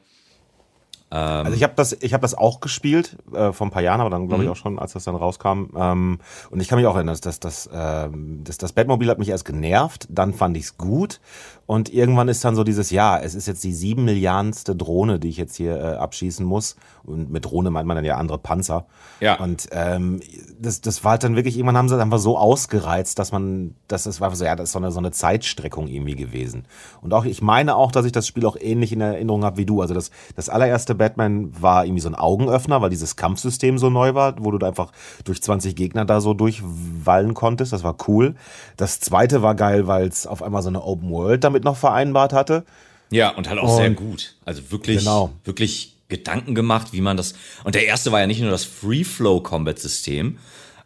Ähm, 1.15 1.45
also 1.45 1.53
ich 1.55 1.63
habe 1.63 1.73
das, 1.75 1.93
ich 1.93 2.13
habe 2.13 2.21
das 2.21 2.35
auch 2.35 2.59
gespielt 2.59 3.15
äh, 3.33 3.53
vor 3.53 3.67
ein 3.67 3.71
paar 3.71 3.81
Jahren, 3.81 4.01
aber 4.01 4.09
dann 4.09 4.27
glaube 4.27 4.43
ich 4.43 4.47
mhm. 4.47 4.51
auch 4.51 4.57
schon, 4.57 4.79
als 4.79 4.93
das 4.93 5.05
dann 5.05 5.15
rauskam. 5.15 5.67
Ähm, 5.75 6.19
und 6.49 6.59
ich 6.59 6.67
kann 6.67 6.77
mich 6.77 6.87
auch 6.87 6.95
erinnern, 6.95 7.13
dass 7.13 7.21
das, 7.21 7.39
das, 7.39 7.67
äh, 7.67 8.09
das, 8.43 8.57
das 8.57 8.73
Batmobil 8.73 9.09
hat 9.09 9.19
mich 9.19 9.29
erst 9.29 9.45
genervt, 9.45 10.07
dann 10.09 10.33
fand 10.33 10.57
ich 10.57 10.63
es 10.63 10.77
gut 10.77 11.21
und 11.67 11.91
irgendwann 11.91 12.27
ist 12.27 12.45
dann 12.45 12.55
so 12.55 12.63
dieses, 12.63 12.91
ja, 12.91 13.17
es 13.17 13.33
ist 13.33 13.47
jetzt 13.47 13.63
die 13.63 13.73
sieben 13.73 14.05
Milliardenste 14.05 14.75
Drohne, 14.75 15.19
die 15.19 15.29
ich 15.29 15.37
jetzt 15.37 15.55
hier 15.55 15.77
äh, 15.77 15.95
abschießen 15.95 16.45
muss. 16.45 16.75
Und 17.03 17.31
mit 17.31 17.45
Drohne 17.45 17.71
meint 17.71 17.87
man 17.87 17.95
dann 17.95 18.05
ja 18.05 18.17
andere 18.17 18.37
Panzer. 18.37 18.85
Ja. 19.19 19.39
Und 19.39 19.67
ähm, 19.71 20.19
das, 20.59 20.81
das 20.81 21.03
war 21.03 21.11
halt 21.11 21.23
dann 21.23 21.35
wirklich, 21.35 21.55
irgendwann 21.55 21.77
haben 21.77 21.89
sie 21.89 21.99
einfach 21.99 22.19
so 22.19 22.37
ausgereizt, 22.37 23.17
dass 23.17 23.31
man, 23.31 23.75
dass 23.87 24.03
das 24.03 24.21
war 24.21 24.35
so, 24.35 24.45
ja, 24.45 24.55
das 24.55 24.69
ist 24.69 24.73
so 24.73 24.79
eine, 24.79 24.91
so 24.91 24.99
eine 24.99 25.11
Zeitstreckung 25.11 25.87
irgendwie 25.87 26.15
gewesen. 26.15 26.65
Und 27.01 27.13
auch, 27.13 27.25
ich 27.25 27.41
meine 27.41 27.75
auch, 27.75 27.91
dass 27.91 28.05
ich 28.05 28.11
das 28.11 28.27
Spiel 28.27 28.45
auch 28.45 28.57
ähnlich 28.59 28.91
in 28.91 29.01
Erinnerung 29.01 29.43
habe 29.43 29.57
wie 29.57 29.65
du. 29.65 29.81
Also 29.81 29.95
das, 29.95 30.11
das 30.35 30.49
allererste 30.49 30.93
Batman 30.93 31.51
war 31.59 31.85
irgendwie 31.85 32.01
so 32.01 32.09
ein 32.09 32.15
Augenöffner, 32.15 32.81
weil 32.81 32.91
dieses 32.91 33.15
Kampfsystem 33.15 33.79
so 33.79 33.89
neu 33.89 34.13
war, 34.13 34.35
wo 34.39 34.51
du 34.51 34.63
einfach 34.65 34.91
durch 35.23 35.41
20 35.41 35.75
Gegner 35.75 36.05
da 36.05 36.21
so 36.21 36.35
durchwallen 36.35 37.33
konntest. 37.33 37.73
Das 37.73 37.83
war 37.83 37.95
cool. 38.07 38.35
Das 38.77 38.99
zweite 38.99 39.41
war 39.41 39.55
geil, 39.55 39.87
weil 39.87 40.07
es 40.07 40.27
auf 40.27 40.43
einmal 40.43 40.61
so 40.61 40.69
eine 40.69 40.83
Open 40.83 41.09
World 41.09 41.43
damit 41.43 41.54
damit 41.55 41.63
noch 41.63 41.77
vereinbart 41.77 42.33
hatte. 42.33 42.63
Ja, 43.11 43.29
und 43.29 43.49
halt 43.49 43.59
auch 43.59 43.69
und, 43.69 43.77
sehr 43.77 43.89
gut. 43.91 44.35
Also 44.45 44.71
wirklich, 44.71 44.99
genau. 44.99 45.31
wirklich 45.43 45.93
Gedanken 46.09 46.53
gemacht, 46.53 46.87
wie 46.91 47.01
man 47.01 47.17
das. 47.17 47.33
Und 47.63 47.75
der 47.75 47.85
erste 47.85 48.11
war 48.11 48.19
ja 48.19 48.27
nicht 48.27 48.41
nur 48.41 48.51
das 48.51 48.65
Free-Flow-Combat-System, 48.65 50.37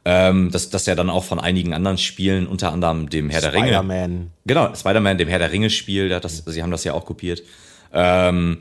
ähm, 0.05 0.49
das, 0.51 0.69
das 0.69 0.86
ja 0.86 0.95
dann 0.95 1.10
auch 1.10 1.23
von 1.23 1.39
einigen 1.39 1.73
anderen 1.73 1.97
Spielen, 1.97 2.47
unter 2.47 2.71
anderem 2.71 3.10
dem 3.10 3.29
Herr 3.29 3.41
der 3.41 3.53
Ringe. 3.53 3.67
Spider-Man. 3.67 4.32
Genau, 4.45 4.73
Spider-Man, 4.73 5.17
dem 5.17 5.27
Herr 5.27 5.39
der 5.39 5.51
Ringe-Spiel, 5.51 6.10
das, 6.10 6.43
sie 6.45 6.63
haben 6.63 6.71
das 6.71 6.84
ja 6.84 6.93
auch 6.93 7.05
kopiert. 7.05 7.41
Ähm, 7.91 8.60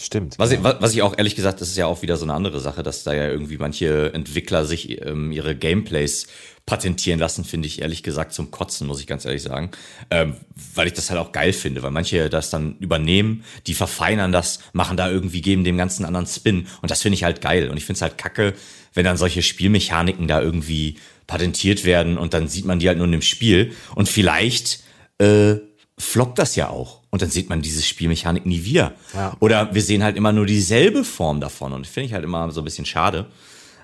Stimmt. 0.00 0.38
Was, 0.38 0.50
genau. 0.50 0.70
ich, 0.70 0.80
was 0.80 0.92
ich 0.94 1.02
auch 1.02 1.16
ehrlich 1.16 1.36
gesagt, 1.36 1.60
das 1.60 1.68
ist 1.68 1.76
ja 1.76 1.86
auch 1.86 2.02
wieder 2.02 2.16
so 2.16 2.24
eine 2.24 2.32
andere 2.32 2.60
Sache, 2.60 2.82
dass 2.82 3.04
da 3.04 3.12
ja 3.12 3.28
irgendwie 3.28 3.58
manche 3.58 4.12
Entwickler 4.14 4.64
sich 4.64 5.04
ähm, 5.04 5.30
ihre 5.30 5.54
Gameplays 5.54 6.26
patentieren 6.66 7.18
lassen, 7.18 7.44
finde 7.44 7.66
ich 7.66 7.82
ehrlich 7.82 8.02
gesagt 8.02 8.32
zum 8.32 8.50
Kotzen, 8.50 8.86
muss 8.86 9.00
ich 9.00 9.06
ganz 9.06 9.24
ehrlich 9.24 9.42
sagen. 9.42 9.70
Ähm, 10.10 10.36
weil 10.74 10.86
ich 10.86 10.92
das 10.92 11.10
halt 11.10 11.20
auch 11.20 11.32
geil 11.32 11.52
finde, 11.52 11.82
weil 11.82 11.90
manche 11.90 12.30
das 12.30 12.48
dann 12.50 12.76
übernehmen, 12.78 13.44
die 13.66 13.74
verfeinern 13.74 14.32
das, 14.32 14.60
machen 14.72 14.96
da 14.96 15.10
irgendwie, 15.10 15.42
geben 15.42 15.64
dem 15.64 15.76
ganzen 15.76 16.04
anderen 16.04 16.26
Spin. 16.26 16.66
Und 16.80 16.90
das 16.90 17.02
finde 17.02 17.14
ich 17.14 17.24
halt 17.24 17.40
geil. 17.40 17.68
Und 17.68 17.76
ich 17.76 17.84
finde 17.84 17.96
es 17.96 18.02
halt 18.02 18.18
kacke, 18.18 18.54
wenn 18.94 19.04
dann 19.04 19.16
solche 19.16 19.42
Spielmechaniken 19.42 20.28
da 20.28 20.40
irgendwie 20.40 20.96
patentiert 21.26 21.84
werden 21.84 22.18
und 22.18 22.34
dann 22.34 22.48
sieht 22.48 22.64
man 22.64 22.78
die 22.78 22.88
halt 22.88 22.98
nur 22.98 23.06
in 23.06 23.12
dem 23.12 23.22
Spiel. 23.22 23.72
Und 23.94 24.08
vielleicht 24.08 24.80
äh, 25.18 25.56
floppt 26.00 26.38
das 26.38 26.56
ja 26.56 26.68
auch. 26.68 27.00
Und 27.10 27.22
dann 27.22 27.30
sieht 27.30 27.48
man 27.48 27.62
diese 27.62 27.82
Spielmechanik 27.82 28.46
nie 28.46 28.64
wieder. 28.64 28.94
Ja. 29.14 29.36
Oder 29.40 29.74
wir 29.74 29.82
sehen 29.82 30.02
halt 30.02 30.16
immer 30.16 30.32
nur 30.32 30.46
dieselbe 30.46 31.04
Form 31.04 31.40
davon. 31.40 31.72
Und 31.72 31.86
finde 31.86 32.06
ich 32.06 32.12
halt 32.12 32.24
immer 32.24 32.50
so 32.50 32.60
ein 32.60 32.64
bisschen 32.64 32.86
schade. 32.86 33.26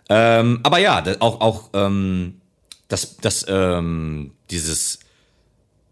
Ähm, 0.09 0.61
aber 0.63 0.79
ja, 0.79 1.03
auch, 1.21 1.41
auch 1.41 1.71
ähm, 1.75 2.41
das, 2.89 3.17
das, 3.19 3.45
ähm, 3.49 4.33
dieses 4.51 5.01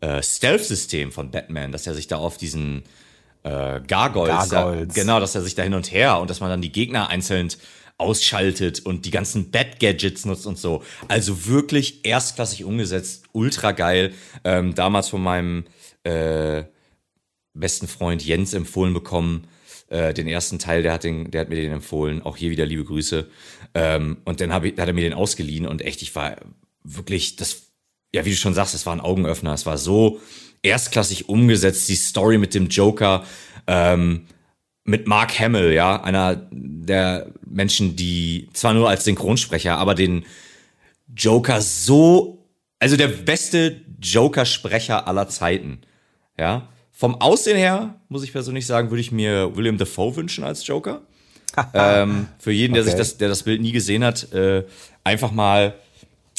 äh, 0.01 0.23
Stealth-System 0.23 1.13
von 1.13 1.31
Batman, 1.31 1.73
dass 1.73 1.87
er 1.87 1.95
sich 1.95 2.07
da 2.07 2.17
auf 2.17 2.37
diesen 2.37 2.85
äh, 3.43 3.81
Gargoyles, 3.81 4.51
Gargoyles. 4.51 4.89
Da, 4.89 4.95
genau, 4.95 5.21
dass 5.21 5.35
er 5.35 5.43
sich 5.43 5.55
da 5.55 5.63
hin 5.63 5.75
und 5.75 5.91
her 5.93 6.21
und 6.21 6.31
dass 6.31 6.41
man 6.41 6.51
dann 6.51 6.63
die 6.63 6.73
Gegner 6.73 7.09
einzeln 7.09 7.49
ausschaltet 7.97 8.81
und 8.85 9.05
die 9.05 9.11
ganzen 9.11 9.51
Bat-Gadgets 9.51 10.25
nutzt 10.25 10.47
und 10.47 10.59
so. 10.59 10.83
Also 11.09 11.47
wirklich 11.47 12.05
erstklassig 12.05 12.65
umgesetzt, 12.65 13.25
ultra 13.33 13.73
geil. 13.73 14.13
Ähm, 14.43 14.75
damals 14.75 15.09
von 15.09 15.23
meinem 15.23 15.65
äh, 16.05 16.65
besten 17.55 17.89
Freund 17.89 18.25
Jens 18.25 18.55
empfohlen 18.55 18.95
bekommen. 18.95 19.47
Äh, 19.89 20.15
den 20.15 20.29
ersten 20.29 20.59
Teil, 20.59 20.83
der 20.83 20.93
hat, 20.93 21.05
den, 21.05 21.31
der 21.31 21.43
hat 21.43 21.49
mir 21.49 21.57
den 21.57 21.73
empfohlen. 21.73 22.23
Auch 22.23 22.37
hier 22.37 22.51
wieder 22.51 22.67
liebe 22.67 22.85
Grüße. 22.85 23.29
Ähm, 23.75 24.19
und 24.25 24.41
dann 24.41 24.51
ich, 24.65 24.79
hat 24.79 24.89
er 24.89 24.93
mir 24.93 25.03
den 25.03 25.15
ausgeliehen 25.15 25.67
und 25.67 25.83
echt, 25.83 26.03
ich 26.03 26.15
war 26.15 26.37
wirklich, 26.83 27.37
das, 27.37 27.69
ja, 28.15 28.25
wie 28.25 28.31
du 28.31 28.37
schon 28.37 28.55
sagst, 28.55 28.75
es 28.75 28.87
war 28.87 28.95
ein 28.95 29.01
Augenöffner. 29.01 29.53
Es 29.53 29.67
war 29.67 29.79
so 29.79 30.21
erstklassig 30.63 31.29
umgesetzt, 31.29 31.89
die 31.89 31.97
Story 31.97 32.39
mit 32.39 32.55
dem 32.55 32.69
Joker, 32.69 33.25
ähm, 33.67 34.27
mit 34.85 35.07
Mark 35.07 35.39
Hamill, 35.39 35.73
ja, 35.73 36.03
einer 36.03 36.49
der 36.51 37.29
Menschen, 37.47 37.97
die 37.97 38.49
zwar 38.53 38.75
nur 38.75 38.89
als 38.89 39.05
Synchronsprecher, 39.05 39.79
aber 39.79 39.95
den 39.95 40.25
Joker 41.15 41.61
so, 41.61 42.47
also 42.79 42.97
der 42.97 43.09
beste 43.09 43.81
Joker-Sprecher 44.01 45.07
aller 45.09 45.29
Zeiten, 45.29 45.81
ja. 46.39 46.69
Vom 46.93 47.21
Aussehen 47.21 47.57
her, 47.57 47.95
muss 48.09 48.23
ich 48.23 48.33
persönlich 48.33 48.67
sagen, 48.67 48.91
würde 48.91 49.01
ich 49.01 49.11
mir 49.11 49.57
William 49.57 49.79
Dafoe 49.79 50.15
wünschen 50.15 50.45
als 50.45 50.67
Joker. 50.67 51.01
ähm, 51.75 52.29
für 52.39 52.53
jeden, 52.53 52.75
der 52.75 52.83
okay. 52.83 52.91
sich 52.91 52.99
das, 52.99 53.17
der 53.17 53.29
das 53.29 53.43
Bild 53.43 53.61
nie 53.61 53.73
gesehen 53.73 54.05
hat, 54.05 54.33
äh, 54.33 54.65
einfach 55.03 55.31
mal 55.31 55.75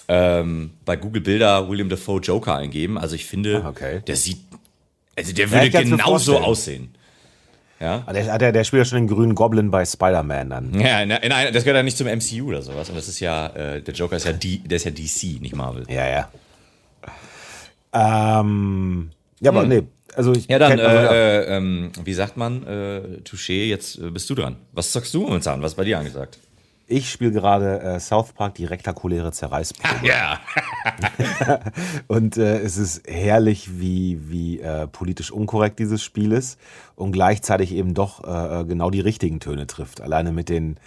ähm, 0.08 0.72
bei 0.86 0.96
Google 0.96 1.22
Bilder 1.22 1.70
William 1.70 1.90
Dafoe 1.90 2.20
Joker 2.20 2.56
eingeben. 2.56 2.98
Also 2.98 3.16
ich 3.16 3.26
finde, 3.26 3.62
ah, 3.64 3.70
okay. 3.70 4.02
der 4.06 4.16
sieht, 4.16 4.40
also 5.16 5.34
der 5.34 5.52
würde 5.52 5.68
ja, 5.68 5.82
genauso 5.82 6.38
aussehen. 6.38 6.94
Ja. 7.80 8.04
Ah, 8.06 8.14
der, 8.14 8.38
der, 8.38 8.52
der 8.52 8.64
spielt 8.64 8.82
ja 8.82 8.86
schon 8.86 9.00
den 9.00 9.08
grünen 9.08 9.36
Goblin 9.36 9.70
bei 9.70 9.86
Spider-Man 9.86 10.50
dann. 10.50 10.80
Ja, 10.80 11.02
in, 11.02 11.12
in, 11.12 11.30
das 11.30 11.64
gehört 11.64 11.78
ja 11.78 11.84
nicht 11.84 11.98
zum 11.98 12.08
MCU 12.08 12.48
oder 12.48 12.62
sowas. 12.62 12.90
Und 12.90 12.96
das 12.96 13.08
ist 13.08 13.20
ja, 13.20 13.48
äh, 13.48 13.82
der 13.82 13.94
Joker 13.94 14.16
ist 14.16 14.26
ja, 14.26 14.32
D, 14.32 14.60
der 14.60 14.78
ist 14.78 14.86
ja 14.86 14.92
DC, 14.92 15.42
nicht 15.42 15.56
Marvel. 15.56 15.86
Ja, 15.90 16.08
ja. 16.08 16.30
Ähm, 18.40 19.12
ja, 19.46 19.52
aber 19.52 19.62
hm. 19.62 19.70
nee. 19.70 19.84
Also 20.16 20.32
ich 20.34 20.48
ja, 20.48 20.60
dann, 20.60 20.80
also, 20.80 21.14
äh, 21.14 21.58
äh, 21.58 21.90
wie 22.04 22.14
sagt 22.14 22.38
man, 22.38 22.66
äh, 22.66 23.02
Touché, 23.24 23.66
jetzt 23.66 24.00
äh, 24.00 24.10
bist 24.10 24.30
du 24.30 24.36
dran. 24.36 24.56
Was 24.72 24.92
sagst 24.94 25.14
du 25.14 25.22
momentan? 25.22 25.62
Was 25.62 25.74
ist 25.74 25.76
bei 25.76 25.84
dir 25.84 26.00
angesagt? 26.00 26.40
Ich 26.88 27.10
spiele 27.10 27.32
gerade 27.32 27.80
äh, 27.82 28.00
South 28.00 28.34
Park 28.34 28.56
die 28.56 28.66
rektakuläre 28.66 29.32
Zerreißprobe. 29.32 30.06
Ja. 30.08 30.40
und 32.08 32.38
äh, 32.38 32.60
es 32.60 32.78
ist 32.78 33.08
herrlich, 33.08 33.80
wie, 33.80 34.20
wie 34.30 34.60
äh, 34.60 34.88
politisch 34.88 35.32
unkorrekt 35.32 35.80
dieses 35.80 36.04
Spiel 36.04 36.32
ist 36.32 36.60
und 36.96 37.12
gleichzeitig 37.12 37.74
eben 37.74 37.96
doch 37.96 38.24
äh, 38.24 38.62
äh 38.62 38.66
genau 38.66 38.92
die 38.92 39.00
richtigen 39.00 39.40
Töne 39.40 39.66
trifft. 39.66 40.00
Alleine 40.00 40.32
mit 40.32 40.48
den, 40.48 40.78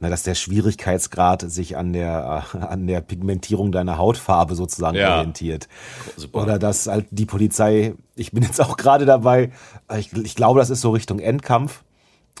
na, 0.00 0.08
dass 0.08 0.22
der 0.22 0.34
Schwierigkeitsgrad 0.34 1.50
sich 1.50 1.76
an 1.76 1.92
der, 1.92 2.44
äh, 2.54 2.58
an 2.58 2.86
der 2.86 3.02
Pigmentierung 3.02 3.70
deiner 3.70 3.98
Hautfarbe 3.98 4.54
sozusagen 4.54 4.96
ja. 4.96 5.16
orientiert. 5.16 5.68
Super. 6.16 6.42
Oder 6.42 6.58
dass 6.58 6.86
halt 6.86 7.06
die 7.10 7.26
Polizei, 7.26 7.94
ich 8.16 8.32
bin 8.32 8.42
jetzt 8.42 8.60
auch 8.60 8.76
gerade 8.76 9.04
dabei, 9.04 9.52
ich, 9.96 10.12
ich 10.14 10.34
glaube, 10.34 10.58
das 10.58 10.70
ist 10.70 10.80
so 10.80 10.90
Richtung 10.90 11.18
Endkampf 11.18 11.84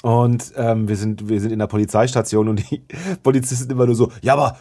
und 0.02 0.52
ähm, 0.56 0.88
wir, 0.88 0.96
sind, 0.96 1.28
wir 1.28 1.40
sind 1.40 1.52
in 1.52 1.58
der 1.58 1.66
Polizeistation 1.66 2.48
und 2.48 2.70
die 2.70 2.82
Polizisten 3.22 3.70
immer 3.70 3.86
nur 3.86 3.94
so, 3.94 4.10
ja, 4.22 4.32
aber 4.32 4.56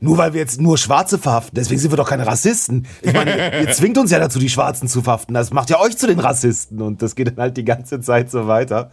nur 0.00 0.18
weil 0.18 0.32
wir 0.34 0.40
jetzt 0.40 0.60
nur 0.60 0.78
Schwarze 0.78 1.18
verhaften, 1.18 1.54
deswegen 1.54 1.80
sind 1.80 1.90
wir 1.90 1.96
doch 1.96 2.08
keine 2.08 2.26
Rassisten. 2.26 2.86
Ich 3.02 3.12
meine, 3.12 3.60
ihr 3.60 3.72
zwingt 3.72 3.98
uns 3.98 4.10
ja 4.10 4.18
dazu, 4.18 4.38
die 4.38 4.50
Schwarzen 4.50 4.88
zu 4.88 5.02
verhaften. 5.02 5.34
Das 5.34 5.52
macht 5.52 5.70
ja 5.70 5.80
euch 5.80 5.96
zu 5.96 6.06
den 6.06 6.18
Rassisten. 6.18 6.82
Und 6.82 7.02
das 7.02 7.14
geht 7.14 7.28
dann 7.28 7.36
halt 7.36 7.56
die 7.56 7.64
ganze 7.64 8.00
Zeit 8.00 8.30
so 8.30 8.46
weiter. 8.46 8.90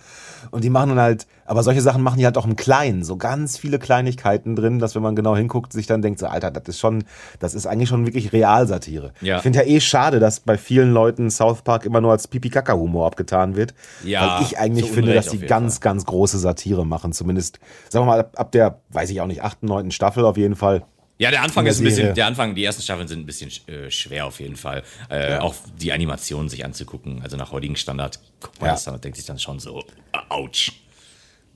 Und 0.52 0.63
die 0.63 0.69
machen 0.69 0.89
dann 0.89 1.00
halt, 1.00 1.28
aber 1.45 1.63
solche 1.63 1.82
Sachen 1.82 2.02
machen 2.04 2.19
die 2.19 2.26
halt 2.26 2.38
auch 2.38 2.45
im 2.45 2.56
Kleinen, 2.56 3.04
so 3.04 3.17
ganz 3.17 3.58
viele 3.58 3.80
Kleinigkeiten 3.80 4.56
drin, 4.56 4.80
dass 4.80 4.95
wenn 4.95 5.02
man 5.02 5.15
genau 5.15 5.36
hinguckt, 5.36 5.73
sich 5.73 5.88
dann 5.88 6.02
denkt, 6.02 6.19
so, 6.19 6.28
Alter, 6.28 6.52
das 6.52 6.63
ist 6.67 6.80
schon, 6.80 7.04
das 7.39 7.54
ist 7.54 7.67
eigentlich 7.67 7.89
schon 7.89 8.06
wirklich 8.06 8.34
Realsatire. 8.34 9.12
Ja. 9.21 9.38
Ich 9.38 9.43
finde 9.43 9.60
ja 9.60 9.65
eh 9.65 9.80
schade, 9.80 10.19
dass 10.19 10.39
bei 10.39 10.58
vielen 10.58 10.93
Leuten 10.93 11.30
South 11.30 11.62
Park 11.62 11.86
immer 11.86 12.02
nur 12.02 12.12
als 12.12 12.28
Pipi-Kaka-Humor 12.28 13.08
abgetan 13.08 13.56
wird. 13.56 13.73
Ja, 14.04 14.38
weil 14.38 14.43
ich 14.43 14.58
eigentlich 14.60 14.91
finde, 14.91 15.13
dass 15.13 15.30
die 15.30 15.39
ganz, 15.39 15.76
Fall. 15.76 15.82
ganz 15.82 16.06
große 16.06 16.38
Satire 16.38 16.86
machen. 16.86 17.13
Zumindest, 17.13 17.60
sagen 17.89 18.06
wir 18.06 18.12
mal, 18.12 18.19
ab, 18.19 18.32
ab 18.36 18.52
der, 18.52 18.80
weiß 18.89 19.10
ich 19.10 19.21
auch 19.21 19.28
nicht, 19.28 19.43
achten, 19.43 19.67
neunten 19.67 19.91
Staffel 19.91 20.26
auf 20.26 20.38
jeden 20.38 20.56
Fall. 20.56 20.77
Ja, 21.19 21.32
der 21.32 21.41
Anfang 21.41 21.65
ist 21.65 21.80
ein 21.80 21.84
bisschen, 21.84 22.13
der 22.13 22.27
Anfang, 22.27 22.53
die 22.53 22.63
ersten 22.63 22.84
Staffeln 22.84 23.08
sind 23.08 23.21
ein 23.21 23.25
bisschen 23.25 23.51
äh, 23.67 23.89
schwer 23.89 24.27
auf 24.27 24.39
jeden 24.39 24.56
Fall. 24.56 24.84
Äh, 25.10 25.32
ja. 25.32 25.41
Auch 25.41 25.56
die 25.80 25.91
Animationen 25.91 26.47
sich 26.47 26.63
anzugucken. 26.63 27.21
Also 27.23 27.38
nach 27.38 27.51
heutigen 27.51 27.75
Standard 27.75 28.19
guckt 28.39 28.60
man 28.62 28.67
ja. 28.67 28.73
das 28.73 28.84
dann 28.84 28.93
und 28.93 29.03
denkt 29.03 29.17
sich 29.17 29.25
dann 29.25 29.39
schon 29.39 29.60
so, 29.60 29.84
ouch. 30.30 30.71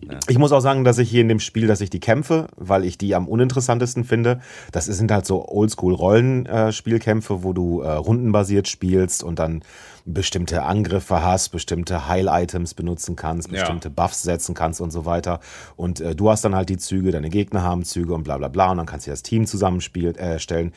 Ja. 0.10 0.20
Ich 0.28 0.38
muss 0.38 0.52
auch 0.52 0.60
sagen, 0.62 0.84
dass 0.84 0.98
ich 0.98 1.10
hier 1.10 1.22
in 1.22 1.28
dem 1.28 1.40
Spiel, 1.40 1.68
dass 1.68 1.82
ich 1.82 1.90
die 1.90 2.00
kämpfe, 2.00 2.48
weil 2.56 2.86
ich 2.86 2.98
die 2.98 3.14
am 3.16 3.28
uninteressantesten 3.28 4.04
finde. 4.04 4.42
Das 4.72 4.86
sind 4.86 5.12
halt 5.12 5.26
so 5.26 5.48
Oldschool-Rollenspielkämpfe, 5.48 7.44
wo 7.44 7.54
du 7.54 7.82
äh, 7.82 7.92
rundenbasiert 7.92 8.68
spielst 8.68 9.24
und 9.24 9.40
dann 9.40 9.64
bestimmte 10.06 10.64
Angriffe 10.64 11.24
hast, 11.24 11.50
bestimmte 11.50 12.08
Heil-Items 12.08 12.74
benutzen 12.74 13.16
kannst, 13.16 13.52
bestimmte 13.52 13.90
ja. 13.90 13.94
Buffs 13.96 14.24
setzen 14.24 14.56
kannst 14.56 14.82
und 14.82 14.92
so 14.92 15.06
weiter. 15.06 15.40
Und 15.76 16.00
äh, 16.00 16.16
du 16.16 16.30
hast 16.30 16.44
dann 16.44 16.56
halt 16.56 16.69
die 16.69 16.78
Züge, 16.78 17.12
deine 17.12 17.30
Gegner 17.30 17.62
haben 17.63 17.84
Züge 17.84 18.13
und 18.13 18.23
bla 18.23 18.38
bla 18.38 18.48
bla 18.48 18.71
und 18.71 18.78
dann 18.78 18.88
kannst 18.88 19.08
du 19.08 19.12
das 19.12 19.23
Team 19.23 19.46
zusammenstellen. 19.46 20.15
Äh, 20.15 20.40
stellen. 20.40 20.73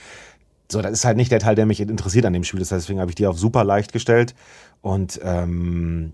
so, 0.70 0.82
das 0.82 0.92
ist 0.92 1.05
halt 1.05 1.16
nicht 1.16 1.32
der 1.32 1.40
Teil, 1.40 1.55
der 1.55 1.66
mich 1.66 1.80
interessiert 1.80 2.26
an 2.26 2.32
dem 2.32 2.44
Spiel. 2.44 2.61
Deswegen 2.61 3.01
habe 3.01 3.11
ich 3.11 3.14
die 3.14 3.26
auf 3.26 3.38
super 3.38 3.64
leicht 3.64 3.92
gestellt. 3.92 4.34
Und 4.82 5.20
ähm, 5.24 6.12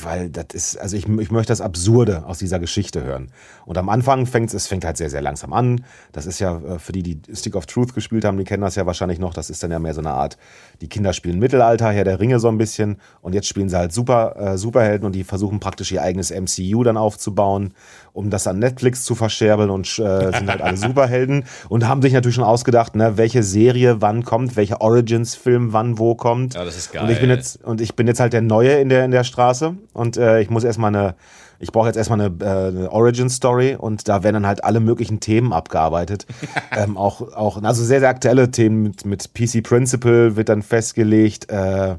weil 0.00 0.30
das 0.30 0.46
ist, 0.52 0.76
also 0.76 0.96
ich, 0.96 1.06
ich 1.06 1.30
möchte 1.30 1.52
das 1.52 1.60
Absurde 1.60 2.24
aus 2.24 2.38
dieser 2.38 2.58
Geschichte 2.58 3.02
hören. 3.04 3.30
Und 3.66 3.76
am 3.76 3.88
Anfang 3.88 4.26
fängt 4.26 4.52
es 4.54 4.66
fängt 4.66 4.84
halt 4.84 4.96
sehr, 4.96 5.10
sehr 5.10 5.20
langsam 5.20 5.52
an. 5.52 5.84
Das 6.12 6.26
ist 6.26 6.38
ja, 6.38 6.58
äh, 6.58 6.78
für 6.78 6.92
die, 6.92 7.02
die 7.02 7.36
Stick 7.36 7.54
of 7.54 7.66
Truth 7.66 7.94
gespielt 7.94 8.24
haben, 8.24 8.38
die 8.38 8.44
kennen 8.44 8.62
das 8.62 8.76
ja 8.76 8.86
wahrscheinlich 8.86 9.18
noch. 9.18 9.34
Das 9.34 9.50
ist 9.50 9.62
dann 9.62 9.70
ja 9.70 9.78
mehr 9.78 9.94
so 9.94 10.00
eine 10.00 10.12
Art, 10.12 10.38
die 10.80 10.88
Kinder 10.88 11.12
spielen 11.12 11.38
Mittelalter, 11.38 11.90
Herr 11.90 12.04
der 12.04 12.20
Ringe 12.20 12.40
so 12.40 12.48
ein 12.48 12.58
bisschen. 12.58 12.98
Und 13.20 13.34
jetzt 13.34 13.46
spielen 13.46 13.68
sie 13.68 13.76
halt 13.76 13.92
Super, 13.92 14.36
äh, 14.36 14.58
Superhelden 14.58 15.04
und 15.04 15.12
die 15.12 15.24
versuchen 15.24 15.60
praktisch 15.60 15.92
ihr 15.92 16.02
eigenes 16.02 16.30
MCU 16.30 16.82
dann 16.82 16.96
aufzubauen, 16.96 17.74
um 18.12 18.30
das 18.30 18.46
an 18.46 18.58
Netflix 18.58 19.04
zu 19.04 19.14
verscherbeln 19.14 19.70
und 19.70 19.86
äh, 19.86 20.32
sind 20.32 20.48
halt 20.48 20.60
alle 20.62 20.76
Superhelden. 20.76 21.44
Und 21.68 21.86
haben 21.86 22.02
sich 22.02 22.12
natürlich 22.12 22.34
schon 22.34 22.44
ausgedacht, 22.44 22.96
ne, 22.96 23.16
welche 23.16 23.42
Serie 23.42 24.00
wann 24.00 24.24
kommt, 24.24 24.56
welcher 24.56 24.80
Origins-Film 24.80 25.72
wann 25.72 25.98
wo 25.98 26.14
kommt. 26.14 26.54
Ja, 26.54 26.64
das 26.64 26.76
ist 26.76 26.92
geil. 26.92 27.02
Und 27.02 27.10
ich 27.10 27.20
bin 27.20 27.30
jetzt, 27.30 27.64
und 27.64 27.80
ich 27.80 27.94
bin 27.96 28.06
jetzt 28.06 28.20
halt 28.20 28.32
der 28.32 28.42
Neue 28.42 28.80
in 28.80 28.88
der, 28.88 29.04
in 29.04 29.10
der 29.10 29.24
Straße 29.24 29.74
und 29.92 30.16
äh, 30.16 30.40
ich 30.40 30.50
muss 30.50 30.64
erstmal 30.64 30.94
eine, 30.94 31.14
ich 31.58 31.72
brauche 31.72 31.86
jetzt 31.86 31.96
erstmal 31.96 32.20
eine, 32.20 32.44
äh, 32.44 32.68
eine 32.68 32.92
Origin-Story 32.92 33.76
und 33.76 34.08
da 34.08 34.22
werden 34.22 34.34
dann 34.34 34.46
halt 34.46 34.64
alle 34.64 34.80
möglichen 34.80 35.20
Themen 35.20 35.52
abgearbeitet. 35.52 36.26
ähm, 36.76 36.96
auch, 36.96 37.32
auch, 37.32 37.62
also 37.62 37.84
sehr, 37.84 38.00
sehr 38.00 38.08
aktuelle 38.08 38.50
Themen 38.50 38.82
mit, 38.82 39.04
mit 39.04 39.34
PC 39.34 39.62
Principle 39.62 40.36
wird 40.36 40.48
dann 40.48 40.62
festgelegt, 40.62 41.50
äh, 41.50 41.96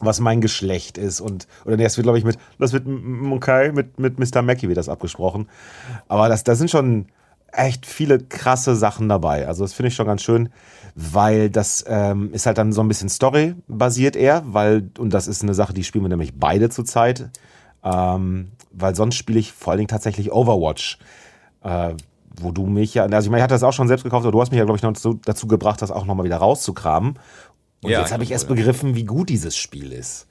was 0.00 0.20
mein 0.20 0.40
Geschlecht 0.40 0.98
ist 0.98 1.20
und, 1.20 1.46
oder 1.64 1.76
nee, 1.76 1.84
das 1.84 1.96
wird, 1.96 2.04
glaube 2.04 2.18
ich, 2.18 2.24
mit, 2.24 2.38
das 2.58 2.72
wird, 2.72 2.86
okay, 3.30 3.72
mit, 3.72 3.98
mit 3.98 4.18
Mr. 4.18 4.42
Mackey 4.42 4.68
wird 4.68 4.78
das 4.78 4.88
abgesprochen. 4.88 5.48
Aber 6.08 6.28
das, 6.28 6.44
da 6.44 6.54
sind 6.54 6.70
schon 6.70 7.06
echt 7.52 7.86
viele 7.86 8.18
krasse 8.18 8.74
Sachen 8.74 9.08
dabei. 9.08 9.46
Also 9.46 9.64
das 9.64 9.72
finde 9.72 9.88
ich 9.88 9.94
schon 9.94 10.06
ganz 10.06 10.22
schön 10.22 10.50
weil 10.94 11.50
das 11.50 11.84
ähm, 11.88 12.32
ist 12.32 12.46
halt 12.46 12.58
dann 12.58 12.72
so 12.72 12.80
ein 12.80 12.88
bisschen 12.88 13.08
Story-basiert 13.08 14.16
eher, 14.16 14.42
weil, 14.46 14.90
und 14.98 15.12
das 15.12 15.26
ist 15.26 15.42
eine 15.42 15.54
Sache, 15.54 15.74
die 15.74 15.84
spielen 15.84 16.04
wir 16.04 16.08
nämlich 16.08 16.38
beide 16.38 16.70
zurzeit, 16.70 17.30
ähm, 17.82 18.52
weil 18.72 18.94
sonst 18.94 19.16
spiele 19.16 19.40
ich 19.40 19.52
vor 19.52 19.72
allen 19.72 19.78
Dingen 19.78 19.88
tatsächlich 19.88 20.32
Overwatch. 20.32 20.98
Äh, 21.62 21.94
wo 22.40 22.50
du 22.50 22.66
mich 22.66 22.94
ja, 22.94 23.04
also 23.04 23.26
ich 23.26 23.30
meine, 23.30 23.38
ich 23.38 23.42
hatte 23.44 23.54
das 23.54 23.62
auch 23.62 23.72
schon 23.72 23.86
selbst 23.86 24.02
gekauft, 24.02 24.24
aber 24.24 24.32
du 24.32 24.40
hast 24.40 24.50
mich 24.50 24.58
ja, 24.58 24.64
glaube 24.64 24.76
ich, 24.76 24.82
noch 24.82 24.92
dazu, 24.92 25.20
dazu 25.24 25.46
gebracht, 25.46 25.80
das 25.80 25.92
auch 25.92 26.04
nochmal 26.04 26.24
wieder 26.24 26.38
rauszukramen. 26.38 27.14
Und 27.84 27.90
ja, 27.90 28.00
jetzt 28.00 28.12
habe 28.12 28.24
ich 28.24 28.30
erst 28.30 28.48
begriffen, 28.48 28.94
wie 28.94 29.04
gut 29.04 29.28
dieses 29.28 29.56
Spiel 29.56 29.92
ist. 29.92 30.26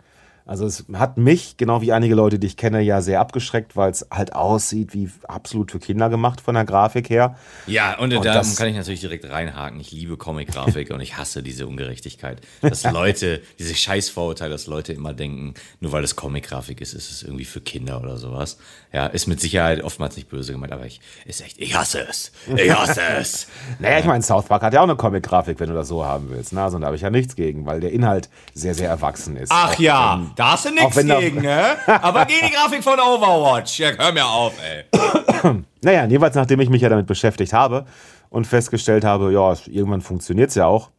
Also 0.46 0.66
es 0.66 0.84
hat 0.94 1.18
mich, 1.18 1.56
genau 1.56 1.82
wie 1.82 1.94
einige 1.94 2.16
Leute, 2.16 2.38
die 2.38 2.48
ich 2.48 2.58
kenne, 2.58 2.82
ja 2.82 3.02
sehr 3.02 3.22
abgeschreckt, 3.22 3.78
weil 3.78 3.92
es 3.92 4.06
halt 4.12 4.34
aussieht 4.34 4.94
wie 4.94 5.10
absolut 5.26 5.72
für 5.72 5.80
Kinder 5.80 6.10
gemacht 6.10 6.42
von 6.42 6.56
der 6.56 6.66
Grafik 6.66 7.10
her. 7.10 7.38
Ja, 7.66 7.98
und, 7.98 8.14
und 8.14 8.26
da 8.26 8.42
kann 8.58 8.68
ich 8.68 8.76
natürlich 8.76 9.00
direkt 9.00 9.30
reinhaken. 9.30 9.80
Ich 9.80 9.94
liebe 9.94 10.18
Comic-Grafik 10.18 10.90
und 10.94 11.00
ich 11.00 11.16
hasse 11.16 11.44
diese 11.44 11.66
Ungerechtigkeit. 11.66 12.42
Dass 12.62 12.84
Leute, 12.84 13.42
diese 13.58 13.74
Scheißvorurteile, 13.74 14.52
dass 14.52 14.68
Leute 14.68 14.92
immer 14.92 15.14
denken, 15.14 15.54
nur 15.80 15.94
weil 15.94 16.04
es 16.04 16.18
Comic-Grafik 16.18 16.82
ist, 16.82 16.94
ist 16.94 17.10
es 17.10 17.24
irgendwie 17.24 17.46
für 17.46 17.62
Kinder 17.62 18.02
oder 18.02 18.18
sowas. 18.18 18.58
Ja, 18.92 19.06
ist 19.08 19.28
mit 19.28 19.40
Sicherheit 19.40 19.82
oftmals 19.82 20.18
nicht 20.18 20.30
böse 20.30 20.52
gemeint, 20.52 20.74
aber 20.74 20.86
ich 20.86 21.00
ist 21.26 21.42
echt, 21.42 21.58
ich 21.60 21.74
hasse 21.76 22.06
es. 22.10 22.34
Ich 22.54 22.70
hasse 22.70 23.02
es. 23.18 23.48
naja, 23.80 24.00
ich 24.00 24.06
meine, 24.06 24.22
South 24.22 24.46
Park 24.46 24.62
hat 24.62 24.74
ja 24.74 24.82
auch 24.82 24.84
eine 24.84 24.98
Comic-Grafik, 24.98 25.60
wenn 25.62 25.70
du 25.70 25.76
das 25.76 25.88
so 25.88 26.04
haben 26.04 26.30
willst. 26.30 26.52
Ne? 26.52 26.62
Also 26.62 26.78
da 26.80 26.88
habe 26.88 26.98
ich 26.98 27.02
ja 27.02 27.10
nichts 27.10 27.38
gegen, 27.38 27.66
weil 27.66 27.80
der 27.80 27.94
Inhalt 27.94 28.30
sehr, 28.54 28.76
sehr 28.76 28.90
erwachsen 28.90 29.38
ist. 29.38 29.50
Ach 29.54 29.80
ja. 29.80 30.33
Da 30.36 30.54
hast 30.54 30.66
du 30.66 30.72
nichts 30.72 30.96
gegen, 30.96 31.42
ne? 31.42 31.78
Aber 31.86 32.26
geh 32.26 32.42
die 32.44 32.52
Grafik 32.52 32.84
von 32.84 33.00
Overwatch. 33.00 33.80
Ja, 33.80 33.92
hör 33.98 34.12
mir 34.12 34.26
auf, 34.26 34.54
ey. 34.62 35.64
naja, 35.82 36.06
jeweils 36.06 36.36
nachdem 36.36 36.60
ich 36.60 36.70
mich 36.70 36.82
ja 36.82 36.90
damit 36.90 37.06
beschäftigt 37.06 37.54
habe 37.54 37.86
und 38.30 38.48
festgestellt 38.48 39.04
habe, 39.04 39.32
ja, 39.32 39.54
irgendwann 39.68 40.02
funktioniert 40.02 40.50
es 40.50 40.56
ja 40.56 40.66
auch. 40.66 40.90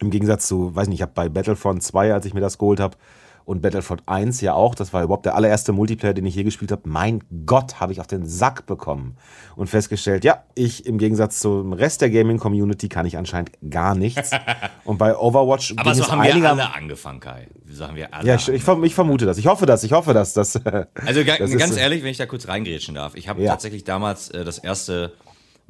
Im 0.00 0.10
Gegensatz 0.10 0.46
zu, 0.46 0.74
weiß 0.74 0.88
nicht, 0.88 0.98
ich 0.98 1.02
habe 1.02 1.12
bei 1.14 1.28
Battlefront 1.28 1.82
2, 1.82 2.14
als 2.14 2.26
ich 2.26 2.34
mir 2.34 2.40
das 2.40 2.58
geholt 2.58 2.80
habe, 2.80 2.96
und 3.44 3.62
Battlefront 3.62 4.02
1 4.06 4.40
ja 4.40 4.54
auch, 4.54 4.74
das 4.74 4.92
war 4.92 5.02
überhaupt 5.02 5.26
der 5.26 5.34
allererste 5.34 5.72
Multiplayer, 5.72 6.14
den 6.14 6.26
ich 6.26 6.34
je 6.34 6.44
gespielt 6.44 6.72
habe. 6.72 6.82
Mein 6.84 7.22
Gott, 7.46 7.80
habe 7.80 7.92
ich 7.92 8.00
auf 8.00 8.06
den 8.06 8.26
Sack 8.26 8.66
bekommen 8.66 9.16
und 9.56 9.68
festgestellt, 9.68 10.24
ja, 10.24 10.44
ich 10.54 10.86
im 10.86 10.98
Gegensatz 10.98 11.40
zum 11.40 11.72
Rest 11.72 12.00
der 12.00 12.10
Gaming 12.10 12.38
Community 12.38 12.88
kann 12.88 13.06
ich 13.06 13.16
anscheinend 13.16 13.50
gar 13.70 13.94
nichts. 13.94 14.30
und 14.84 14.98
bei 14.98 15.16
Overwatch 15.16 15.74
Aber 15.76 15.94
so 15.94 16.08
haben 16.10 16.22
wir 16.22 16.48
alle 16.48 16.74
angefangen, 16.74 17.20
Kai. 17.20 17.48
So 17.68 17.86
haben 17.86 17.96
wir 17.96 18.12
alle. 18.12 18.26
Ja, 18.26 18.34
ich, 18.36 18.48
ich, 18.48 18.66
ich, 18.66 18.94
vermute 18.94 19.26
das. 19.26 19.38
Ich 19.38 19.46
hoffe 19.46 19.66
das. 19.66 19.84
Ich 19.84 19.92
hoffe 19.92 20.14
dass 20.14 20.32
das. 20.32 20.56
also 20.56 20.84
das 21.24 21.38
ganz 21.38 21.72
ist, 21.72 21.76
ehrlich, 21.76 22.02
wenn 22.02 22.10
ich 22.10 22.18
da 22.18 22.26
kurz 22.26 22.48
reingrätschen 22.48 22.94
darf. 22.94 23.14
Ich 23.14 23.28
habe 23.28 23.42
ja. 23.42 23.50
tatsächlich 23.50 23.84
damals 23.84 24.30
äh, 24.30 24.44
das 24.44 24.58
erste 24.58 25.12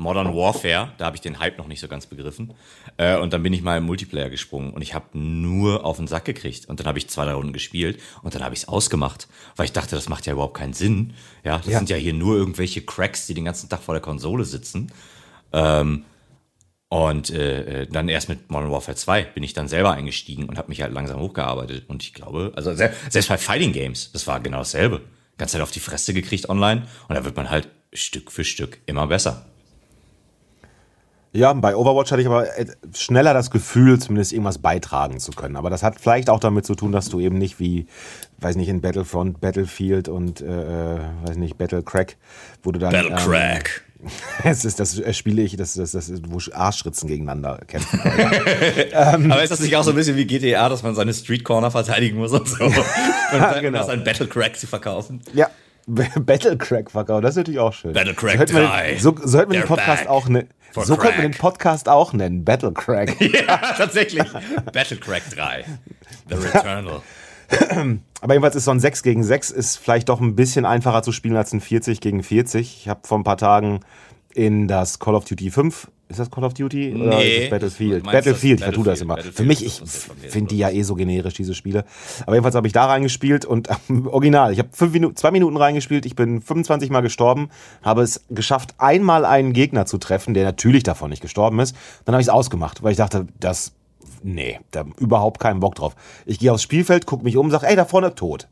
Modern 0.01 0.35
Warfare, 0.35 0.93
da 0.97 1.05
habe 1.05 1.17
ich 1.17 1.21
den 1.21 1.39
Hype 1.39 1.59
noch 1.59 1.69
nicht 1.69 1.81
so 1.81 1.87
ganz 1.87 2.07
begriffen. 2.07 2.55
Äh, 2.97 3.19
und 3.19 3.33
dann 3.33 3.43
bin 3.43 3.53
ich 3.53 3.63
mal 3.63 3.79
im 3.79 3.85
Multiplayer 3.85 4.31
gesprungen 4.31 4.73
und 4.73 4.83
ich 4.83 4.95
habe 4.95 5.17
nur 5.17 5.85
auf 5.85 5.99
den 5.99 6.07
Sack 6.07 6.25
gekriegt. 6.25 6.67
Und 6.67 6.81
dann 6.81 6.87
habe 6.87 6.99
ich 6.99 7.09
zwei, 7.09 7.27
drei 7.27 7.35
Runden 7.35 7.53
gespielt 7.53 8.01
und 8.23 8.35
dann 8.35 8.43
habe 8.43 8.55
ich 8.55 8.63
es 8.63 8.69
ausgemacht, 8.69 9.29
weil 9.57 9.67
ich 9.67 9.73
dachte, 9.73 9.95
das 9.95 10.09
macht 10.09 10.27
ja 10.27 10.33
überhaupt 10.33 10.57
keinen 10.57 10.73
Sinn. 10.73 11.13
Ja, 11.45 11.59
das 11.59 11.67
ja. 11.67 11.79
sind 11.79 11.91
ja 11.91 11.97
hier 11.97 12.15
nur 12.15 12.37
irgendwelche 12.37 12.81
Cracks, 12.81 13.27
die 13.27 13.35
den 13.35 13.45
ganzen 13.45 13.69
Tag 13.69 13.83
vor 13.83 13.95
der 13.95 14.03
Konsole 14.03 14.45
sitzen. 14.45 14.91
Ähm, 15.53 16.05
und 16.89 17.31
äh, 17.31 17.83
äh 17.83 17.87
dann 17.87 18.09
erst 18.09 18.29
mit 18.29 18.51
Modern 18.51 18.73
Warfare 18.73 18.97
2 18.97 19.23
bin 19.25 19.43
ich 19.43 19.53
dann 19.53 19.69
selber 19.69 19.93
eingestiegen 19.93 20.49
und 20.49 20.59
habe 20.59 20.71
mich 20.71 20.83
halt 20.83 20.93
langsam 20.93 21.21
hochgearbeitet. 21.21 21.89
Und 21.89 22.03
ich 22.03 22.15
glaube, 22.15 22.53
also 22.57 22.75
selbst 22.75 23.29
bei 23.29 23.39
Fighting 23.39 23.73
Games, 23.73 24.11
das 24.13 24.27
war 24.27 24.41
genau 24.41 24.59
dasselbe. 24.59 25.03
Ganz 25.37 25.53
halt 25.53 25.63
auf 25.63 25.71
die 25.71 25.81
Fresse 25.81 26.15
gekriegt 26.15 26.49
online 26.49 26.87
und 27.09 27.15
da 27.15 27.25
wird 27.25 27.37
man 27.37 27.51
halt 27.51 27.69
Stück 27.93 28.31
für 28.31 28.45
Stück 28.45 28.79
immer 28.87 29.07
besser. 29.07 29.47
Ja, 31.33 31.53
bei 31.53 31.77
Overwatch 31.77 32.11
hatte 32.11 32.23
ich 32.23 32.27
aber 32.27 32.59
äh, 32.59 32.67
schneller 32.95 33.33
das 33.35 33.51
Gefühl, 33.51 34.01
zumindest 34.01 34.33
irgendwas 34.33 34.59
beitragen 34.59 35.21
zu 35.21 35.31
können. 35.31 35.57
Aber 35.57 35.71
das 35.71 35.83
hat 35.83 36.01
vielleicht 36.01 36.29
auch 36.29 36.41
damit 36.41 36.67
zu 36.67 36.75
tun, 36.75 36.91
dass 36.91 37.09
du 37.09 37.21
eben 37.21 37.39
nicht 37.39 37.61
wie, 37.61 37.87
weiß 38.39 38.57
nicht, 38.57 38.69
in 38.69 38.81
Battlefront, 38.81 39.41
Battlefield 39.41 40.09
und, 40.09 40.41
äh, 40.41 40.97
äh 40.97 41.01
weiß 41.25 41.37
nicht, 41.37 41.57
Battlecrack, 41.57 42.17
wo 42.63 42.73
du 42.73 42.81
dann. 42.81 42.93
Battlecrack. 42.93 43.85
Ähm, 43.85 43.91
es 44.45 44.65
ist 44.65 44.81
das 44.81 45.01
spiele 45.15 45.43
ich, 45.43 45.57
das, 45.57 45.75
das, 45.75 45.93
das, 45.93 46.11
wo 46.27 46.41
Arschritzen 46.53 47.09
gegeneinander 47.09 47.61
kämpfen. 47.67 48.01
ähm, 48.93 49.31
aber 49.31 49.43
ist 49.43 49.51
das 49.51 49.61
nicht 49.61 49.77
auch 49.77 49.85
so 49.85 49.91
ein 49.91 49.97
bisschen 49.97 50.17
wie 50.17 50.27
GTA, 50.27 50.69
dass 50.69 50.83
man 50.83 50.95
seine 50.95 51.13
Street 51.13 51.45
Corner 51.45 51.71
verteidigen 51.71 52.17
muss 52.17 52.33
und 52.33 52.49
so? 52.49 52.65
und 52.65 52.75
dann 53.33 53.63
genau. 53.63 53.79
das 53.79 53.89
an 53.89 54.03
Battlecrack 54.03 54.57
zu 54.57 54.67
verkaufen? 54.67 55.21
Ja, 55.35 55.51
Battlecrack 56.21 56.91
verkaufen, 56.91 57.23
das 57.23 57.33
ist 57.33 57.37
natürlich 57.39 57.61
auch 57.61 57.73
schön. 57.73 57.93
Battlecrack 57.93 58.47
3. 58.47 58.99
So, 58.99 59.15
so 59.23 59.39
hört 59.39 59.49
man 59.49 59.59
den 59.59 59.67
Podcast 59.67 60.07
auch 60.09 60.29
ne, 60.29 60.47
So 60.75 60.97
könnte 60.97 61.19
man 61.19 61.33
den 61.33 61.39
Podcast 61.39 61.89
auch 61.89 62.13
nennen, 62.13 62.45
Battlecrack. 62.45 63.21
ja, 63.21 63.57
tatsächlich. 63.77 64.25
Battlecrack 64.73 65.23
3. 65.31 65.65
The 66.29 66.35
Returnal. 66.35 67.03
Aber 68.21 68.35
jedenfalls 68.35 68.55
ist 68.55 68.65
so 68.65 68.71
ein 68.71 68.81
6 68.81 69.03
gegen 69.03 69.25
6 69.25 69.51
ist 69.51 69.77
vielleicht 69.77 70.09
doch 70.09 70.21
ein 70.21 70.37
bisschen 70.37 70.65
einfacher 70.65 71.03
zu 71.03 71.11
spielen 71.11 71.37
als 71.37 71.53
ein 71.53 71.61
40 71.61 72.01
gegen 72.01 72.23
40. 72.23 72.83
Ich 72.83 72.89
habe 72.89 73.01
vor 73.05 73.19
ein 73.19 73.25
paar 73.25 73.39
Tagen 73.39 73.81
in 74.35 74.69
das 74.69 74.99
Call 75.01 75.15
of 75.15 75.25
Duty 75.25 75.51
5 75.51 75.89
ist 76.11 76.19
das 76.19 76.31
Call 76.31 76.43
of 76.43 76.55
Duty 76.55 76.93
oder 76.95 77.19
nee, 77.19 77.37
ist 77.37 77.45
es 77.45 77.51
Battlefield? 77.51 78.05
Battlefield, 78.05 78.59
ich 78.59 78.65
vertue 78.65 78.85
das 78.85 79.01
immer. 79.01 79.17
Für 79.19 79.45
mich, 79.45 79.65
ich 79.65 79.81
finde 80.29 80.49
die 80.49 80.59
ja 80.59 80.69
eh 80.69 80.83
so 80.83 80.97
generisch, 80.97 81.35
diese 81.35 81.55
Spiele. 81.55 81.85
Aber 82.27 82.35
jedenfalls 82.35 82.57
habe 82.57 82.67
ich 82.67 82.73
da 82.73 82.87
reingespielt 82.87 83.45
und 83.45 83.69
ähm, 83.89 84.09
original, 84.09 84.53
ich 84.53 84.59
habe 84.59 84.71
Minuten, 84.89 85.15
zwei 85.15 85.31
Minuten 85.31 85.57
reingespielt, 85.57 86.05
ich 86.07 86.17
bin 86.17 86.43
25 86.43 86.91
Mal 86.91 87.03
gestorben, 87.03 87.49
habe 87.83 88.03
es 88.03 88.25
geschafft, 88.29 88.75
einmal 88.79 89.25
einen 89.25 89.53
Gegner 89.53 89.87
zu 89.87 89.99
treffen, 89.99 90.35
der 90.35 90.45
natürlich 90.45 90.83
davon 90.83 91.11
nicht 91.11 91.23
gestorben 91.23 91.61
ist. 91.61 91.77
Dann 92.05 92.15
habe 92.15 92.21
ich 92.21 92.27
es 92.27 92.33
ausgemacht, 92.33 92.83
weil 92.83 92.91
ich 92.91 92.99
dachte, 92.99 93.29
das, 93.39 93.73
nee, 94.25 94.59
da 94.73 94.85
überhaupt 94.99 95.39
keinen 95.39 95.61
Bock 95.61 95.77
drauf. 95.77 95.95
Ich 96.27 96.41
gehe 96.41 96.53
aufs 96.53 96.65
Spielfeld, 96.65 97.07
gucke 97.07 97.23
mich 97.23 97.37
um, 97.37 97.51
sage, 97.53 97.69
ey, 97.69 97.77
da 97.77 97.85
vorne 97.85 98.17
tot. 98.17 98.49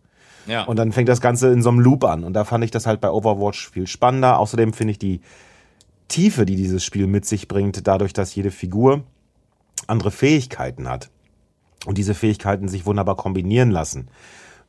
Ja. 0.47 0.63
Und 0.63 0.77
dann 0.77 0.93
fängt 0.93 1.09
das 1.09 1.21
Ganze 1.21 1.53
in 1.53 1.61
so 1.61 1.71
einem 1.71 1.81
Loop 1.81 2.05
an. 2.05 2.23
Und 2.23 2.35
da 2.35 2.45
fand 2.45 2.63
ich 2.65 2.71
das 2.71 2.87
halt 2.87 3.01
bei 3.01 3.11
Overwatch 3.11 3.69
viel 3.71 3.87
spannender. 3.89 4.39
Außerdem 4.39 4.73
finde 4.73 4.93
ich 4.93 4.99
die 4.99 5.21
Tiefe, 6.09 6.47
die 6.47 6.57
dieses 6.57 6.85
Spiel 6.85 7.07
mit 7.07 7.25
sich 7.25 7.49
bringt, 7.49 7.87
dadurch, 7.87 8.13
dass 8.13 8.35
jede 8.35 8.51
Figur 8.51 9.05
andere 9.87 10.11
Fähigkeiten 10.11 10.89
hat. 10.89 11.11
Und 11.87 11.99
diese 11.99 12.15
Fähigkeiten 12.15 12.69
sich 12.69 12.87
wunderbar 12.87 13.17
kombinieren 13.17 13.71
lassen, 13.71 14.09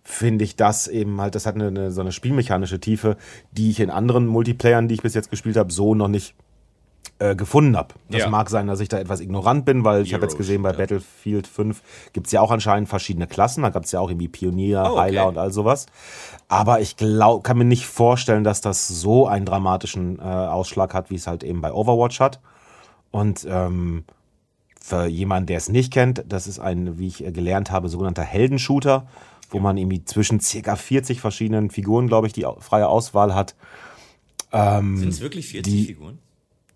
finde 0.04 0.46
ich 0.46 0.56
das 0.56 0.88
eben 0.88 1.20
halt, 1.20 1.36
das 1.36 1.46
hat 1.46 1.56
eine, 1.56 1.92
so 1.92 2.02
eine 2.02 2.12
spielmechanische 2.12 2.80
Tiefe, 2.80 3.18
die 3.52 3.70
ich 3.70 3.80
in 3.80 3.90
anderen 3.90 4.28
Multiplayern, 4.28 4.88
die 4.88 4.96
ich 4.96 5.02
bis 5.02 5.16
jetzt 5.16 5.30
gespielt 5.30 5.58
habe, 5.58 5.74
so 5.74 5.96
noch 5.96 6.08
nicht 6.08 6.36
äh, 7.20 7.36
gefunden 7.36 7.76
habe. 7.76 7.96
Das 8.10 8.22
ja. 8.22 8.30
mag 8.30 8.50
sein, 8.50 8.68
dass 8.68 8.80
ich 8.80 8.88
da 8.88 8.98
etwas 8.98 9.20
ignorant 9.20 9.66
bin, 9.66 9.84
weil 9.84 10.04
ich 10.04 10.14
habe 10.14 10.24
jetzt 10.24 10.38
gesehen, 10.38 10.62
bei 10.62 10.72
ja. 10.72 10.78
Battlefield 10.78 11.48
5 11.48 11.82
gibt 12.14 12.28
es 12.28 12.32
ja 12.32 12.40
auch 12.40 12.50
anscheinend 12.50 12.88
verschiedene 12.88 13.28
Klassen. 13.28 13.64
Da 13.64 13.70
gab 13.70 13.84
es 13.84 13.92
ja 13.92 14.00
auch 14.00 14.10
irgendwie 14.10 14.30
Pionier, 14.30 14.84
oh, 14.86 14.92
okay. 14.92 15.00
Heiler 15.02 15.28
und 15.28 15.38
all 15.38 15.52
sowas. 15.52 15.88
Aber 16.48 16.80
ich 16.80 16.96
glaub, 16.96 17.44
kann 17.44 17.58
mir 17.58 17.66
nicht 17.66 17.86
vorstellen, 17.86 18.46
dass 18.46 18.62
das 18.62 18.88
so 18.88 19.28
einen 19.28 19.46
dramatischen 19.46 20.20
äh, 20.20 20.22
Ausschlag 20.22 20.94
hat, 20.94 21.10
wie 21.10 21.16
es 21.16 21.28
halt 21.28 21.44
eben 21.44 21.62
bei 21.62 21.74
Overwatch 21.74 22.22
hat. 22.22 22.40
Und 23.12 23.46
ähm, 23.50 24.06
für 24.82 25.06
jemanden, 25.06 25.48
der 25.48 25.58
es 25.58 25.68
nicht 25.68 25.92
kennt, 25.92 26.24
das 26.28 26.48
ist 26.48 26.60
ein, 26.60 26.98
wie 26.98 27.08
ich 27.08 27.18
gelernt 27.18 27.70
habe, 27.70 27.90
sogenannter 27.90 28.24
Heldenshooter, 28.24 29.08
wo 29.50 29.60
man 29.60 29.78
irgendwie 29.78 30.06
zwischen 30.06 30.40
circa 30.40 30.78
40 30.78 31.20
verschiedenen 31.20 31.70
Figuren, 31.70 32.08
glaube 32.08 32.28
ich, 32.28 32.34
die 32.34 32.46
freie 32.60 32.88
Auswahl 32.88 33.36
hat. 33.36 33.56
Ähm, 34.54 34.98
Sind 34.98 35.10
es 35.10 35.20
wirklich 35.22 35.50
40 35.50 35.74
die, 35.74 35.86
Figuren? 35.86 36.20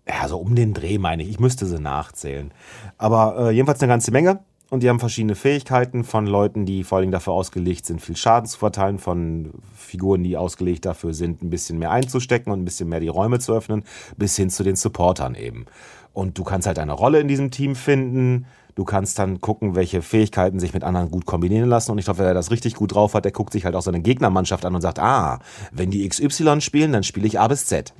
Ja, 0.08 0.28
so 0.28 0.38
um 0.38 0.54
den 0.54 0.74
Dreh 0.74 0.98
meine 0.98 1.22
ich. 1.22 1.30
Ich 1.30 1.40
müsste 1.40 1.66
sie 1.66 1.80
nachzählen. 1.80 2.52
Aber 2.98 3.36
äh, 3.38 3.50
jedenfalls 3.52 3.80
eine 3.80 3.90
ganze 3.90 4.10
Menge. 4.10 4.40
und 4.70 4.82
die 4.82 4.88
haben 4.88 5.00
verschiedene 5.00 5.34
Fähigkeiten 5.34 6.04
von 6.04 6.26
Leuten, 6.26 6.66
die 6.66 6.84
vor 6.84 6.98
allem 6.98 7.10
dafür 7.10 7.32
ausgelegt 7.32 7.86
sind, 7.86 8.02
viel 8.02 8.16
Schaden 8.16 8.48
zu 8.48 8.58
verteilen, 8.58 8.98
von 8.98 9.52
Figuren, 9.76 10.22
die 10.22 10.36
ausgelegt 10.36 10.84
dafür 10.84 11.14
sind, 11.14 11.42
ein 11.42 11.50
bisschen 11.50 11.78
mehr 11.78 11.90
einzustecken 11.90 12.52
und 12.52 12.60
ein 12.60 12.64
bisschen 12.64 12.88
mehr 12.88 13.00
die 13.00 13.08
Räume 13.08 13.38
zu 13.38 13.52
öffnen, 13.54 13.84
bis 14.16 14.36
hin 14.36 14.50
zu 14.50 14.62
den 14.62 14.76
Supportern 14.76 15.34
eben. 15.34 15.66
Und 16.12 16.38
du 16.38 16.44
kannst 16.44 16.66
halt 16.66 16.78
eine 16.78 16.92
Rolle 16.92 17.20
in 17.20 17.28
diesem 17.28 17.50
Team 17.50 17.74
finden. 17.74 18.46
Du 18.74 18.84
kannst 18.84 19.18
dann 19.18 19.40
gucken, 19.40 19.74
welche 19.74 20.02
Fähigkeiten 20.02 20.58
sich 20.58 20.74
mit 20.74 20.84
anderen 20.84 21.10
gut 21.10 21.26
kombinieren 21.26 21.68
lassen. 21.68 21.92
Und 21.92 21.98
ich 21.98 22.04
glaube, 22.04 22.18
wer 22.20 22.34
das 22.34 22.50
richtig 22.50 22.74
gut 22.74 22.94
drauf 22.94 23.14
hat, 23.14 23.24
der 23.24 23.32
guckt 23.32 23.52
sich 23.52 23.64
halt 23.64 23.76
auch 23.76 23.82
seine 23.82 24.00
Gegnermannschaft 24.00 24.64
an 24.64 24.74
und 24.74 24.80
sagt, 24.80 24.98
ah, 24.98 25.38
wenn 25.72 25.90
die 25.90 26.08
XY 26.08 26.60
spielen, 26.60 26.92
dann 26.92 27.04
spiele 27.04 27.26
ich 27.26 27.38
A 27.38 27.48
bis 27.48 27.66
Z 27.66 27.94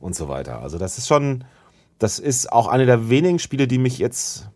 und 0.00 0.16
so 0.16 0.28
weiter. 0.28 0.60
Also 0.60 0.78
das 0.78 0.98
ist 0.98 1.06
schon, 1.06 1.44
das 1.98 2.18
ist 2.18 2.52
auch 2.52 2.66
eine 2.66 2.86
der 2.86 3.08
wenigen 3.08 3.38
Spiele, 3.38 3.68
die 3.68 3.78
mich 3.78 3.98
jetzt 3.98 4.50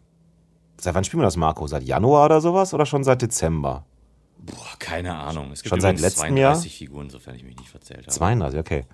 Seit 0.84 0.94
wann 0.94 1.04
spielen 1.04 1.22
wir 1.22 1.24
das, 1.24 1.38
Marco? 1.38 1.66
Seit 1.66 1.82
Januar 1.82 2.26
oder 2.26 2.42
sowas 2.42 2.74
oder 2.74 2.84
schon 2.84 3.04
seit 3.04 3.22
Dezember? 3.22 3.86
Boah, 4.38 4.78
keine 4.78 5.14
Ahnung. 5.14 5.50
Es 5.50 5.62
gibt 5.62 5.70
schon 5.70 5.80
seit 5.80 5.98
letztem 5.98 6.34
32 6.34 6.38
Jahr? 6.38 6.56
Figuren, 6.56 7.08
sofern 7.08 7.34
ich 7.36 7.42
mich 7.42 7.56
nicht 7.56 7.70
verzählt 7.70 8.00
habe. 8.00 8.10
32, 8.10 8.60
okay. 8.60 8.84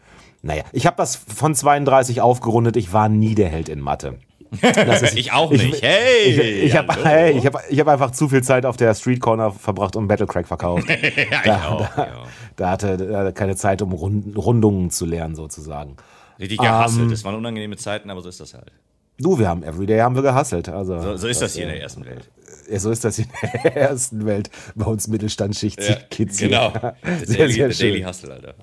Naja, 0.41 0.63
ich 0.73 0.87
habe 0.87 0.97
das 0.97 1.17
von 1.17 1.53
32 1.53 2.21
aufgerundet. 2.21 2.77
Ich 2.77 2.93
war 2.93 3.09
nie 3.09 3.35
der 3.35 3.49
Held 3.49 3.69
in 3.69 3.81
Mathe. 3.81 4.21
Ist, 4.53 5.17
ich 5.17 5.33
auch 5.33 5.51
nicht. 5.51 5.65
Ich, 5.65 5.83
hey! 5.83 6.29
Ich, 6.29 6.65
ich 6.67 6.77
habe 6.77 6.95
hey, 7.05 7.37
ich 7.37 7.45
hab, 7.45 7.61
ich 7.69 7.81
hab 7.81 7.89
einfach 7.89 8.13
zu 8.13 8.29
viel 8.29 8.45
Zeit 8.45 8.65
auf 8.67 8.77
der 8.77 8.95
Street 8.95 9.21
Corner 9.21 9.51
verbracht 9.51 9.97
und 9.97 10.07
Battlecrack 10.07 10.47
verkauft. 10.47 10.89
ja, 11.31 11.43
da, 11.45 11.57
ich 11.57 11.65
auch, 11.65 11.97
da, 11.97 12.25
da, 12.55 12.71
hatte, 12.71 12.97
da 12.97 13.33
keine 13.33 13.57
Zeit, 13.57 13.83
um 13.83 13.93
Rund, 13.93 14.37
Rundungen 14.37 14.91
zu 14.91 15.07
lernen, 15.07 15.35
sozusagen. 15.35 15.97
Richtig 16.41 16.59
gehasselt. 16.59 17.05
Um, 17.05 17.11
das 17.11 17.25
waren 17.25 17.35
unangenehme 17.35 17.77
Zeiten, 17.77 18.11
aber 18.11 18.23
so 18.23 18.29
ist 18.29 18.41
das 18.41 18.55
halt. 18.55 18.73
Du, 19.19 19.39
wir 19.39 19.49
haben 19.49 19.63
Everyday 19.63 19.99
haben 19.99 20.15
wir 20.15 20.23
gehasselt. 20.23 20.69
Also, 20.71 20.99
so, 21.01 21.17
so 21.17 21.29
ist 21.29 21.43
das, 21.43 21.51
das 21.53 21.57
hier 21.57 21.65
in 21.65 21.71
der 21.71 21.83
ersten 21.83 22.07
Welt. 22.07 22.31
Ja, 22.71 22.79
so 22.79 22.91
ist 22.91 23.05
das 23.05 23.17
hier 23.17 23.27
in 23.27 23.63
der 23.63 23.77
ersten 23.91 24.25
Welt. 24.25 24.51
Bei 24.75 24.87
uns 24.87 25.09
Mittelstandsschicht 25.09 25.83
ja, 25.83 25.97
Kids 26.09 26.39
Genau. 26.39 26.73
Sehr, 27.25 27.37
Daily, 27.37 27.53
sehr 27.53 27.73
schön. 27.73 27.89
Daily 27.91 28.03
Hustle, 28.03 28.33
Alter. 28.33 28.55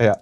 Ja. 0.00 0.16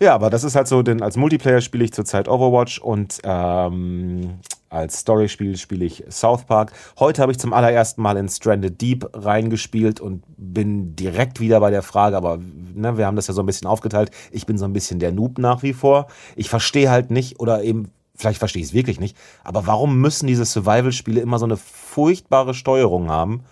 Ja, 0.00 0.14
aber 0.14 0.28
das 0.28 0.44
ist 0.44 0.56
halt 0.56 0.68
so, 0.68 0.82
denn 0.82 1.02
als 1.02 1.16
Multiplayer 1.16 1.60
spiele 1.60 1.84
ich 1.84 1.92
zurzeit 1.92 2.28
Overwatch 2.28 2.78
und 2.80 3.18
ähm, 3.24 4.40
als 4.68 4.98
Story-Spiel 4.98 5.56
spiele 5.56 5.84
ich 5.84 6.04
South 6.10 6.44
Park. 6.44 6.72
Heute 6.98 7.22
habe 7.22 7.32
ich 7.32 7.38
zum 7.38 7.52
allerersten 7.52 8.02
Mal 8.02 8.16
in 8.16 8.28
Stranded 8.28 8.80
Deep 8.80 9.08
reingespielt 9.12 10.00
und 10.00 10.22
bin 10.36 10.96
direkt 10.96 11.40
wieder 11.40 11.60
bei 11.60 11.70
der 11.70 11.82
Frage, 11.82 12.16
aber 12.16 12.38
ne, 12.74 12.98
wir 12.98 13.06
haben 13.06 13.16
das 13.16 13.28
ja 13.28 13.34
so 13.34 13.42
ein 13.42 13.46
bisschen 13.46 13.68
aufgeteilt. 13.68 14.10
Ich 14.30 14.46
bin 14.46 14.58
so 14.58 14.64
ein 14.64 14.72
bisschen 14.72 14.98
der 14.98 15.12
Noob 15.12 15.38
nach 15.38 15.62
wie 15.62 15.72
vor. 15.72 16.08
Ich 16.34 16.48
verstehe 16.48 16.90
halt 16.90 17.10
nicht 17.10 17.40
oder 17.40 17.62
eben 17.62 17.90
vielleicht 18.16 18.38
verstehe 18.38 18.62
ich 18.62 18.68
es 18.68 18.74
wirklich 18.74 18.98
nicht, 18.98 19.16
aber 19.44 19.66
warum 19.66 20.00
müssen 20.00 20.26
diese 20.26 20.44
Survival-Spiele 20.44 21.20
immer 21.20 21.38
so 21.38 21.44
eine 21.44 21.56
furchtbare 21.56 22.54
Steuerung 22.54 23.10
haben 23.10 23.44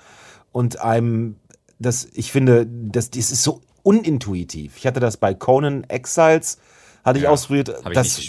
und 0.53 0.81
einem, 0.81 1.37
das, 1.79 2.09
ich 2.15 2.33
finde, 2.33 2.67
das, 2.67 3.11
das 3.11 3.31
ist 3.31 3.43
so 3.43 3.61
unintuitiv. 3.83 4.77
Ich 4.77 4.87
hatte 4.87 5.01
das 5.01 5.19
bei 5.19 5.35
Conan 5.35 5.85
Exiles, 5.85 6.59
hatte 7.05 7.19
ich 7.19 7.25
ja, 7.25 7.31
ausprobiert, 7.31 7.75
das 7.93 8.21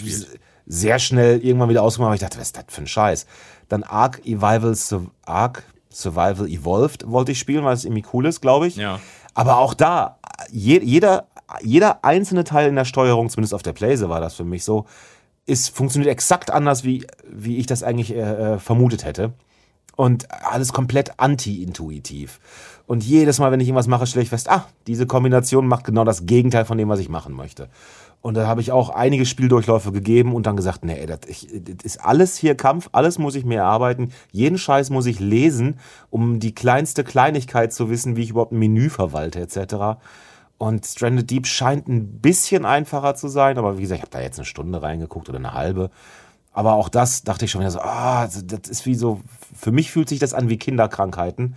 sehr 0.66 0.98
schnell 0.98 1.44
irgendwann 1.44 1.68
wieder 1.68 1.82
ausgemacht, 1.82 2.08
aber 2.08 2.14
ich 2.16 2.20
dachte, 2.20 2.38
was 2.38 2.48
ist 2.48 2.56
das 2.56 2.64
für 2.68 2.82
ein 2.82 2.86
Scheiß? 2.86 3.26
Dann 3.68 3.82
Ark 3.82 4.20
Evival, 4.24 4.76
Ark 5.24 5.62
Survival 5.90 6.48
Evolved 6.48 7.10
wollte 7.10 7.32
ich 7.32 7.38
spielen, 7.38 7.64
weil 7.64 7.74
es 7.74 7.84
irgendwie 7.84 8.04
cool 8.12 8.26
ist, 8.26 8.40
glaube 8.40 8.66
ich. 8.66 8.76
Ja. 8.76 9.00
Aber 9.34 9.58
auch 9.58 9.74
da, 9.74 10.18
je, 10.50 10.80
jeder, 10.82 11.28
jeder 11.62 12.04
einzelne 12.04 12.44
Teil 12.44 12.68
in 12.68 12.76
der 12.76 12.84
Steuerung, 12.84 13.28
zumindest 13.30 13.54
auf 13.54 13.62
der 13.62 13.72
Playse 13.72 14.08
war 14.08 14.20
das 14.20 14.34
für 14.34 14.44
mich 14.44 14.64
so, 14.64 14.86
ist, 15.46 15.74
funktioniert 15.74 16.10
exakt 16.10 16.50
anders, 16.50 16.84
wie, 16.84 17.06
wie 17.30 17.58
ich 17.58 17.66
das 17.66 17.82
eigentlich 17.82 18.14
äh, 18.14 18.54
äh, 18.54 18.58
vermutet 18.58 19.04
hätte. 19.04 19.32
Und 19.94 20.30
alles 20.30 20.74
komplett 20.74 21.18
anti-intuitiv. 21.18 22.40
Und 22.86 23.02
jedes 23.02 23.38
Mal, 23.38 23.50
wenn 23.50 23.60
ich 23.60 23.68
irgendwas 23.68 23.86
mache, 23.86 24.06
stelle 24.06 24.24
ich 24.24 24.28
fest, 24.28 24.50
ah, 24.50 24.66
diese 24.86 25.06
Kombination 25.06 25.66
macht 25.66 25.84
genau 25.84 26.04
das 26.04 26.26
Gegenteil 26.26 26.66
von 26.66 26.76
dem, 26.76 26.88
was 26.88 27.00
ich 27.00 27.08
machen 27.08 27.34
möchte. 27.34 27.68
Und 28.26 28.34
da 28.34 28.48
habe 28.48 28.60
ich 28.60 28.72
auch 28.72 28.88
einige 28.88 29.24
Spieldurchläufe 29.24 29.92
gegeben 29.92 30.34
und 30.34 30.46
dann 30.46 30.56
gesagt, 30.56 30.84
nee, 30.84 31.06
das, 31.06 31.20
ich, 31.28 31.46
das 31.48 31.84
ist 31.84 32.04
alles 32.04 32.36
hier 32.36 32.56
Kampf, 32.56 32.88
alles 32.90 33.20
muss 33.20 33.36
ich 33.36 33.44
mir 33.44 33.58
erarbeiten, 33.58 34.10
jeden 34.32 34.58
Scheiß 34.58 34.90
muss 34.90 35.06
ich 35.06 35.20
lesen, 35.20 35.78
um 36.10 36.40
die 36.40 36.52
kleinste 36.52 37.04
Kleinigkeit 37.04 37.72
zu 37.72 37.88
wissen, 37.88 38.16
wie 38.16 38.24
ich 38.24 38.30
überhaupt 38.30 38.50
ein 38.50 38.58
Menü 38.58 38.90
verwalte, 38.90 39.38
etc. 39.38 40.00
Und 40.58 40.84
Stranded 40.84 41.30
Deep 41.30 41.46
scheint 41.46 41.86
ein 41.86 42.18
bisschen 42.18 42.64
einfacher 42.64 43.14
zu 43.14 43.28
sein, 43.28 43.58
aber 43.58 43.78
wie 43.78 43.82
gesagt, 43.82 43.98
ich 43.98 44.02
habe 44.02 44.10
da 44.10 44.20
jetzt 44.20 44.40
eine 44.40 44.44
Stunde 44.44 44.82
reingeguckt 44.82 45.28
oder 45.28 45.38
eine 45.38 45.54
halbe. 45.54 45.90
Aber 46.52 46.72
auch 46.72 46.88
das 46.88 47.22
dachte 47.22 47.44
ich 47.44 47.52
schon 47.52 47.60
wieder 47.60 47.70
so, 47.70 47.78
ah, 47.78 48.26
das 48.26 48.68
ist 48.68 48.86
wie 48.86 48.96
so, 48.96 49.20
für 49.56 49.70
mich 49.70 49.92
fühlt 49.92 50.08
sich 50.08 50.18
das 50.18 50.34
an 50.34 50.48
wie 50.48 50.56
Kinderkrankheiten. 50.56 51.54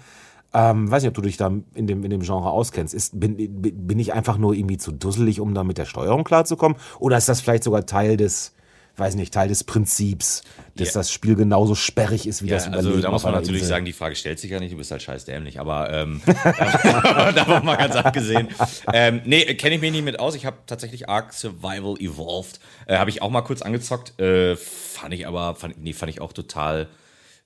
Ähm, 0.53 0.89
weiß 0.89 1.03
nicht, 1.03 1.09
ob 1.09 1.15
du 1.15 1.21
dich 1.21 1.37
da 1.37 1.51
in 1.75 1.85
dem, 1.87 2.03
in 2.03 2.09
dem 2.09 2.21
Genre 2.21 2.49
auskennst. 2.49 2.93
Ist, 2.93 3.19
bin, 3.19 3.35
bin 3.37 3.99
ich 3.99 4.13
einfach 4.13 4.37
nur 4.37 4.55
irgendwie 4.55 4.77
zu 4.77 4.91
dusselig, 4.91 5.39
um 5.39 5.53
da 5.53 5.63
mit 5.63 5.77
der 5.77 5.85
Steuerung 5.85 6.23
klarzukommen? 6.23 6.77
Oder 6.99 7.17
ist 7.17 7.29
das 7.29 7.41
vielleicht 7.41 7.63
sogar 7.63 7.85
Teil 7.85 8.17
des, 8.17 8.53
weiß 8.99 9.15
nicht, 9.15 9.33
Teil 9.33 9.47
des 9.47 9.63
Prinzips, 9.63 10.43
dass 10.75 10.89
ja. 10.89 10.93
das 10.95 11.11
Spiel 11.11 11.35
genauso 11.35 11.75
sperrig 11.75 12.27
ist 12.27 12.43
wie 12.43 12.47
ja, 12.47 12.55
das 12.55 12.67
Überleben. 12.67 12.87
Also 12.87 13.01
da 13.01 13.11
muss 13.11 13.23
man 13.23 13.33
natürlich 13.33 13.61
Insel. 13.61 13.69
sagen, 13.69 13.85
die 13.85 13.93
Frage 13.93 14.15
stellt 14.15 14.39
sich 14.39 14.51
ja 14.51 14.59
nicht, 14.59 14.73
du 14.73 14.77
bist 14.77 14.91
halt 14.91 15.01
scheiß 15.01 15.25
dämlich, 15.25 15.59
aber 15.59 15.91
ähm, 15.91 16.21
davon 16.25 17.65
mal 17.65 17.77
ganz 17.77 17.95
abgesehen. 17.95 18.49
Ähm, 18.91 19.21
nee, 19.25 19.45
kenne 19.55 19.75
ich 19.75 19.81
mich 19.81 19.91
nicht 19.91 20.03
mit 20.03 20.19
aus. 20.19 20.35
Ich 20.35 20.45
habe 20.45 20.57
tatsächlich 20.65 21.09
Ark 21.09 21.33
Survival 21.33 21.95
Evolved, 21.99 22.59
äh, 22.87 22.97
habe 22.97 23.09
ich 23.09 23.21
auch 23.21 23.29
mal 23.29 23.41
kurz 23.41 23.61
angezockt, 23.61 24.19
äh, 24.19 24.55
fand 24.55 25.13
ich 25.13 25.27
aber, 25.27 25.55
fand, 25.55 25.81
nee, 25.81 25.93
fand 25.93 26.09
ich 26.11 26.21
auch 26.21 26.33
total 26.33 26.87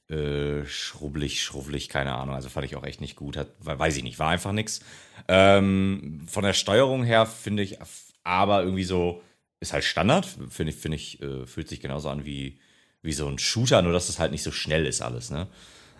äh, 0.10 0.66
schrubbelig, 0.66 1.43
schrubbelig, 1.43 1.89
keine 1.89 2.14
Ahnung. 2.14 2.36
Also 2.36 2.49
fand 2.49 2.66
ich 2.66 2.76
auch 2.76 2.84
echt 2.84 3.01
nicht 3.01 3.16
gut. 3.16 3.38
Hat, 3.38 3.47
weiß 3.60 3.97
ich 3.97 4.04
nicht, 4.04 4.20
war 4.20 4.30
einfach 4.30 4.51
nix. 4.51 4.82
Ähm, 5.28 6.26
von 6.28 6.43
der 6.43 6.54
Steuerung 6.54 7.04
her 7.04 7.26
finde 7.26 7.64
ich 7.64 7.78
aber 8.24 8.64
irgendwie 8.64 8.84
so 8.84 9.22
ist 9.64 9.74
halt 9.74 9.86
Standard, 9.86 10.28
finde 10.49 10.72
ich, 10.72 10.78
finde 10.78 10.97
ich, 10.97 11.22
äh, 11.22 11.45
fühlt 11.45 11.70
sich 11.70 11.80
genauso 11.80 12.10
an 12.10 12.26
wie, 12.26 12.60
wie 13.01 13.14
so 13.14 13.28
ein 13.28 13.39
Shooter, 13.39 13.82
nur 13.82 13.93
dass 13.93 14.10
es 14.10 14.20
halt 14.20 14.32
nicht 14.32 14.43
so 14.43 14.51
schnell 14.51 14.86
ist 14.86 15.01
alles, 15.01 15.32
ne? 15.32 15.47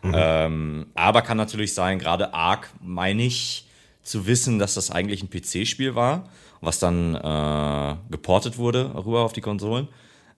Mhm. 0.04 0.14
Ähm, 0.16 0.86
aber 0.96 1.22
kann 1.22 1.38
natürlich 1.38 1.74
sein, 1.74 1.98
gerade 1.98 2.34
Ark 2.34 2.70
meine 2.82 3.24
ich 3.24 3.68
zu 4.04 4.28
wissen, 4.28 4.60
dass 4.60 4.74
das 4.74 4.92
eigentlich 4.92 5.24
ein 5.24 5.30
PC-Spiel 5.30 5.96
war, 5.96 6.30
was 6.60 6.80
dann 6.80 7.16
äh, 7.16 7.96
geportet 8.12 8.58
wurde 8.58 8.94
rüber 8.96 9.22
auf 9.22 9.32
die 9.32 9.40
Konsolen. 9.40 9.88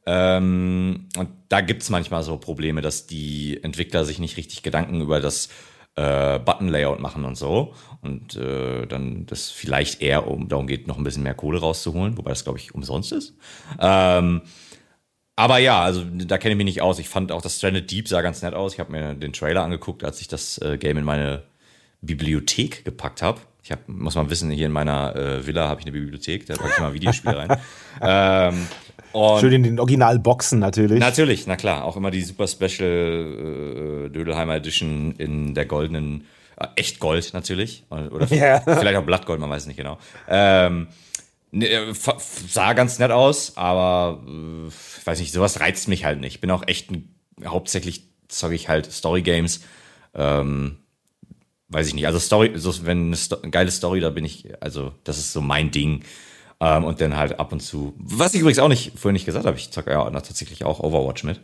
Ähm, 0.05 1.07
und 1.17 1.29
da 1.49 1.61
gibt 1.61 1.81
es 1.81 1.89
manchmal 1.89 2.23
so 2.23 2.37
Probleme, 2.37 2.81
dass 2.81 3.07
die 3.07 3.59
Entwickler 3.63 4.05
sich 4.05 4.19
nicht 4.19 4.37
richtig 4.37 4.63
Gedanken 4.63 5.01
über 5.01 5.19
das 5.19 5.49
äh, 5.95 6.39
Button-Layout 6.39 6.99
machen 6.99 7.25
und 7.25 7.35
so. 7.35 7.73
Und 8.01 8.35
äh, 8.35 8.85
dann 8.85 9.25
das 9.25 9.49
vielleicht 9.49 10.01
eher 10.01 10.27
um, 10.27 10.47
darum 10.47 10.67
geht, 10.67 10.87
noch 10.87 10.97
ein 10.97 11.03
bisschen 11.03 11.23
mehr 11.23 11.33
Kohle 11.33 11.59
rauszuholen, 11.59 12.17
wobei 12.17 12.29
das, 12.31 12.43
glaube 12.43 12.59
ich, 12.59 12.75
umsonst 12.75 13.11
ist. 13.11 13.35
Ähm, 13.79 14.41
aber 15.35 15.57
ja, 15.57 15.81
also 15.81 16.03
da 16.03 16.37
kenne 16.37 16.53
ich 16.53 16.57
mich 16.57 16.65
nicht 16.65 16.81
aus. 16.81 16.99
Ich 16.99 17.09
fand 17.09 17.31
auch 17.31 17.41
das 17.41 17.57
Stranded 17.57 17.91
Deep 17.91 18.07
sah 18.07 18.21
ganz 18.21 18.41
nett 18.41 18.53
aus. 18.53 18.73
Ich 18.73 18.79
habe 18.79 18.91
mir 18.91 19.13
den 19.15 19.33
Trailer 19.33 19.63
angeguckt, 19.63 20.03
als 20.03 20.21
ich 20.21 20.27
das 20.27 20.57
äh, 20.59 20.77
Game 20.77 20.97
in 20.97 21.03
meine 21.03 21.43
Bibliothek 22.01 22.85
gepackt 22.85 23.21
habe. 23.21 23.41
Ich 23.65 23.71
hab, 23.71 23.89
muss 23.89 24.13
mal 24.13 24.29
wissen, 24.29 24.51
hier 24.51 24.67
in 24.67 24.71
meiner 24.71 25.15
äh, 25.15 25.47
Villa 25.47 25.67
habe 25.67 25.79
ich 25.79 25.87
eine 25.87 25.91
Bibliothek, 25.91 26.45
da 26.45 26.53
packe 26.53 26.69
ich 26.75 26.79
mal 26.79 26.93
Videospiele 26.93 27.35
rein. 27.35 27.57
ähm, 27.99 28.67
Schön 29.39 29.53
in 29.53 29.63
den 29.63 29.79
Originalboxen 29.79 30.59
natürlich. 30.59 30.99
Natürlich, 30.99 31.47
na 31.47 31.55
klar. 31.55 31.83
Auch 31.83 31.97
immer 31.97 32.11
die 32.11 32.21
Super 32.21 32.47
Special 32.47 34.05
äh, 34.05 34.09
Dödelheimer 34.11 34.53
Edition 34.53 35.15
in 35.17 35.55
der 35.55 35.65
goldenen, 35.65 36.25
äh, 36.57 36.67
echt 36.75 36.99
Gold 36.99 37.33
natürlich. 37.33 37.85
Oder 37.89 38.31
yeah. 38.31 38.59
vielleicht 38.59 38.97
auch 38.97 39.03
Blattgold, 39.03 39.39
man 39.39 39.49
weiß 39.49 39.65
nicht 39.65 39.77
genau. 39.77 39.97
Ähm, 40.27 40.85
ne, 41.51 41.67
äh, 41.67 41.93
sah 42.47 42.73
ganz 42.73 42.99
nett 42.99 43.09
aus, 43.09 43.57
aber 43.57 44.21
äh, 44.27 44.67
ich 44.67 45.07
weiß 45.07 45.19
nicht, 45.19 45.33
sowas 45.33 45.59
reizt 45.59 45.87
mich 45.87 46.05
halt 46.05 46.21
nicht. 46.21 46.39
Bin 46.39 46.51
auch 46.51 46.67
echt 46.67 46.91
ein, 46.91 47.15
hauptsächlich 47.43 48.11
zocke 48.27 48.53
ich 48.53 48.69
halt 48.69 48.91
Story 48.91 49.23
Games. 49.23 49.61
Ähm, 50.13 50.77
weiß 51.69 51.87
ich 51.87 51.93
nicht. 51.93 52.07
Also 52.07 52.19
Story, 52.19 52.51
so, 52.55 52.73
wenn 52.85 53.07
eine, 53.07 53.17
Sto 53.17 53.37
eine 53.41 53.51
geile 53.51 53.71
Story, 53.71 53.99
da 53.99 54.09
bin 54.09 54.25
ich, 54.25 54.47
also 54.61 54.93
das 55.03 55.17
ist 55.17 55.33
so 55.33 55.41
mein 55.41 55.71
Ding. 55.71 56.03
Ähm, 56.59 56.85
und 56.85 57.01
dann 57.01 57.17
halt 57.17 57.39
ab 57.39 57.51
und 57.51 57.61
zu, 57.61 57.93
was 57.97 58.33
ich 58.33 58.41
übrigens 58.41 58.59
auch 58.59 58.69
nicht 58.69 58.93
vorhin 58.97 59.13
nicht 59.13 59.25
gesagt 59.25 59.45
habe, 59.45 59.57
ich 59.57 59.71
zocke 59.71 59.91
ja 59.91 60.09
tatsächlich 60.11 60.63
auch 60.63 60.79
Overwatch 60.79 61.23
mit. 61.23 61.41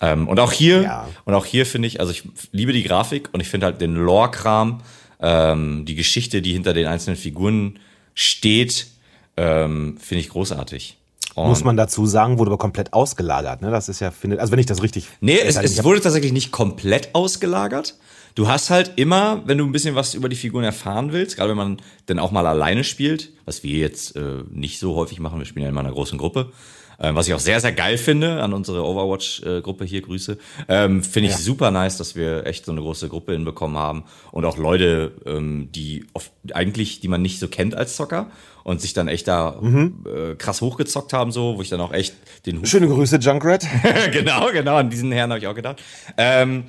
Ähm, 0.00 0.26
und 0.26 0.40
auch 0.40 0.52
hier, 0.52 0.82
ja. 0.82 1.08
und 1.24 1.34
auch 1.34 1.44
hier 1.44 1.64
finde 1.64 1.86
ich, 1.86 2.00
also 2.00 2.10
ich 2.12 2.24
liebe 2.50 2.72
die 2.72 2.82
Grafik 2.82 3.28
und 3.32 3.40
ich 3.40 3.48
finde 3.48 3.66
halt 3.66 3.80
den 3.80 3.94
Lore-Kram, 3.94 4.80
ähm, 5.20 5.84
die 5.84 5.94
Geschichte, 5.94 6.42
die 6.42 6.52
hinter 6.52 6.72
den 6.72 6.86
einzelnen 6.86 7.16
Figuren 7.16 7.78
steht, 8.14 8.88
ähm, 9.36 9.96
finde 10.00 10.22
ich 10.22 10.28
großartig. 10.30 10.98
Und 11.34 11.48
Muss 11.48 11.64
man 11.64 11.76
dazu 11.76 12.04
sagen, 12.06 12.38
wurde 12.38 12.50
aber 12.50 12.58
komplett 12.58 12.92
ausgelagert, 12.92 13.62
ne? 13.62 13.70
Das 13.70 13.88
ist 13.88 14.00
ja, 14.00 14.10
findet, 14.10 14.40
also 14.40 14.52
wenn 14.52 14.58
ich 14.58 14.66
das 14.66 14.82
richtig. 14.82 15.06
Nee, 15.20 15.38
es, 15.38 15.56
es 15.56 15.82
wurde 15.82 16.00
tatsächlich 16.00 16.32
nicht 16.32 16.50
komplett 16.50 17.14
ausgelagert. 17.14 17.94
Du 18.34 18.48
hast 18.48 18.70
halt 18.70 18.92
immer, 18.96 19.42
wenn 19.46 19.58
du 19.58 19.64
ein 19.64 19.72
bisschen 19.72 19.94
was 19.94 20.14
über 20.14 20.28
die 20.28 20.36
Figuren 20.36 20.64
erfahren 20.64 21.12
willst, 21.12 21.36
gerade 21.36 21.50
wenn 21.50 21.56
man 21.56 21.76
dann 22.06 22.18
auch 22.18 22.30
mal 22.30 22.46
alleine 22.46 22.84
spielt, 22.84 23.32
was 23.44 23.62
wir 23.62 23.78
jetzt 23.78 24.16
äh, 24.16 24.44
nicht 24.50 24.78
so 24.78 24.94
häufig 24.94 25.20
machen, 25.20 25.38
wir 25.38 25.46
spielen 25.46 25.64
ja 25.64 25.68
immer 25.68 25.80
in 25.80 25.86
einer 25.86 25.94
großen 25.94 26.18
Gruppe, 26.18 26.52
Ähm, 27.00 27.16
was 27.16 27.26
ich 27.26 27.34
auch 27.34 27.40
sehr, 27.40 27.58
sehr 27.58 27.72
geil 27.72 27.98
finde 27.98 28.42
an 28.42 28.52
unsere 28.52 28.84
Overwatch-Gruppe 28.84 29.84
hier, 29.84 30.02
Grüße. 30.02 30.38
Ähm, 30.68 31.02
finde 31.02 31.30
ich 31.30 31.34
ja. 31.34 31.40
super 31.40 31.70
nice, 31.70 31.96
dass 31.96 32.14
wir 32.14 32.46
echt 32.46 32.64
so 32.64 32.70
eine 32.70 32.80
große 32.80 33.08
Gruppe 33.08 33.32
hinbekommen 33.32 33.76
haben 33.76 34.04
und 34.30 34.44
auch 34.44 34.56
Leute, 34.56 35.12
ähm, 35.26 35.70
die 35.72 36.06
oft, 36.12 36.30
eigentlich, 36.52 37.00
die 37.00 37.08
man 37.08 37.20
nicht 37.20 37.40
so 37.40 37.48
kennt 37.48 37.74
als 37.74 37.96
Zocker 37.96 38.30
und 38.62 38.80
sich 38.80 38.92
dann 38.92 39.08
echt 39.08 39.26
da 39.26 39.58
mhm. 39.60 40.04
äh, 40.06 40.34
krass 40.36 40.60
hochgezockt 40.60 41.12
haben, 41.12 41.32
so, 41.32 41.56
wo 41.56 41.62
ich 41.62 41.70
dann 41.70 41.80
auch 41.80 41.92
echt 41.92 42.14
den 42.46 42.58
Hut 42.60 42.68
Schöne 42.68 42.86
Grüße, 42.86 43.16
Junkrat. 43.16 43.66
genau, 44.12 44.52
genau, 44.52 44.76
an 44.76 44.90
diesen 44.90 45.10
Herrn 45.10 45.30
habe 45.30 45.40
ich 45.40 45.46
auch 45.48 45.54
gedacht. 45.54 45.82
Ähm, 46.16 46.64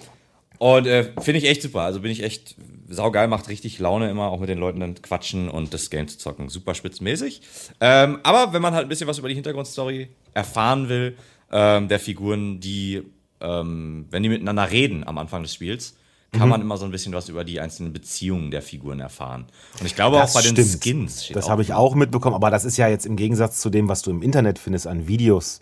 und 0.63 0.87
äh, 0.87 1.11
finde 1.19 1.39
ich 1.39 1.49
echt 1.49 1.61
super. 1.61 1.81
Also 1.81 1.99
bin 1.99 2.09
ich 2.09 2.23
echt 2.23 2.55
saugeil, 2.87 3.27
macht 3.27 3.49
richtig 3.49 3.79
Laune 3.79 4.09
immer, 4.09 4.29
auch 4.29 4.39
mit 4.39 4.47
den 4.47 4.59
Leuten 4.59 4.79
dann 4.79 4.95
quatschen 5.01 5.49
und 5.49 5.73
das 5.73 5.89
Game 5.89 6.07
zu 6.07 6.17
zocken. 6.17 6.47
Super 6.47 6.73
spitzmäßig. 6.73 7.41
Ähm, 7.81 8.19
aber 8.23 8.53
wenn 8.53 8.61
man 8.61 8.73
halt 8.73 8.85
ein 8.85 8.87
bisschen 8.87 9.07
was 9.07 9.19
über 9.19 9.27
die 9.27 9.35
Hintergrundstory 9.35 10.07
erfahren 10.33 10.87
will, 10.87 11.17
ähm, 11.51 11.89
der 11.89 11.99
Figuren, 11.99 12.61
die, 12.61 13.03
ähm, 13.41 14.05
wenn 14.09 14.23
die 14.23 14.29
miteinander 14.29 14.71
reden 14.71 15.05
am 15.05 15.17
Anfang 15.17 15.41
des 15.41 15.53
Spiels, 15.53 15.97
kann 16.31 16.43
mhm. 16.43 16.49
man 16.51 16.61
immer 16.61 16.77
so 16.77 16.85
ein 16.85 16.91
bisschen 16.91 17.11
was 17.11 17.27
über 17.27 17.43
die 17.43 17.59
einzelnen 17.59 17.91
Beziehungen 17.91 18.49
der 18.49 18.61
Figuren 18.61 19.01
erfahren. 19.01 19.47
Und 19.81 19.85
ich 19.85 19.95
glaube 19.95 20.15
das 20.15 20.29
auch 20.29 20.35
bei 20.35 20.43
stimmt. 20.43 20.59
den 20.59 20.79
Skins. 20.79 21.29
das 21.33 21.49
habe 21.49 21.61
ich 21.61 21.73
auch 21.73 21.93
mitbekommen, 21.93 22.37
aber 22.37 22.51
das 22.51 22.63
ist 22.63 22.77
ja 22.77 22.87
jetzt 22.87 23.05
im 23.05 23.17
Gegensatz 23.17 23.59
zu 23.59 23.69
dem, 23.69 23.89
was 23.89 24.01
du 24.01 24.11
im 24.11 24.21
Internet 24.21 24.59
findest 24.59 24.87
an 24.87 25.09
Videos, 25.09 25.59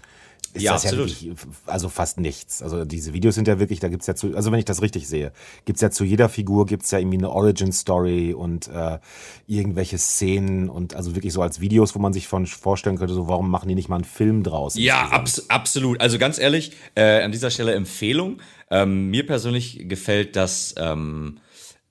ist 0.54 0.62
ja, 0.62 0.74
das 0.74 0.86
absolut. 0.86 1.10
ja 1.10 1.28
wirklich, 1.28 1.48
also 1.66 1.90
fast 1.90 2.20
nichts. 2.20 2.62
Also 2.62 2.86
diese 2.86 3.14
Videos 3.14 3.36
sind 3.36 3.48
ja 3.48 3.60
wirklich, 3.60 3.80
da 3.80 3.88
gibt's 3.88 4.08
ja 4.08 4.16
zu, 4.16 4.36
also 4.36 4.52
wenn 4.52 4.60
ich 4.60 4.66
das 4.66 4.82
richtig 4.82 5.08
sehe, 5.08 5.32
gibt's 5.66 5.82
ja 5.82 5.92
zu 5.92 6.04
jeder 6.04 6.30
Figur 6.30 6.66
gibt's 6.66 6.92
ja 6.92 7.00
irgendwie 7.00 7.18
eine 7.18 7.30
Origin-Story 7.30 8.34
und 8.34 8.68
äh, 8.68 9.00
irgendwelche 9.48 9.98
Szenen 9.98 10.70
und 10.70 10.96
also 10.96 11.16
wirklich 11.16 11.34
so 11.34 11.42
als 11.42 11.62
Videos, 11.62 11.96
wo 11.96 12.00
man 12.00 12.14
sich 12.14 12.28
von 12.28 12.46
vorstellen 12.46 12.98
könnte, 12.98 13.14
so 13.14 13.28
warum 13.28 13.50
machen 13.50 13.70
die 13.70 13.76
nicht 13.76 13.90
mal 13.90 13.96
einen 13.96 14.04
Film 14.04 14.44
draus? 14.44 14.76
Ja, 14.76 15.10
abs 15.10 15.50
absolut. 15.50 16.02
Also 16.02 16.18
ganz 16.18 16.38
ehrlich, 16.38 16.74
äh, 16.96 17.22
an 17.22 17.32
dieser 17.32 17.52
Stelle 17.52 17.74
Empfehlung. 17.74 18.42
Ähm, 18.70 19.10
mir 19.10 19.26
persönlich 19.26 19.90
gefällt 19.90 20.36
das, 20.36 20.74
ähm, 20.78 21.40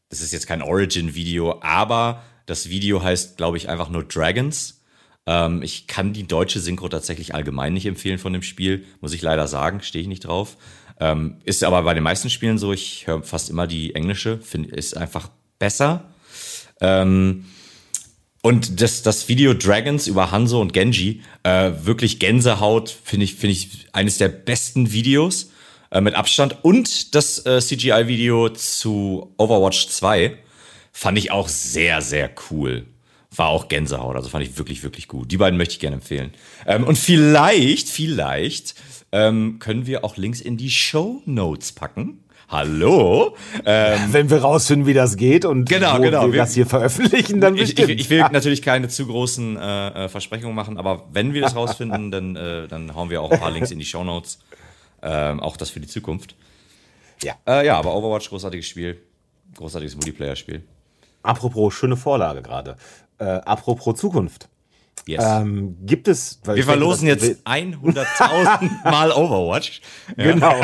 das 0.08 0.20
ist 0.22 0.32
jetzt 0.32 0.46
kein 0.46 0.62
Origin-Video, 0.62 1.60
aber 1.60 2.22
das 2.46 2.68
Video 2.68 3.02
heißt, 3.02 3.36
glaube 3.36 3.58
ich, 3.58 3.68
einfach 3.68 3.90
nur 3.90 4.02
Dragons 4.04 4.79
ähm, 5.26 5.62
ich 5.62 5.86
kann 5.86 6.12
die 6.12 6.26
deutsche 6.26 6.60
Synchro 6.60 6.88
tatsächlich 6.88 7.34
allgemein 7.34 7.72
nicht 7.72 7.86
empfehlen 7.86 8.18
von 8.18 8.32
dem 8.32 8.42
Spiel, 8.42 8.84
muss 9.00 9.12
ich 9.12 9.22
leider 9.22 9.46
sagen, 9.46 9.82
stehe 9.82 10.02
ich 10.02 10.08
nicht 10.08 10.26
drauf. 10.26 10.56
Ähm, 10.98 11.36
ist 11.44 11.64
aber 11.64 11.82
bei 11.82 11.94
den 11.94 12.02
meisten 12.02 12.30
Spielen 12.30 12.58
so, 12.58 12.72
ich 12.72 13.06
höre 13.06 13.22
fast 13.22 13.48
immer 13.48 13.66
die 13.66 13.94
englische, 13.94 14.38
find, 14.38 14.70
ist 14.70 14.96
einfach 14.96 15.30
besser. 15.58 16.04
Ähm, 16.80 17.46
und 18.42 18.80
das, 18.80 19.02
das 19.02 19.28
Video 19.28 19.54
Dragons 19.54 20.06
über 20.06 20.30
Hanzo 20.30 20.60
und 20.60 20.72
Genji, 20.72 21.22
äh, 21.42 21.72
wirklich 21.82 22.18
Gänsehaut, 22.18 22.90
finde 22.90 23.24
ich, 23.24 23.34
finde 23.34 23.52
ich 23.52 23.86
eines 23.92 24.18
der 24.18 24.28
besten 24.28 24.92
Videos 24.92 25.50
äh, 25.90 26.00
mit 26.00 26.14
Abstand. 26.14 26.64
Und 26.64 27.14
das 27.14 27.44
äh, 27.44 27.60
CGI-Video 27.60 28.48
zu 28.50 29.34
Overwatch 29.36 29.88
2 29.88 30.36
fand 30.92 31.18
ich 31.18 31.30
auch 31.30 31.48
sehr, 31.48 32.00
sehr 32.02 32.30
cool 32.50 32.86
war 33.34 33.48
auch 33.48 33.68
Gänsehaut. 33.68 34.16
Also 34.16 34.28
fand 34.28 34.44
ich 34.44 34.58
wirklich, 34.58 34.82
wirklich 34.82 35.08
gut. 35.08 35.30
Die 35.30 35.36
beiden 35.36 35.56
möchte 35.56 35.74
ich 35.74 35.80
gerne 35.80 35.96
empfehlen. 35.96 36.32
Ähm, 36.66 36.84
und 36.84 36.98
vielleicht, 36.98 37.88
vielleicht 37.88 38.74
ähm, 39.12 39.58
können 39.58 39.86
wir 39.86 40.04
auch 40.04 40.16
Links 40.16 40.40
in 40.40 40.56
die 40.56 40.70
Show 40.70 41.22
Notes 41.26 41.72
packen. 41.72 42.24
Hallo? 42.48 43.36
Ähm, 43.64 44.00
Wenn 44.10 44.28
wir 44.28 44.38
rausfinden, 44.38 44.84
wie 44.88 44.92
das 44.92 45.16
geht 45.16 45.44
und 45.44 45.68
genau, 45.68 46.00
genau. 46.00 46.26
wir, 46.26 46.32
wir 46.32 46.40
das 46.40 46.54
hier 46.54 46.66
veröffentlichen, 46.66 47.40
dann 47.40 47.54
bestimmt. 47.54 47.90
Ich, 47.90 47.94
ich, 47.94 48.00
ich 48.00 48.10
will 48.10 48.26
natürlich 48.32 48.62
keine 48.62 48.88
zu 48.88 49.06
großen 49.06 49.56
äh, 49.56 49.88
äh, 50.06 50.08
Versprechungen 50.08 50.56
machen, 50.56 50.76
aber 50.76 51.06
wenn 51.12 51.32
wir 51.32 51.42
das 51.42 51.54
rausfinden, 51.54 52.10
dann, 52.10 52.34
äh, 52.34 52.66
dann 52.66 52.92
hauen 52.96 53.08
wir 53.08 53.22
auch 53.22 53.30
ein 53.30 53.38
paar 53.38 53.52
Links 53.52 53.70
in 53.70 53.78
die 53.78 53.84
Show 53.84 54.02
Notes. 54.02 54.40
Ähm, 55.00 55.38
auch 55.38 55.56
das 55.56 55.70
für 55.70 55.78
die 55.78 55.86
Zukunft. 55.86 56.34
Ja. 57.22 57.34
Äh, 57.46 57.66
ja, 57.66 57.78
aber 57.78 57.94
Overwatch, 57.94 58.28
großartiges 58.28 58.66
Spiel. 58.66 59.00
Großartiges 59.56 59.94
Multiplayer-Spiel. 59.94 60.62
Apropos, 61.22 61.74
schöne 61.74 61.96
Vorlage 61.96 62.42
gerade. 62.42 62.76
Äh, 63.20 63.24
apropos 63.24 63.98
Zukunft. 63.98 64.48
Yes. 65.06 65.24
Ähm, 65.24 65.76
gibt 65.82 66.08
es. 66.08 66.40
Wir 66.44 66.64
verlosen 66.64 67.06
denke, 67.06 67.26
jetzt 67.26 67.46
100.000 67.46 68.84
Mal 68.90 69.12
Overwatch. 69.12 69.80
Ja. 70.16 70.32
Genau. 70.32 70.60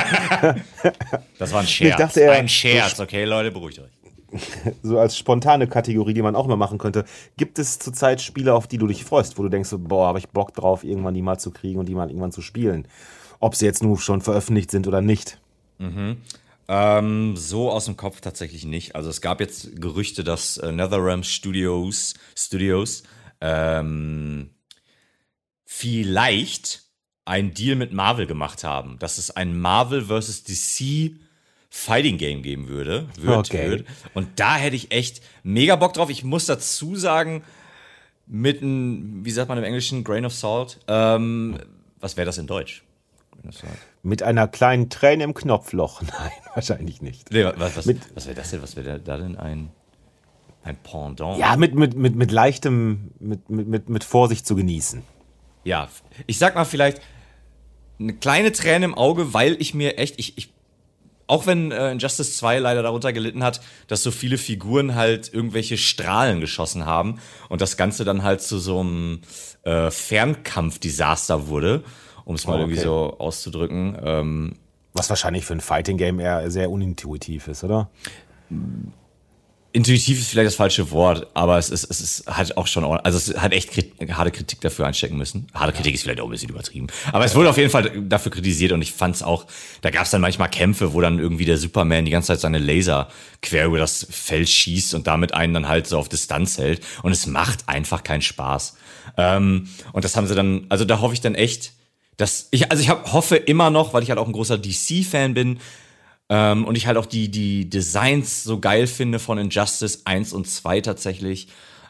Das 1.39 1.53
war 1.53 1.61
ein 1.61 1.67
Scherz. 1.67 1.91
Ich 1.91 1.97
dachte, 1.97 2.31
ein 2.31 2.49
Scherz. 2.49 2.99
Okay, 2.99 3.25
Leute, 3.25 3.51
beruhigt 3.51 3.79
euch. 3.79 3.91
So 4.83 4.99
als 4.99 5.17
spontane 5.17 5.67
Kategorie, 5.67 6.15
die 6.15 6.23
man 6.23 6.37
auch 6.37 6.47
mal 6.47 6.57
machen 6.57 6.79
könnte. 6.79 7.05
Gibt 7.37 7.59
es 7.59 7.79
zurzeit 7.79 8.21
Spiele, 8.21 8.55
auf 8.55 8.67
die 8.67 8.79
du 8.79 8.87
dich 8.87 9.05
freust, 9.05 9.39
wo 9.39 9.43
du 9.43 9.49
denkst, 9.49 9.71
boah, 9.79 10.09
habe 10.09 10.19
ich 10.19 10.29
Bock 10.29 10.53
drauf, 10.53 10.85
irgendwann 10.85 11.15
die 11.15 11.23
mal 11.23 11.39
zu 11.39 11.51
kriegen 11.51 11.79
und 11.79 11.87
die 11.87 11.95
mal 11.95 12.09
irgendwann 12.09 12.33
zu 12.33 12.43
spielen? 12.43 12.89
Ob 13.39 13.55
sie 13.55 13.67
jetzt 13.67 13.83
nur 13.83 13.99
schon 13.99 14.21
veröffentlicht 14.21 14.71
sind 14.71 14.87
oder 14.87 15.01
nicht. 15.01 15.39
Mhm. 15.79 16.19
Ähm, 16.69 17.37
so 17.37 17.71
aus 17.71 17.85
dem 17.85 17.97
Kopf 17.97 18.21
tatsächlich 18.21 18.65
nicht. 18.65 18.97
Also 18.97 19.09
es 19.09 19.21
gab 19.21 19.41
jetzt 19.41 19.81
Gerüchte, 19.81 20.25
dass 20.25 20.57
äh, 20.59 20.73
NetherRealm 20.73 21.23
Studios, 21.23 22.15
Studios 22.35 23.05
ähm, 23.41 24.51
vielleicht 25.65 26.83
ein 27.25 27.55
Deal 27.55 27.77
mit 27.77 27.93
Marvel 27.93 28.27
gemacht 28.27 28.65
haben, 28.65 28.99
dass 28.99 29.19
es 29.19 29.31
ein 29.31 29.59
Marvel 29.59 30.07
vs. 30.07 30.45
DC 30.45 31.13
Fighting 31.69 32.17
Game 32.17 32.43
geben 32.43 32.69
würde. 32.69 33.07
Wird, 33.19 33.37
okay. 33.37 33.71
Wird. 33.71 33.87
Und 34.15 34.41
da 34.41 34.57
hätte 34.57 34.77
ich 34.77 34.93
echt 34.93 35.21
mega 35.43 35.77
Bock 35.77 35.93
drauf. 35.93 36.09
Ich 36.09 36.25
muss 36.25 36.47
dazu 36.47 36.97
sagen, 36.97 37.43
mit 38.27 38.63
einem, 38.63 39.25
wie 39.25 39.31
sagt 39.31 39.49
man 39.49 39.59
im 39.59 39.65
Englischen, 39.65 40.03
Grain 40.03 40.25
of 40.25 40.33
Salt. 40.33 40.79
Ähm, 40.89 41.59
was 42.01 42.17
wäre 42.17 42.27
das 42.27 42.39
in 42.39 42.47
Deutsch? 42.47 42.83
Mit 44.03 44.23
einer 44.23 44.49
kleinen 44.49 44.91
Träne 44.91 45.25
im 45.25 45.35
Knopfloch. 45.35 46.03
Nein, 46.19 46.31
wahrscheinlich 46.55 47.03
nicht. 47.03 47.31
Nee, 47.31 47.45
was, 47.45 47.77
was, 47.77 47.89
was 48.15 48.27
wäre 48.27 48.35
das 48.35 48.51
denn? 48.51 48.63
Was 48.63 48.77
wäre 48.77 49.01
da 49.01 49.17
denn 49.17 49.37
ein, 49.37 49.71
ein 50.63 50.77
Pendant? 50.83 51.39
Ja, 51.39 51.57
mit, 51.57 51.75
mit, 51.75 51.97
mit, 51.97 52.17
mit 52.17 52.31
leichtem, 52.31 53.13
mit, 53.19 53.49
mit, 53.51 53.89
mit 53.89 54.05
Vorsicht 54.05 54.47
zu 54.47 54.57
genießen. 54.57 55.03
Ja, 55.65 55.89
ich 56.27 56.39
sag 56.39 56.55
mal 56.55 56.65
vielleicht 56.65 57.01
eine 57.99 58.15
kleine 58.15 58.53
Träne 58.53 58.85
im 58.85 58.95
Auge, 58.95 59.35
weil 59.35 59.57
ich 59.61 59.75
mir 59.75 59.99
echt, 59.99 60.19
ich, 60.19 60.39
ich 60.39 60.53
auch 61.27 61.47
wenn 61.47 61.73
äh, 61.73 61.93
Injustice 61.93 62.37
2 62.37 62.61
leider 62.61 62.83
darunter 62.83 63.13
gelitten 63.13 63.43
hat, 63.43 63.61
dass 63.89 64.03
so 64.03 64.11
viele 64.11 64.39
Figuren 64.39 64.95
halt 64.95 65.33
irgendwelche 65.33 65.77
Strahlen 65.77 66.41
geschossen 66.41 66.87
haben 66.87 67.19
und 67.49 67.61
das 67.61 67.77
Ganze 67.77 68.05
dann 68.05 68.23
halt 68.23 68.43
zu 68.43 68.59
so 68.59 68.81
einem 68.81 69.23
äh, 69.65 69.91
Fernkampf-Desaster 69.91 71.49
wurde 71.49 71.83
um 72.27 72.35
es 72.35 72.47
mal 72.47 72.53
oh, 72.53 72.57
okay. 72.57 72.63
irgendwie 72.65 72.81
so 72.83 73.17
auszudrücken. 73.19 73.97
Ähm, 74.03 74.53
Was 74.93 75.09
wahrscheinlich 75.09 75.47
für 75.47 75.55
ein 75.55 75.61
Fighting-Game 75.61 76.21
eher 76.21 76.51
sehr 76.51 76.71
unintuitiv 76.71 77.49
ist, 77.49 77.65
oder? 77.65 77.89
Intuitiv 79.71 80.19
ist 80.19 80.31
vielleicht 80.31 80.49
das 80.49 80.55
falsche 80.57 80.91
Wort, 80.91 81.29
aber 81.35 81.57
es 81.57 81.71
ist, 81.71 81.89
es 81.89 82.01
ist 82.01 82.27
halt 82.27 82.57
auch 82.57 82.67
schon, 82.67 82.83
also 82.83 83.17
es 83.17 83.39
hat 83.39 83.53
echt 83.53 83.71
Kritik, 83.71 84.13
harte 84.13 84.33
Kritik 84.33 84.61
dafür 84.61 84.87
einstecken 84.87 85.17
müssen. 85.17 85.47
Harte 85.55 85.73
Kritik 85.73 85.95
ist 85.95 86.03
vielleicht 86.03 86.21
auch 86.21 86.25
ein 86.25 86.31
bisschen 86.31 86.49
übertrieben. 86.49 86.89
Aber 87.13 87.25
es 87.25 87.35
wurde 87.37 87.49
auf 87.49 87.59
jeden 87.59 87.71
Fall 87.71 87.93
dafür 88.09 88.33
kritisiert 88.33 88.73
und 88.73 88.83
ich 88.83 88.93
fand 88.93 89.15
es 89.15 89.23
auch, 89.23 89.47
da 89.83 89.91
gab 89.91 90.05
es 90.05 90.11
dann 90.11 90.21
manchmal 90.21 90.49
Kämpfe, 90.49 90.95
wo 90.95 91.01
dann 91.01 91.21
irgendwie 91.21 91.45
der 91.45 91.59
Superman 91.59 92.07
die 92.07 92.11
ganze 92.11 92.29
Zeit 92.29 92.41
seine 92.41 92.59
Laser 92.59 93.09
quer 93.41 93.67
über 93.67 93.79
das 93.79 94.05
Feld 94.11 94.49
schießt 94.49 94.95
und 94.95 95.07
damit 95.07 95.33
einen 95.33 95.55
dann 95.55 95.69
halt 95.69 95.87
so 95.87 95.99
auf 95.99 96.09
Distanz 96.09 96.59
hält. 96.59 96.81
Und 97.03 97.13
es 97.13 97.27
macht 97.27 97.69
einfach 97.69 98.03
keinen 98.03 98.23
Spaß. 98.23 98.77
Ähm, 99.17 99.69
und 99.93 100.05
das 100.05 100.17
haben 100.17 100.27
sie 100.27 100.35
dann, 100.35 100.67
also 100.71 100.85
da 100.85 101.01
hoffe 101.01 101.15
ich 101.15 101.21
dann 101.21 101.37
echt, 101.37 101.76
das, 102.17 102.49
ich, 102.51 102.71
also 102.71 102.83
ich 102.83 102.89
hab, 102.89 103.13
hoffe 103.13 103.37
immer 103.37 103.71
noch, 103.71 103.93
weil 103.93 104.03
ich 104.03 104.09
halt 104.11 104.19
auch 104.19 104.27
ein 104.27 104.33
großer 104.33 104.59
DC-Fan 104.59 105.35
bin 105.35 105.61
ähm, 106.29 106.65
und 106.65 106.77
ich 106.77 106.87
halt 106.87 106.97
auch 106.97 107.07
die, 107.07 107.31
die 107.31 107.69
Designs 107.69 108.43
so 108.43 108.59
geil 108.59 108.87
finde 108.87 109.19
von 109.19 109.39
Injustice 109.39 110.03
1 110.05 110.33
und 110.33 110.49
2 110.49 110.81
tatsächlich. 110.81 111.49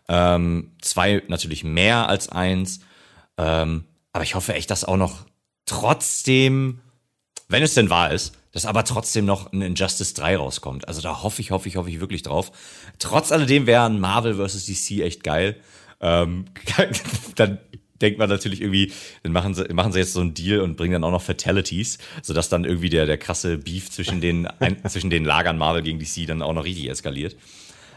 Ähm, 0.08 0.72
zwei 0.80 1.22
natürlich 1.28 1.64
mehr 1.64 2.08
als 2.08 2.28
eins. 2.28 2.80
Ähm, 3.38 3.84
aber 4.12 4.24
ich 4.24 4.34
hoffe 4.34 4.54
echt, 4.54 4.70
dass 4.70 4.84
auch 4.84 4.96
noch 4.96 5.26
trotzdem, 5.64 6.80
wenn 7.48 7.62
es 7.62 7.74
denn 7.74 7.90
wahr 7.90 8.12
ist, 8.12 8.34
dass 8.52 8.66
aber 8.66 8.84
trotzdem 8.84 9.26
noch 9.26 9.52
ein 9.52 9.62
Injustice 9.62 10.14
3 10.14 10.36
rauskommt. 10.36 10.88
Also 10.88 11.02
da 11.02 11.22
hoffe 11.22 11.42
ich, 11.42 11.50
hoffe 11.50 11.68
ich, 11.68 11.76
hoffe 11.76 11.90
ich 11.90 12.00
wirklich 12.00 12.22
drauf. 12.22 12.52
Trotz 12.98 13.32
alledem 13.32 13.66
wäre 13.66 13.84
ein 13.84 14.00
Marvel 14.00 14.34
vs. 14.34 14.66
DC 14.66 15.02
echt 15.02 15.24
geil. 15.24 15.60
Ähm, 16.00 16.46
dann 17.34 17.58
denkt 18.00 18.18
man 18.18 18.28
natürlich 18.28 18.60
irgendwie, 18.60 18.92
dann 19.22 19.32
machen 19.32 19.54
sie, 19.54 19.64
machen 19.72 19.92
sie 19.92 19.98
jetzt 19.98 20.12
so 20.12 20.20
einen 20.20 20.34
Deal 20.34 20.60
und 20.60 20.76
bringen 20.76 20.92
dann 20.92 21.04
auch 21.04 21.10
noch 21.10 21.22
Fatalities, 21.22 21.98
sodass 22.22 22.48
dann 22.48 22.64
irgendwie 22.64 22.90
der, 22.90 23.06
der 23.06 23.18
krasse 23.18 23.58
Beef 23.58 23.90
zwischen 23.90 24.20
den, 24.20 24.46
ein, 24.46 24.76
zwischen 24.88 25.10
den 25.10 25.24
Lagern 25.24 25.58
Marvel 25.58 25.82
gegen 25.82 25.98
DC 25.98 26.26
dann 26.26 26.42
auch 26.42 26.52
noch 26.52 26.64
richtig 26.64 26.88
eskaliert. 26.88 27.36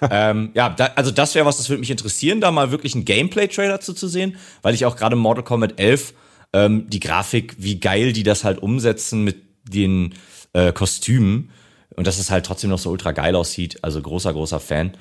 ähm, 0.10 0.52
ja, 0.54 0.70
da, 0.70 0.92
also 0.96 1.12
das 1.12 1.36
wäre 1.36 1.46
was, 1.46 1.58
das 1.58 1.70
würde 1.70 1.82
mich 1.82 1.92
interessieren, 1.92 2.40
da 2.42 2.52
mal 2.52 2.72
wirklich 2.72 2.96
einen 2.96 3.06
Gameplay-Trailer 3.06 3.82
zu, 3.82 3.94
zu 3.94 4.08
sehen, 4.08 4.38
weil 4.62 4.74
ich 4.74 4.86
auch 4.86 4.96
gerade 4.96 5.16
Mortal 5.16 5.44
Kombat 5.44 5.80
11 5.80 6.14
ähm, 6.54 6.90
die 6.90 7.00
Grafik, 7.00 7.56
wie 7.58 7.80
geil 7.80 8.14
die 8.14 8.24
das 8.24 8.44
halt 8.44 8.60
umsetzen 8.60 9.24
mit 9.24 9.44
den 9.64 10.16
äh, 10.54 10.72
Kostümen 10.72 11.52
und 11.96 12.08
dass 12.08 12.18
es 12.18 12.32
halt 12.32 12.46
trotzdem 12.46 12.70
noch 12.70 12.80
so 12.80 12.90
ultra 12.90 13.12
geil 13.12 13.36
aussieht. 13.36 13.84
Also 13.84 14.02
großer, 14.02 14.34
großer 14.34 14.60
Fan. 14.60 14.94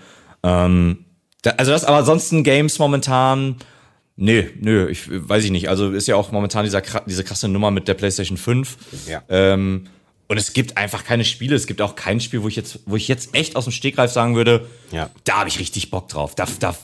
Ähm, 0.43 1.05
da, 1.43 1.51
also 1.53 1.71
das, 1.71 1.85
aber 1.85 1.99
ansonsten 1.99 2.43
Games 2.43 2.79
momentan 2.79 3.57
Nee, 4.21 4.51
nö, 4.61 4.89
ich 4.91 5.03
weiß 5.09 5.45
ich 5.45 5.53
nicht. 5.53 5.69
Also 5.69 5.93
ist 5.93 6.09
ja 6.09 6.17
auch 6.17 6.33
momentan 6.33 6.65
dieser, 6.65 6.83
diese 7.07 7.23
krasse 7.23 7.47
Nummer 7.47 7.71
mit 7.71 7.87
der 7.87 7.95
PlayStation 7.95 8.37
5. 8.37 8.77
Ja. 9.07 9.23
Ähm, 9.29 9.87
und 10.27 10.37
es 10.37 10.53
gibt 10.53 10.77
einfach 10.77 11.05
keine 11.05 11.25
Spiele. 11.25 11.55
Es 11.55 11.69
gibt 11.69 11.81
auch 11.81 11.95
kein 11.95 12.21
Spiel, 12.21 12.43
wo 12.43 12.49
ich 12.49 12.57
jetzt, 12.57 12.81
wo 12.85 12.97
ich 12.97 13.07
jetzt 13.07 13.33
echt 13.37 13.55
aus 13.55 13.65
dem 13.65 13.73
Stegreif 13.73 14.11
sagen 14.11 14.35
würde, 14.35 14.67
ja. 14.91 15.09
da 15.23 15.39
habe 15.39 15.49
ich 15.49 15.61
richtig 15.61 15.93
Bock 15.93 16.09
drauf. 16.09 16.35
Da, 16.35 16.49
da, 16.59 16.75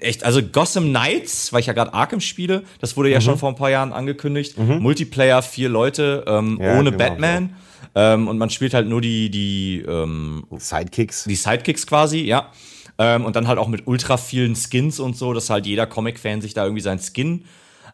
echt, 0.00 0.24
also 0.24 0.42
Gotham 0.42 0.88
Knights, 0.88 1.52
weil 1.52 1.60
ich 1.60 1.66
ja 1.66 1.72
gerade 1.72 1.94
Arkham 1.94 2.20
spiele, 2.20 2.64
das 2.80 2.96
wurde 2.96 3.10
ja 3.10 3.20
mhm. 3.20 3.22
schon 3.22 3.38
vor 3.38 3.48
ein 3.48 3.54
paar 3.54 3.70
Jahren 3.70 3.92
angekündigt. 3.92 4.58
Mhm. 4.58 4.80
Multiplayer, 4.80 5.42
vier 5.42 5.68
Leute, 5.68 6.24
ähm, 6.26 6.58
ja, 6.60 6.72
ohne 6.72 6.90
genau 6.90 6.98
Batman. 6.98 7.54
So. 7.94 8.00
Ähm, 8.00 8.26
und 8.26 8.38
man 8.38 8.50
spielt 8.50 8.74
halt 8.74 8.88
nur 8.88 9.00
die, 9.00 9.30
die 9.30 9.84
ähm, 9.86 10.44
Sidekicks. 10.58 11.24
Die 11.24 11.36
Sidekicks 11.36 11.86
quasi, 11.86 12.22
ja. 12.22 12.50
Ähm, 12.98 13.24
und 13.24 13.36
dann 13.36 13.46
halt 13.46 13.58
auch 13.58 13.68
mit 13.68 13.86
ultra 13.86 14.16
vielen 14.16 14.56
Skins 14.56 15.00
und 15.00 15.16
so, 15.16 15.32
dass 15.32 15.50
halt 15.50 15.66
jeder 15.66 15.86
Comic-Fan 15.86 16.40
sich 16.40 16.54
da 16.54 16.64
irgendwie 16.64 16.82
seinen 16.82 17.00
Skin 17.00 17.44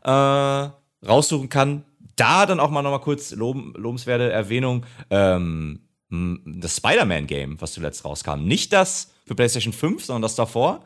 äh, 0.04 0.10
raussuchen 1.04 1.48
kann 1.48 1.84
da 2.16 2.46
dann 2.46 2.60
auch 2.60 2.70
mal 2.70 2.82
noch 2.82 2.90
mal 2.90 2.98
kurz 2.98 3.32
lob, 3.32 3.56
lobenswerte 3.76 4.30
Erwähnung, 4.30 4.84
ähm, 5.10 5.80
das 6.10 6.76
Spider-Man-Game, 6.76 7.60
was 7.60 7.72
zuletzt 7.72 8.04
rauskam. 8.04 8.44
Nicht 8.44 8.72
das 8.72 9.12
für 9.26 9.34
PlayStation 9.34 9.72
5, 9.72 10.04
sondern 10.04 10.22
das 10.22 10.34
davor. 10.34 10.80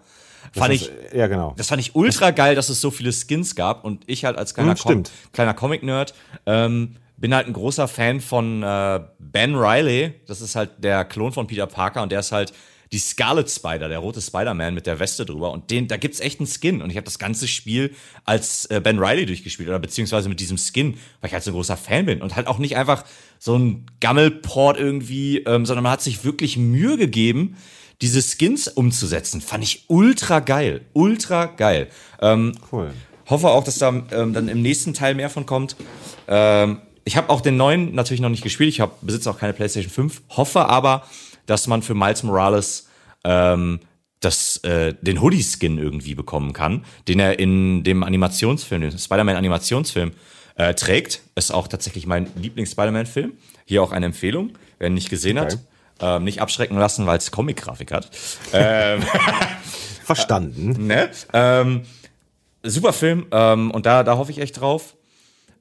Das 0.54 0.62
fand 0.62 0.74
ist, 0.74 0.92
ich, 1.10 1.12
ja, 1.12 1.26
genau. 1.26 1.54
Das 1.56 1.68
fand 1.68 1.80
ich 1.80 1.96
ultra 1.96 2.30
geil, 2.30 2.54
dass 2.54 2.68
es 2.68 2.80
so 2.80 2.92
viele 2.92 3.12
Skins 3.12 3.56
gab 3.56 3.84
und 3.84 4.04
ich 4.06 4.24
halt 4.24 4.38
als 4.38 4.54
kleiner, 4.54 4.76
Com 4.76 5.02
kleiner 5.32 5.54
Comic-Nerd 5.54 6.14
ähm, 6.46 6.96
bin 7.16 7.34
halt 7.34 7.48
ein 7.48 7.52
großer 7.52 7.88
Fan 7.88 8.20
von 8.20 8.62
äh, 8.62 9.00
Ben 9.18 9.56
Riley. 9.56 10.14
Das 10.28 10.40
ist 10.40 10.54
halt 10.54 10.70
der 10.78 11.04
Klon 11.04 11.32
von 11.32 11.48
Peter 11.48 11.66
Parker 11.66 12.02
und 12.02 12.12
der 12.12 12.20
ist 12.20 12.30
halt 12.30 12.52
die 12.92 12.98
Scarlet 12.98 13.50
Spider, 13.50 13.88
der 13.88 13.98
rote 13.98 14.20
Spider-Man 14.20 14.74
mit 14.74 14.86
der 14.86 14.98
Weste 14.98 15.24
drüber. 15.24 15.50
Und 15.50 15.70
den, 15.70 15.88
da 15.88 15.96
gibt's 15.96 16.20
echt 16.20 16.40
einen 16.40 16.46
Skin. 16.46 16.82
Und 16.82 16.90
ich 16.90 16.96
habe 16.96 17.04
das 17.04 17.18
ganze 17.18 17.48
Spiel 17.48 17.94
als 18.24 18.66
äh, 18.66 18.80
Ben 18.80 18.98
Riley 18.98 19.26
durchgespielt 19.26 19.68
oder 19.68 19.78
beziehungsweise 19.78 20.28
mit 20.28 20.40
diesem 20.40 20.58
Skin, 20.58 20.94
weil 21.20 21.28
ich 21.28 21.32
halt 21.34 21.42
so 21.42 21.50
ein 21.50 21.54
großer 21.54 21.76
Fan 21.76 22.06
bin. 22.06 22.22
Und 22.22 22.36
halt 22.36 22.46
auch 22.46 22.58
nicht 22.58 22.76
einfach 22.76 23.04
so 23.38 23.56
ein 23.58 23.86
Gammelport 24.00 24.78
irgendwie, 24.78 25.38
ähm, 25.38 25.66
sondern 25.66 25.82
man 25.82 25.92
hat 25.92 26.02
sich 26.02 26.24
wirklich 26.24 26.56
Mühe 26.56 26.96
gegeben, 26.96 27.56
diese 28.02 28.22
Skins 28.22 28.68
umzusetzen. 28.68 29.40
Fand 29.40 29.64
ich 29.64 29.84
ultra 29.88 30.40
geil. 30.40 30.82
Ultra 30.92 31.46
geil. 31.46 31.88
Ähm, 32.20 32.52
cool. 32.70 32.92
Hoffe 33.28 33.48
auch, 33.48 33.64
dass 33.64 33.78
da 33.78 33.88
ähm, 33.88 34.32
dann 34.32 34.48
im 34.48 34.62
nächsten 34.62 34.94
Teil 34.94 35.14
mehr 35.14 35.30
von 35.30 35.46
kommt. 35.46 35.76
Ähm, 36.28 36.78
ich 37.04 37.16
habe 37.16 37.30
auch 37.30 37.40
den 37.40 37.56
neuen 37.56 37.94
natürlich 37.94 38.20
noch 38.20 38.28
nicht 38.28 38.42
gespielt. 38.42 38.68
Ich 38.68 38.80
hab, 38.80 39.00
besitze 39.00 39.30
auch 39.30 39.38
keine 39.38 39.52
PlayStation 39.52 39.90
5. 39.90 40.22
Hoffe 40.30 40.68
aber, 40.68 41.04
dass 41.46 41.66
man 41.66 41.82
für 41.82 41.94
Miles 41.94 42.22
Morales 42.22 42.88
ähm, 43.24 43.80
das, 44.20 44.58
äh, 44.58 44.94
den 45.00 45.20
Hoodie-Skin 45.20 45.78
irgendwie 45.78 46.14
bekommen 46.14 46.52
kann, 46.52 46.84
den 47.08 47.20
er 47.20 47.38
in 47.38 47.84
dem 47.84 48.02
Animationsfilm, 48.02 48.80
dem 48.80 48.98
Spider-Man-Animationsfilm 48.98 50.12
äh, 50.56 50.74
trägt. 50.74 51.22
Ist 51.34 51.52
auch 51.52 51.68
tatsächlich 51.68 52.06
mein 52.06 52.28
Lieblings-Spider-Man-Film. 52.36 53.32
Hier 53.64 53.82
auch 53.82 53.92
eine 53.92 54.06
Empfehlung, 54.06 54.52
wer 54.78 54.88
ihn 54.88 54.94
nicht 54.94 55.10
gesehen 55.10 55.38
okay. 55.38 55.52
hat. 55.52 55.58
Ähm, 55.98 56.24
nicht 56.24 56.42
abschrecken 56.42 56.76
lassen, 56.76 57.06
weil 57.06 57.18
es 57.18 57.30
Comic-Grafik 57.30 57.92
hat. 57.92 58.10
ähm, 58.52 59.02
Verstanden. 60.04 60.86
ne? 60.86 61.10
ähm, 61.32 61.82
super 62.62 62.92
Film 62.92 63.26
ähm, 63.30 63.70
und 63.70 63.86
da, 63.86 64.02
da 64.02 64.16
hoffe 64.18 64.30
ich 64.30 64.38
echt 64.38 64.60
drauf. 64.60 64.94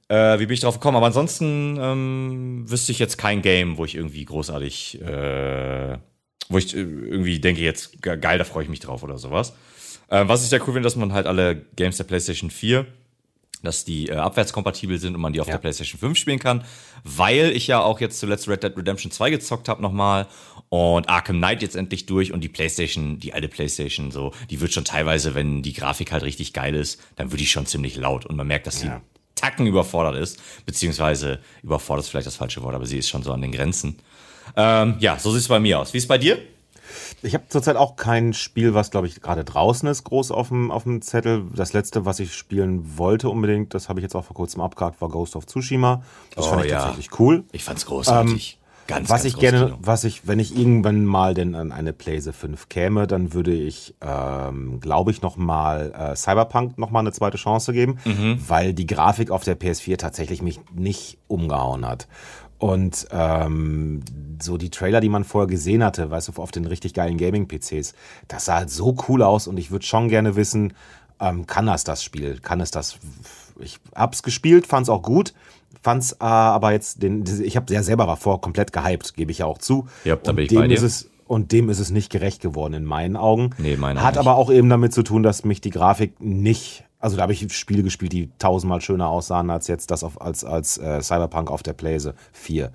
Äh, 0.07 0.39
wie 0.39 0.45
bin 0.45 0.53
ich 0.53 0.61
drauf 0.61 0.75
gekommen? 0.75 0.97
Aber 0.97 1.07
ansonsten 1.07 1.77
ähm, 1.79 2.65
wüsste 2.67 2.91
ich 2.91 2.99
jetzt 2.99 3.17
kein 3.17 3.41
Game, 3.41 3.77
wo 3.77 3.85
ich 3.85 3.95
irgendwie 3.95 4.23
großartig, 4.25 5.01
äh, 5.01 5.97
wo 6.49 6.57
ich 6.57 6.75
äh, 6.75 6.79
irgendwie 6.79 7.39
denke, 7.39 7.61
jetzt 7.61 8.01
geil, 8.01 8.37
da 8.37 8.43
freue 8.43 8.63
ich 8.63 8.69
mich 8.69 8.79
drauf 8.79 9.03
oder 9.03 9.17
sowas. 9.17 9.53
Äh, 10.09 10.27
was 10.27 10.43
ich 10.43 10.49
sehr 10.49 10.59
cool 10.61 10.73
finde, 10.73 10.83
dass 10.83 10.95
man 10.95 11.13
halt 11.13 11.25
alle 11.25 11.55
Games 11.75 11.97
der 11.97 12.03
PlayStation 12.03 12.51
4 12.51 12.85
dass 13.65 13.83
die 13.83 14.07
äh, 14.07 14.15
abwärtskompatibel 14.15 14.97
sind 14.99 15.15
und 15.15 15.21
man 15.21 15.33
die 15.33 15.41
auf 15.41 15.47
ja. 15.47 15.53
der 15.53 15.59
PlayStation 15.59 15.99
5 15.99 16.17
spielen 16.17 16.39
kann, 16.39 16.63
weil 17.03 17.51
ich 17.51 17.67
ja 17.67 17.81
auch 17.81 17.99
jetzt 17.99 18.19
zuletzt 18.19 18.47
Red 18.47 18.63
Dead 18.63 18.77
Redemption 18.77 19.11
2 19.11 19.31
gezockt 19.31 19.67
habe 19.67 19.81
nochmal 19.81 20.27
und 20.69 21.09
Arkham 21.09 21.37
Knight 21.37 21.61
jetzt 21.61 21.75
endlich 21.75 22.05
durch 22.05 22.31
und 22.31 22.41
die 22.41 22.49
PlayStation, 22.49 23.19
die 23.19 23.33
alte 23.33 23.47
PlayStation 23.47 24.11
so, 24.11 24.31
die 24.49 24.61
wird 24.61 24.73
schon 24.73 24.85
teilweise, 24.85 25.35
wenn 25.35 25.61
die 25.61 25.73
Grafik 25.73 26.11
halt 26.11 26.23
richtig 26.23 26.53
geil 26.53 26.75
ist, 26.75 27.01
dann 27.15 27.31
wird 27.31 27.41
die 27.41 27.47
schon 27.47 27.65
ziemlich 27.65 27.97
laut 27.97 28.25
und 28.25 28.35
man 28.35 28.47
merkt, 28.47 28.67
dass 28.67 28.83
ja. 28.83 29.01
die 29.01 29.14
Tacken 29.45 29.67
überfordert 29.67 30.15
ist, 30.15 30.39
beziehungsweise 30.65 31.39
überfordert 31.61 32.05
ist 32.05 32.09
vielleicht 32.09 32.27
das 32.27 32.35
falsche 32.35 32.63
Wort, 32.63 32.73
aber 32.73 32.85
sie 32.85 32.97
ist 32.97 33.09
schon 33.09 33.21
so 33.21 33.31
an 33.31 33.41
den 33.41 33.51
Grenzen. 33.51 33.97
Ähm, 34.55 34.95
ja, 34.99 35.19
so 35.19 35.31
sieht 35.31 35.41
es 35.41 35.47
bei 35.47 35.59
mir 35.59 35.79
aus. 35.79 35.93
Wie 35.93 35.97
ist 35.97 36.05
es 36.05 36.07
bei 36.07 36.17
dir? 36.17 36.39
Ich 37.21 37.33
habe 37.33 37.45
zurzeit 37.49 37.75
auch 37.75 37.95
kein 37.95 38.33
Spiel, 38.33 38.73
was, 38.73 38.91
glaube 38.91 39.07
ich, 39.07 39.21
gerade 39.21 39.43
draußen 39.43 39.87
ist, 39.89 40.03
groß 40.03 40.31
auf 40.31 40.49
dem, 40.49 40.71
auf 40.71 40.83
dem 40.83 41.01
Zettel. 41.01 41.45
Das 41.53 41.73
letzte, 41.73 42.05
was 42.05 42.19
ich 42.19 42.33
spielen 42.33 42.97
wollte 42.97 43.29
unbedingt, 43.29 43.73
das 43.73 43.89
habe 43.89 43.99
ich 43.99 44.03
jetzt 44.03 44.15
auch 44.15 44.25
vor 44.25 44.35
kurzem 44.35 44.61
abgehakt, 44.61 45.01
war 45.01 45.09
Ghost 45.09 45.35
of 45.35 45.45
Tsushima. 45.45 46.03
Das 46.35 46.45
oh, 46.45 46.49
fand 46.49 46.65
ich 46.65 46.71
ja. 46.71 46.79
tatsächlich 46.79 47.19
cool. 47.19 47.43
Ich 47.51 47.63
fand 47.63 47.79
es 47.79 47.85
großartig. 47.85 48.59
Ähm, 48.59 48.64
Ganz, 48.87 49.09
was 49.09 49.23
ganz 49.23 49.33
ich 49.33 49.39
gerne, 49.39 49.65
Kino. 49.65 49.77
was 49.81 50.03
ich, 50.03 50.27
wenn 50.27 50.37
ich 50.37 50.55
irgendwann 50.55 51.05
mal 51.05 51.33
denn 51.33 51.55
an 51.55 51.71
eine 51.71 51.91
Playse 51.91 52.33
5 52.33 52.69
käme, 52.69 53.07
dann 53.07 53.33
würde 53.33 53.53
ich, 53.53 53.95
ähm, 54.01 54.79
glaube 54.79 55.11
ich, 55.11 55.21
noch 55.21 55.37
mal 55.37 55.91
äh, 55.97 56.15
Cyberpunk 56.15 56.77
noch 56.77 56.91
mal 56.91 56.99
eine 56.99 57.11
zweite 57.11 57.37
Chance 57.37 57.73
geben, 57.73 57.97
mhm. 58.05 58.39
weil 58.47 58.73
die 58.73 58.85
Grafik 58.85 59.31
auf 59.31 59.43
der 59.43 59.59
PS4 59.59 59.97
tatsächlich 59.97 60.41
mich 60.41 60.59
nicht 60.75 61.17
umgehauen 61.27 61.85
hat. 61.85 62.07
Und 62.57 63.07
ähm, 63.11 64.01
so 64.41 64.57
die 64.57 64.69
Trailer, 64.69 65.01
die 65.01 65.09
man 65.09 65.23
vorher 65.23 65.47
gesehen 65.47 65.83
hatte, 65.83 66.09
weißt 66.09 66.29
du, 66.29 66.41
auf 66.41 66.51
den 66.51 66.65
richtig 66.65 66.93
geilen 66.93 67.17
Gaming-PCs, 67.17 67.93
das 68.27 68.45
sah 68.45 68.55
halt 68.55 68.69
so 68.69 68.95
cool 69.09 69.23
aus 69.23 69.47
und 69.47 69.57
ich 69.57 69.71
würde 69.71 69.85
schon 69.85 70.09
gerne 70.09 70.35
wissen, 70.35 70.73
ähm, 71.19 71.45
kann 71.47 71.65
das 71.65 71.83
das 71.83 72.03
Spiel? 72.03 72.39
Kann 72.39 72.61
es 72.61 72.71
das? 72.71 72.97
Ich 73.59 73.79
hab's 73.93 74.23
gespielt, 74.23 74.67
fand's 74.67 74.89
auch 74.89 75.01
gut, 75.01 75.33
fand's 75.85 76.13
äh, 76.13 76.25
aber 76.25 76.71
jetzt 76.73 77.01
den, 77.03 77.23
ich 77.43 77.55
habe 77.55 77.73
ja 77.73 77.83
selber 77.83 78.05
davor 78.05 78.41
komplett 78.41 78.73
gehypt, 78.73 79.13
gebe 79.15 79.31
ich 79.31 79.37
ja 79.37 79.45
auch 79.45 79.59
zu. 79.59 79.87
Ja, 80.03 80.15
da 80.17 80.33
bin 80.33 80.45
ich 80.45 80.53
bei 80.53 80.67
dir. 80.67 80.73
Ist 80.73 80.81
es, 80.81 81.09
und 81.27 81.51
dem 81.51 81.69
ist 81.69 81.79
es 81.79 81.91
nicht 81.91 82.11
gerecht 82.11 82.41
geworden 82.41 82.73
in 82.73 82.85
meinen 82.85 83.15
Augen. 83.15 83.51
Nee, 83.57 83.77
meine 83.77 84.03
Hat 84.03 84.17
aber 84.17 84.35
auch 84.35 84.51
eben 84.51 84.67
damit 84.69 84.93
zu 84.93 85.03
tun, 85.03 85.23
dass 85.23 85.45
mich 85.45 85.61
die 85.61 85.69
Grafik 85.69 86.19
nicht 86.19 86.83
also 86.97 87.17
da 87.17 87.23
habe 87.23 87.33
ich 87.33 87.53
Spiele 87.53 87.83
gespielt, 87.83 88.13
die 88.13 88.31
tausendmal 88.39 88.81
schöner 88.81 89.09
aussahen 89.09 89.51
als 89.51 89.67
jetzt 89.67 89.91
das 89.91 90.03
auf, 90.03 90.19
als, 90.19 90.43
als 90.43 90.79
äh, 90.79 91.03
Cyberpunk 91.03 91.51
auf 91.51 91.61
der 91.61 91.73
Playse 91.73 92.15
4. 92.31 92.71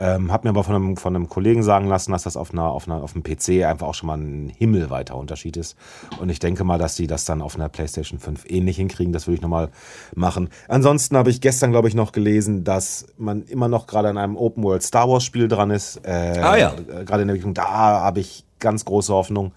Ähm, 0.00 0.32
hab 0.32 0.44
mir 0.44 0.50
aber 0.50 0.64
von 0.64 0.74
einem, 0.74 0.96
von 0.96 1.14
einem 1.14 1.28
Kollegen 1.28 1.62
sagen 1.62 1.86
lassen, 1.86 2.12
dass 2.12 2.22
das 2.22 2.36
auf, 2.36 2.52
einer, 2.52 2.70
auf, 2.70 2.88
einer, 2.88 3.02
auf 3.02 3.14
einem 3.14 3.22
PC 3.22 3.66
einfach 3.66 3.86
auch 3.86 3.94
schon 3.94 4.06
mal 4.06 4.16
ein 4.16 4.50
himmelweiter 4.56 5.14
Unterschied 5.14 5.58
ist. 5.58 5.76
Und 6.18 6.30
ich 6.30 6.38
denke 6.38 6.64
mal, 6.64 6.78
dass 6.78 6.96
sie 6.96 7.06
das 7.06 7.26
dann 7.26 7.42
auf 7.42 7.54
einer 7.54 7.68
PlayStation 7.68 8.18
5 8.18 8.46
ähnlich 8.48 8.76
hinkriegen. 8.76 9.12
Das 9.12 9.26
würde 9.26 9.36
ich 9.36 9.42
nochmal 9.42 9.68
machen. 10.14 10.48
Ansonsten 10.68 11.18
habe 11.18 11.28
ich 11.28 11.42
gestern, 11.42 11.70
glaube 11.70 11.88
ich, 11.88 11.94
noch 11.94 12.12
gelesen, 12.12 12.64
dass 12.64 13.06
man 13.18 13.42
immer 13.42 13.68
noch 13.68 13.86
gerade 13.86 14.08
an 14.08 14.16
einem 14.16 14.36
Open 14.36 14.64
World 14.64 14.82
Star 14.82 15.06
Wars 15.06 15.22
Spiel 15.22 15.48
dran 15.48 15.70
ist. 15.70 16.00
Äh, 16.04 16.40
ah 16.42 16.56
ja. 16.56 16.72
Äh, 16.72 17.04
gerade 17.04 17.22
in 17.22 17.28
der 17.28 17.34
Entwicklung. 17.34 17.52
Da 17.52 17.68
habe 17.68 18.20
ich 18.20 18.46
ganz 18.58 18.86
große 18.86 19.12
Hoffnung. 19.12 19.52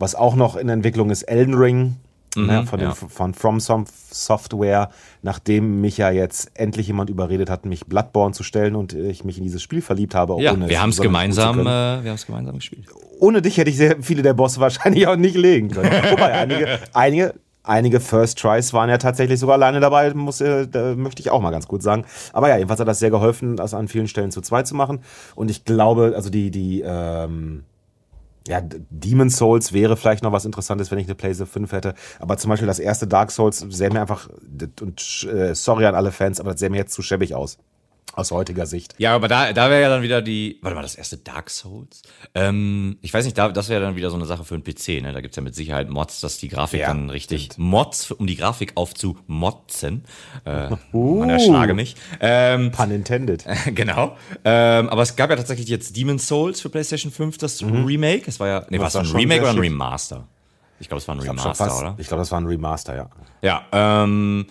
Was 0.00 0.16
auch 0.16 0.34
noch 0.34 0.56
in 0.56 0.68
Entwicklung 0.68 1.10
ist, 1.10 1.22
Elden 1.22 1.54
Ring. 1.54 1.96
Mhm, 2.36 2.46
ne, 2.46 2.66
von, 2.66 2.80
ja. 2.80 2.94
von 2.94 3.34
From 3.34 3.60
Software, 3.60 4.90
nachdem 5.22 5.80
mich 5.80 5.98
ja 5.98 6.10
jetzt 6.10 6.50
endlich 6.54 6.86
jemand 6.86 7.10
überredet 7.10 7.50
hat, 7.50 7.66
mich 7.66 7.86
Bloodborne 7.86 8.34
zu 8.34 8.42
stellen 8.42 8.76
und 8.76 8.92
ich 8.92 9.24
mich 9.24 9.38
in 9.38 9.44
dieses 9.44 9.62
Spiel 9.62 9.82
verliebt 9.82 10.14
habe. 10.14 10.40
Ja, 10.40 10.56
wir 10.68 10.80
haben 10.80 10.90
es 10.90 11.00
gemeinsam, 11.00 11.60
äh, 11.60 11.64
wir 11.64 11.70
haben 12.10 12.14
es 12.14 12.26
gemeinsam 12.26 12.56
gespielt. 12.56 12.86
Ohne 13.20 13.42
dich 13.42 13.56
hätte 13.56 13.70
ich 13.70 13.76
sehr 13.76 13.96
viele 14.02 14.22
der 14.22 14.34
Bosse 14.34 14.60
wahrscheinlich 14.60 15.06
auch 15.06 15.16
nicht 15.16 15.36
legen 15.36 15.70
können. 15.70 15.90
Wobei, 16.10 16.32
einige, 16.32 16.78
einige, 16.92 17.34
einige 17.62 18.00
First 18.00 18.38
Tries 18.38 18.72
waren 18.72 18.90
ja 18.90 18.98
tatsächlich 18.98 19.40
sogar 19.40 19.54
alleine 19.54 19.80
dabei, 19.80 20.12
muss, 20.14 20.40
äh, 20.40 20.68
da 20.68 20.94
möchte 20.94 21.20
ich 21.20 21.30
auch 21.30 21.40
mal 21.40 21.50
ganz 21.50 21.66
gut 21.66 21.82
sagen. 21.82 22.04
Aber 22.32 22.48
ja, 22.48 22.56
jedenfalls 22.56 22.80
hat 22.80 22.88
das 22.88 22.98
sehr 22.98 23.10
geholfen, 23.10 23.56
das 23.56 23.74
an 23.74 23.88
vielen 23.88 24.08
Stellen 24.08 24.30
zu 24.30 24.40
zweit 24.40 24.66
zu 24.66 24.74
machen. 24.74 25.00
Und 25.34 25.50
ich 25.50 25.64
glaube, 25.64 26.12
also 26.14 26.30
die, 26.30 26.50
die, 26.50 26.82
ähm, 26.86 27.64
ja, 28.46 28.60
Demon 28.62 29.30
Souls 29.30 29.72
wäre 29.72 29.96
vielleicht 29.96 30.22
noch 30.22 30.32
was 30.32 30.44
Interessantes, 30.44 30.90
wenn 30.90 30.98
ich 30.98 31.06
eine 31.06 31.14
PlayStation 31.14 31.66
5 31.66 31.72
hätte. 31.72 31.94
Aber 32.18 32.36
zum 32.36 32.50
Beispiel 32.50 32.66
das 32.66 32.78
erste 32.78 33.06
Dark 33.06 33.30
Souls 33.30 33.58
sähe 33.58 33.90
mir 33.90 34.00
einfach, 34.00 34.28
und 34.80 35.28
äh, 35.32 35.54
sorry 35.54 35.86
an 35.86 35.94
alle 35.94 36.12
Fans, 36.12 36.40
aber 36.40 36.50
das 36.50 36.60
sähe 36.60 36.70
mir 36.70 36.76
jetzt 36.76 36.92
zu 36.92 37.02
schäbig 37.02 37.34
aus. 37.34 37.58
Aus 38.16 38.30
heutiger 38.30 38.64
Sicht. 38.66 38.94
Ja, 38.98 39.12
aber 39.14 39.26
da, 39.26 39.52
da 39.52 39.70
wäre 39.70 39.82
ja 39.82 39.88
dann 39.88 40.02
wieder 40.02 40.22
die. 40.22 40.58
Warte 40.62 40.76
mal, 40.76 40.82
das 40.82 40.94
erste 40.94 41.16
Dark 41.16 41.50
Souls? 41.50 42.02
Ähm, 42.34 42.96
ich 43.02 43.12
weiß 43.12 43.24
nicht, 43.24 43.36
da, 43.36 43.48
das 43.48 43.68
wäre 43.68 43.80
dann 43.80 43.96
wieder 43.96 44.10
so 44.10 44.16
eine 44.16 44.24
Sache 44.24 44.44
für 44.44 44.54
einen 44.54 44.62
PC, 44.62 45.02
ne? 45.02 45.12
Da 45.12 45.20
gibt's 45.20 45.36
ja 45.36 45.42
mit 45.42 45.56
Sicherheit 45.56 45.90
Mods, 45.90 46.20
dass 46.20 46.38
die 46.38 46.48
Grafik 46.48 46.80
ja, 46.80 46.88
dann 46.88 47.10
richtig. 47.10 47.46
Stimmt. 47.46 47.58
Mods, 47.58 48.12
um 48.12 48.28
die 48.28 48.36
Grafik 48.36 48.72
aufzumotzen. 48.76 50.04
Äh, 50.44 50.68
uh, 50.92 51.18
man 51.20 51.30
erschlage 51.30 51.74
mich. 51.74 51.96
Ähm, 52.20 52.70
Pun 52.70 52.92
intended. 52.92 53.44
genau. 53.74 54.16
Ähm, 54.44 54.88
aber 54.88 55.02
es 55.02 55.16
gab 55.16 55.30
ja 55.30 55.36
tatsächlich 55.36 55.68
jetzt 55.68 55.96
Demon's 55.96 56.28
Souls 56.28 56.60
für 56.60 56.68
PlayStation 56.68 57.10
5, 57.10 57.38
das 57.38 57.62
mhm. 57.62 57.84
Remake. 57.84 58.28
Es 58.28 58.38
war 58.38 58.46
ja. 58.46 58.66
Nee, 58.70 58.78
war 58.78 58.86
es 58.86 58.96
ein 58.96 59.06
Remake 59.06 59.42
oder 59.42 59.50
ein 59.50 59.58
Remaster? 59.58 60.28
Ich 60.78 60.88
glaube, 60.88 61.00
es 61.00 61.08
war 61.08 61.16
ein 61.16 61.20
Remaster, 61.20 61.54
fast, 61.54 61.80
oder? 61.80 61.96
Ich 61.98 62.06
glaube, 62.06 62.20
das 62.20 62.30
war 62.30 62.40
ein 62.40 62.46
Remaster, 62.46 62.94
ja. 62.94 63.10
Ja, 63.42 63.64
ähm. 63.72 64.46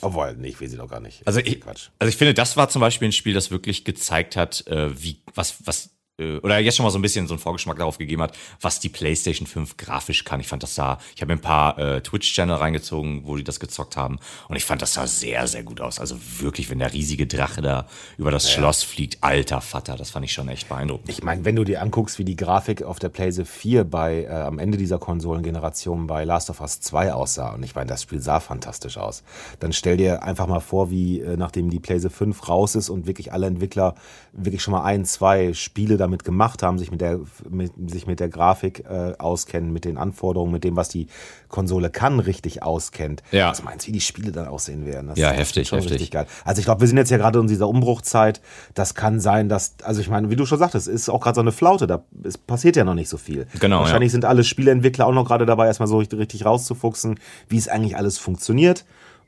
Obwohl, 0.00 0.34
nee, 0.36 0.48
ich 0.48 0.60
will 0.60 0.68
sie 0.68 0.76
doch 0.76 0.88
gar 0.88 1.00
nicht. 1.00 1.26
Also 1.26 1.40
ich, 1.40 1.64
also 1.64 2.08
ich 2.08 2.16
finde, 2.16 2.34
das 2.34 2.56
war 2.56 2.68
zum 2.68 2.80
Beispiel 2.80 3.08
ein 3.08 3.12
Spiel, 3.12 3.34
das 3.34 3.50
wirklich 3.50 3.84
gezeigt 3.84 4.36
hat, 4.36 4.66
äh, 4.66 5.02
wie, 5.02 5.22
was, 5.34 5.66
was 5.66 5.90
oder 6.18 6.58
jetzt 6.58 6.76
schon 6.76 6.84
mal 6.84 6.90
so 6.90 6.98
ein 6.98 7.02
bisschen 7.02 7.26
so 7.26 7.34
einen 7.34 7.40
Vorgeschmack 7.40 7.76
darauf 7.76 7.98
gegeben 7.98 8.22
hat, 8.22 8.36
was 8.62 8.80
die 8.80 8.88
PlayStation 8.88 9.46
5 9.46 9.76
grafisch 9.76 10.24
kann. 10.24 10.40
Ich 10.40 10.48
fand 10.48 10.62
das 10.62 10.74
sah, 10.74 10.98
ich 11.14 11.20
habe 11.20 11.30
mir 11.32 11.38
ein 11.38 11.42
paar 11.42 11.78
äh, 11.78 12.00
Twitch-Channel 12.00 12.56
reingezogen, 12.56 13.26
wo 13.26 13.36
die 13.36 13.44
das 13.44 13.60
gezockt 13.60 13.98
haben 13.98 14.18
und 14.48 14.56
ich 14.56 14.64
fand 14.64 14.80
das 14.80 14.94
sah 14.94 15.06
sehr, 15.06 15.46
sehr 15.46 15.62
gut 15.62 15.82
aus. 15.82 16.00
Also 16.00 16.16
wirklich, 16.38 16.70
wenn 16.70 16.78
der 16.78 16.94
riesige 16.94 17.26
Drache 17.26 17.60
da 17.60 17.86
über 18.16 18.30
das 18.30 18.44
ja. 18.44 18.52
Schloss 18.52 18.82
fliegt, 18.82 19.22
alter 19.22 19.60
Vater, 19.60 19.96
das 19.96 20.08
fand 20.08 20.24
ich 20.24 20.32
schon 20.32 20.48
echt 20.48 20.70
beeindruckend. 20.70 21.10
Ich 21.10 21.22
meine, 21.22 21.44
wenn 21.44 21.54
du 21.54 21.64
dir 21.64 21.82
anguckst, 21.82 22.18
wie 22.18 22.24
die 22.24 22.36
Grafik 22.36 22.82
auf 22.82 22.98
der 22.98 23.10
PlayStation 23.10 23.44
4 23.44 23.84
bei, 23.84 24.22
äh, 24.22 24.28
am 24.28 24.58
Ende 24.58 24.78
dieser 24.78 24.98
Konsolengeneration 24.98 26.06
bei 26.06 26.24
Last 26.24 26.48
of 26.48 26.62
Us 26.62 26.80
2 26.80 27.12
aussah 27.12 27.50
und 27.50 27.62
ich 27.62 27.74
meine, 27.74 27.88
das 27.88 28.02
Spiel 28.02 28.22
sah 28.22 28.40
fantastisch 28.40 28.96
aus, 28.96 29.22
dann 29.60 29.74
stell 29.74 29.98
dir 29.98 30.22
einfach 30.22 30.46
mal 30.46 30.60
vor, 30.60 30.90
wie 30.90 31.20
äh, 31.20 31.36
nachdem 31.36 31.68
die 31.68 31.78
PlayStation 31.78 32.32
5 32.32 32.48
raus 32.48 32.74
ist 32.74 32.88
und 32.88 33.06
wirklich 33.06 33.34
alle 33.34 33.48
Entwickler 33.48 33.96
wirklich 34.32 34.62
schon 34.62 34.72
mal 34.72 34.84
ein, 34.84 35.04
zwei 35.04 35.52
Spiele 35.52 35.98
damit 36.06 36.24
gemacht 36.24 36.62
haben, 36.62 36.78
sich 36.78 36.90
mit 36.90 37.00
der, 37.00 37.20
mit, 37.48 37.72
sich 37.90 38.06
mit 38.06 38.20
der 38.20 38.28
Grafik 38.28 38.84
äh, 38.88 39.12
auskennen, 39.18 39.72
mit 39.72 39.84
den 39.84 39.98
Anforderungen, 39.98 40.52
mit 40.52 40.64
dem, 40.64 40.76
was 40.76 40.88
die 40.88 41.08
Konsole 41.48 41.90
kann, 41.90 42.20
richtig 42.20 42.62
auskennt. 42.62 43.22
Ja. 43.32 43.50
Was 43.50 43.62
meinst 43.62 43.86
du, 43.86 43.88
wie 43.88 43.92
die 43.92 44.00
Spiele 44.00 44.32
dann 44.32 44.46
aussehen 44.46 44.86
werden? 44.86 45.08
Das 45.08 45.18
ja, 45.18 45.30
heftig, 45.30 45.72
heftig. 45.72 45.92
richtig 45.92 46.10
geil. 46.10 46.26
Also 46.44 46.60
ich 46.60 46.64
glaube, 46.64 46.80
wir 46.80 46.88
sind 46.88 46.96
jetzt 46.96 47.10
ja 47.10 47.18
gerade 47.18 47.38
in 47.38 47.46
dieser 47.46 47.68
Umbruchzeit. 47.68 48.40
Das 48.74 48.94
kann 48.94 49.20
sein, 49.20 49.48
dass, 49.48 49.74
also 49.82 50.00
ich 50.00 50.08
meine, 50.08 50.30
wie 50.30 50.36
du 50.36 50.46
schon 50.46 50.58
sagtest, 50.58 50.88
ist 50.88 51.08
auch 51.08 51.20
gerade 51.20 51.34
so 51.34 51.40
eine 51.40 51.52
Flaute. 51.52 51.86
Da 51.86 52.04
es 52.22 52.38
passiert 52.38 52.76
ja 52.76 52.84
noch 52.84 52.94
nicht 52.94 53.08
so 53.08 53.16
viel. 53.16 53.46
Genau. 53.60 53.80
Wahrscheinlich 53.80 54.10
ja. 54.10 54.12
sind 54.12 54.24
alle 54.24 54.44
Spieleentwickler 54.44 55.06
auch 55.06 55.12
noch 55.12 55.26
gerade 55.26 55.46
dabei, 55.46 55.66
erstmal 55.66 55.88
so 55.88 55.98
richtig 55.98 56.44
rauszufuchsen, 56.44 57.18
wie 57.48 57.58
es 57.58 57.68
eigentlich 57.68 57.96
alles 57.96 58.18
funktioniert. 58.18 58.84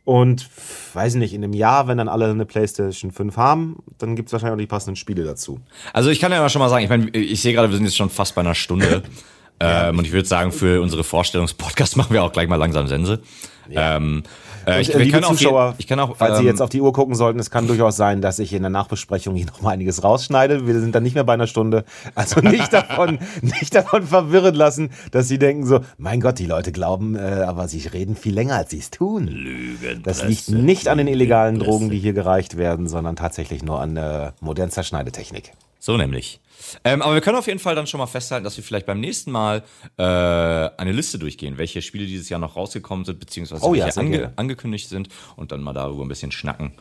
Und 0.08 0.48
weiß 0.94 1.16
nicht, 1.16 1.34
in 1.34 1.44
einem 1.44 1.52
Jahr, 1.52 1.86
wenn 1.86 1.98
dann 1.98 2.08
alle 2.08 2.30
eine 2.30 2.46
PlayStation 2.46 3.10
5 3.10 3.36
haben, 3.36 3.76
dann 3.98 4.16
gibt 4.16 4.30
es 4.30 4.32
wahrscheinlich 4.32 4.54
auch 4.54 4.58
die 4.58 4.66
passenden 4.66 4.96
Spiele 4.96 5.22
dazu. 5.22 5.60
Also 5.92 6.08
ich 6.08 6.18
kann 6.18 6.32
ja 6.32 6.40
mal 6.40 6.48
schon 6.48 6.60
mal 6.60 6.70
sagen, 6.70 6.82
ich 6.82 6.88
meine, 6.88 7.10
ich 7.10 7.42
sehe 7.42 7.52
gerade, 7.52 7.68
wir 7.68 7.76
sind 7.76 7.84
jetzt 7.84 7.98
schon 7.98 8.08
fast 8.08 8.34
bei 8.34 8.40
einer 8.40 8.54
Stunde. 8.54 9.02
ähm, 9.60 9.98
und 9.98 10.06
ich 10.06 10.12
würde 10.12 10.26
sagen, 10.26 10.50
für 10.50 10.80
unsere 10.80 11.04
Vorstellungspodcast 11.04 11.96
machen 11.98 12.14
wir 12.14 12.24
auch 12.24 12.32
gleich 12.32 12.48
mal 12.48 12.56
langsam 12.56 12.86
Sense. 12.86 13.20
Ja. 13.68 13.96
Ähm, 13.96 14.22
äh, 14.68 14.80
ich, 14.80 14.94
liebe 14.94 15.20
Zuschauer, 15.22 15.74
ich 15.78 15.86
kann 15.86 16.00
auch, 16.00 16.16
falls 16.16 16.36
ähm, 16.36 16.42
Sie 16.42 16.46
jetzt 16.46 16.62
auf 16.62 16.70
die 16.70 16.80
Uhr 16.80 16.92
gucken 16.92 17.14
sollten, 17.14 17.38
es 17.38 17.50
kann 17.50 17.66
durchaus 17.66 17.96
sein, 17.96 18.20
dass 18.20 18.38
ich 18.38 18.52
in 18.52 18.62
der 18.62 18.70
Nachbesprechung 18.70 19.34
hier 19.34 19.46
noch 19.52 19.60
mal 19.62 19.70
einiges 19.70 20.04
rausschneide. 20.04 20.66
Wir 20.66 20.80
sind 20.80 20.94
dann 20.94 21.02
nicht 21.02 21.14
mehr 21.14 21.24
bei 21.24 21.34
einer 21.34 21.46
Stunde. 21.46 21.84
Also 22.14 22.40
nicht 22.40 22.72
davon, 22.72 23.18
nicht 23.42 23.74
davon 23.74 24.06
verwirren 24.06 24.54
lassen, 24.54 24.90
dass 25.10 25.28
Sie 25.28 25.38
denken 25.38 25.66
so, 25.66 25.80
mein 25.96 26.20
Gott, 26.20 26.38
die 26.38 26.46
Leute 26.46 26.72
glauben, 26.72 27.16
äh, 27.16 27.44
aber 27.46 27.68
sie 27.68 27.86
reden 27.88 28.16
viel 28.16 28.34
länger, 28.34 28.56
als 28.56 28.70
sie 28.70 28.78
es 28.78 28.90
tun. 28.90 29.26
Lügen. 29.26 30.02
Das 30.02 30.24
liegt 30.24 30.48
nicht 30.50 30.88
an 30.88 30.98
den 30.98 31.08
illegalen 31.08 31.58
Drogen, 31.58 31.90
die 31.90 31.98
hier 31.98 32.12
gereicht 32.12 32.56
werden, 32.56 32.88
sondern 32.88 33.16
tatsächlich 33.16 33.62
nur 33.62 33.80
an 33.80 33.94
der 33.94 34.34
modernen 34.40 34.70
Zerschneidetechnik. 34.70 35.52
So 35.88 35.96
nämlich. 35.96 36.38
Ähm, 36.84 37.00
aber 37.00 37.14
wir 37.14 37.22
können 37.22 37.38
auf 37.38 37.46
jeden 37.46 37.60
Fall 37.60 37.74
dann 37.74 37.86
schon 37.86 37.96
mal 37.96 38.06
festhalten, 38.06 38.44
dass 38.44 38.58
wir 38.58 38.62
vielleicht 38.62 38.84
beim 38.84 39.00
nächsten 39.00 39.30
Mal 39.30 39.62
äh, 39.96 40.02
eine 40.02 40.92
Liste 40.92 41.18
durchgehen, 41.18 41.56
welche 41.56 41.80
Spiele 41.80 42.04
dieses 42.04 42.28
Jahr 42.28 42.38
noch 42.38 42.56
rausgekommen 42.56 43.06
sind, 43.06 43.18
beziehungsweise 43.18 43.64
oh, 43.64 43.72
welche 43.72 43.88
ja, 43.88 43.96
ange 43.96 44.32
angekündigt 44.36 44.90
sind 44.90 45.08
und 45.36 45.50
dann 45.50 45.62
mal 45.62 45.72
darüber 45.72 46.02
ein 46.02 46.08
bisschen 46.08 46.30
schnacken. 46.30 46.72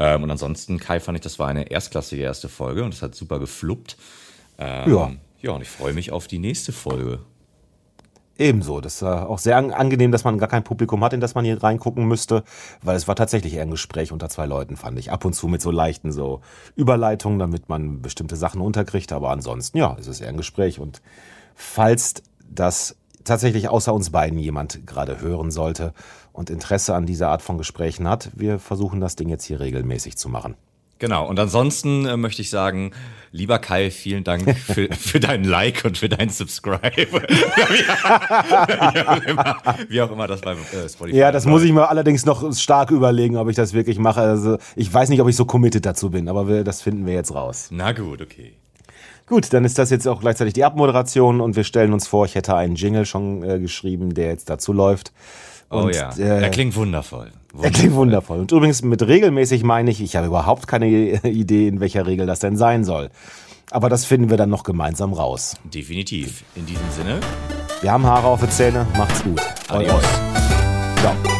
Ähm, 0.00 0.24
und 0.24 0.32
ansonsten, 0.32 0.80
Kai, 0.80 0.98
fand 0.98 1.16
ich, 1.16 1.22
das 1.22 1.38
war 1.38 1.46
eine 1.46 1.70
erstklassige 1.70 2.22
erste 2.22 2.48
Folge 2.48 2.82
und 2.82 2.92
es 2.92 3.02
hat 3.02 3.14
super 3.14 3.38
gefluppt. 3.38 3.96
Ähm, 4.58 4.92
ja. 4.92 5.12
Ja, 5.42 5.50
und 5.52 5.62
ich 5.62 5.68
freue 5.68 5.92
mich 5.92 6.10
auf 6.10 6.26
die 6.26 6.40
nächste 6.40 6.72
Folge. 6.72 7.20
Ebenso. 8.38 8.80
Das 8.80 8.96
ist 8.96 9.02
auch 9.02 9.38
sehr 9.38 9.56
angenehm, 9.56 10.12
dass 10.12 10.24
man 10.24 10.38
gar 10.38 10.48
kein 10.48 10.62
Publikum 10.62 11.02
hat, 11.02 11.12
in 11.14 11.20
das 11.20 11.34
man 11.34 11.44
hier 11.44 11.62
reingucken 11.62 12.06
müsste, 12.06 12.44
weil 12.82 12.96
es 12.96 13.08
war 13.08 13.16
tatsächlich 13.16 13.54
eher 13.54 13.62
ein 13.62 13.70
Gespräch 13.70 14.12
unter 14.12 14.28
zwei 14.28 14.46
Leuten, 14.46 14.76
fand 14.76 14.98
ich. 14.98 15.10
Ab 15.10 15.24
und 15.24 15.32
zu 15.32 15.48
mit 15.48 15.62
so 15.62 15.70
leichten 15.70 16.12
so 16.12 16.40
Überleitungen, 16.76 17.38
damit 17.38 17.68
man 17.68 18.02
bestimmte 18.02 18.36
Sachen 18.36 18.60
unterkriegt, 18.60 19.12
aber 19.12 19.30
ansonsten, 19.30 19.78
ja, 19.78 19.96
es 19.98 20.06
ist 20.06 20.20
eher 20.20 20.28
ein 20.28 20.36
Gespräch. 20.36 20.78
Und 20.80 21.00
falls 21.54 22.14
das 22.48 22.96
tatsächlich 23.24 23.68
außer 23.68 23.92
uns 23.92 24.10
beiden 24.10 24.38
jemand 24.38 24.86
gerade 24.86 25.20
hören 25.20 25.50
sollte 25.50 25.94
und 26.32 26.50
Interesse 26.50 26.94
an 26.94 27.06
dieser 27.06 27.30
Art 27.30 27.42
von 27.42 27.56
Gesprächen 27.56 28.06
hat, 28.06 28.30
wir 28.34 28.58
versuchen 28.58 29.00
das 29.00 29.16
Ding 29.16 29.30
jetzt 29.30 29.44
hier 29.44 29.60
regelmäßig 29.60 30.16
zu 30.18 30.28
machen. 30.28 30.56
Genau, 30.98 31.28
und 31.28 31.38
ansonsten 31.38 32.06
äh, 32.06 32.16
möchte 32.16 32.40
ich 32.40 32.48
sagen, 32.48 32.92
lieber 33.30 33.58
Kai, 33.58 33.90
vielen 33.90 34.24
Dank 34.24 34.58
für, 34.58 34.88
für 34.98 35.20
deinen 35.20 35.44
Like 35.44 35.84
und 35.84 35.98
für 35.98 36.08
deinen 36.08 36.30
Subscribe. 36.30 36.96
wie, 36.96 39.06
auch 39.06 39.22
immer, 39.22 39.56
wie, 39.88 40.00
auch 40.00 40.10
immer, 40.10 40.26
das 40.26 40.40
bei 40.40 40.52
äh, 40.52 40.88
Spotify 40.88 41.16
Ja, 41.16 41.32
das 41.32 41.44
muss 41.44 41.62
ich 41.62 41.72
mir 41.72 41.88
allerdings 41.88 42.24
noch 42.24 42.50
stark 42.54 42.90
überlegen, 42.90 43.36
ob 43.36 43.50
ich 43.50 43.56
das 43.56 43.74
wirklich 43.74 43.98
mache. 43.98 44.22
Also 44.22 44.58
ich 44.74 44.92
weiß 44.92 45.10
nicht, 45.10 45.20
ob 45.20 45.28
ich 45.28 45.36
so 45.36 45.44
committed 45.44 45.84
dazu 45.84 46.10
bin, 46.10 46.28
aber 46.28 46.48
wir, 46.48 46.64
das 46.64 46.80
finden 46.80 47.06
wir 47.06 47.14
jetzt 47.14 47.34
raus. 47.34 47.68
Na 47.70 47.92
gut, 47.92 48.22
okay. 48.22 48.54
Gut, 49.26 49.52
dann 49.52 49.64
ist 49.64 49.78
das 49.78 49.90
jetzt 49.90 50.06
auch 50.06 50.20
gleichzeitig 50.20 50.54
die 50.54 50.64
Abmoderation 50.64 51.40
und 51.40 51.56
wir 51.56 51.64
stellen 51.64 51.92
uns 51.92 52.06
vor, 52.06 52.26
ich 52.26 52.36
hätte 52.36 52.54
einen 52.54 52.76
Jingle 52.76 53.04
schon 53.04 53.42
äh, 53.42 53.58
geschrieben, 53.58 54.14
der 54.14 54.28
jetzt 54.28 54.48
dazu 54.48 54.72
läuft. 54.72 55.12
Oh 55.68 55.78
und, 55.78 55.86
oh 55.86 55.90
ja, 55.90 56.10
äh, 56.16 56.42
er 56.42 56.50
klingt 56.50 56.76
wundervoll. 56.76 57.32
Wundervoll. 57.58 57.64
Er 57.64 57.70
klingt 57.78 57.94
wundervoll. 57.94 58.40
Und 58.40 58.52
übrigens 58.52 58.82
mit 58.82 59.02
regelmäßig 59.02 59.62
meine 59.64 59.90
ich, 59.90 60.00
ich 60.00 60.16
habe 60.16 60.26
überhaupt 60.26 60.66
keine 60.66 60.86
Idee, 61.24 61.68
in 61.68 61.80
welcher 61.80 62.06
Regel 62.06 62.26
das 62.26 62.40
denn 62.40 62.56
sein 62.56 62.84
soll. 62.84 63.10
Aber 63.70 63.88
das 63.88 64.04
finden 64.04 64.30
wir 64.30 64.36
dann 64.36 64.50
noch 64.50 64.62
gemeinsam 64.62 65.12
raus. 65.12 65.56
Definitiv. 65.64 66.44
In 66.54 66.66
diesem 66.66 66.88
Sinne. 66.96 67.20
Wir 67.80 67.92
haben 67.92 68.06
Haare 68.06 68.28
auf 68.28 68.40
den 68.40 68.50
Zähne. 68.50 68.86
Macht's 68.96 69.22
gut. 69.24 69.40
Adios. 69.68 70.04
Ciao. 71.00 71.35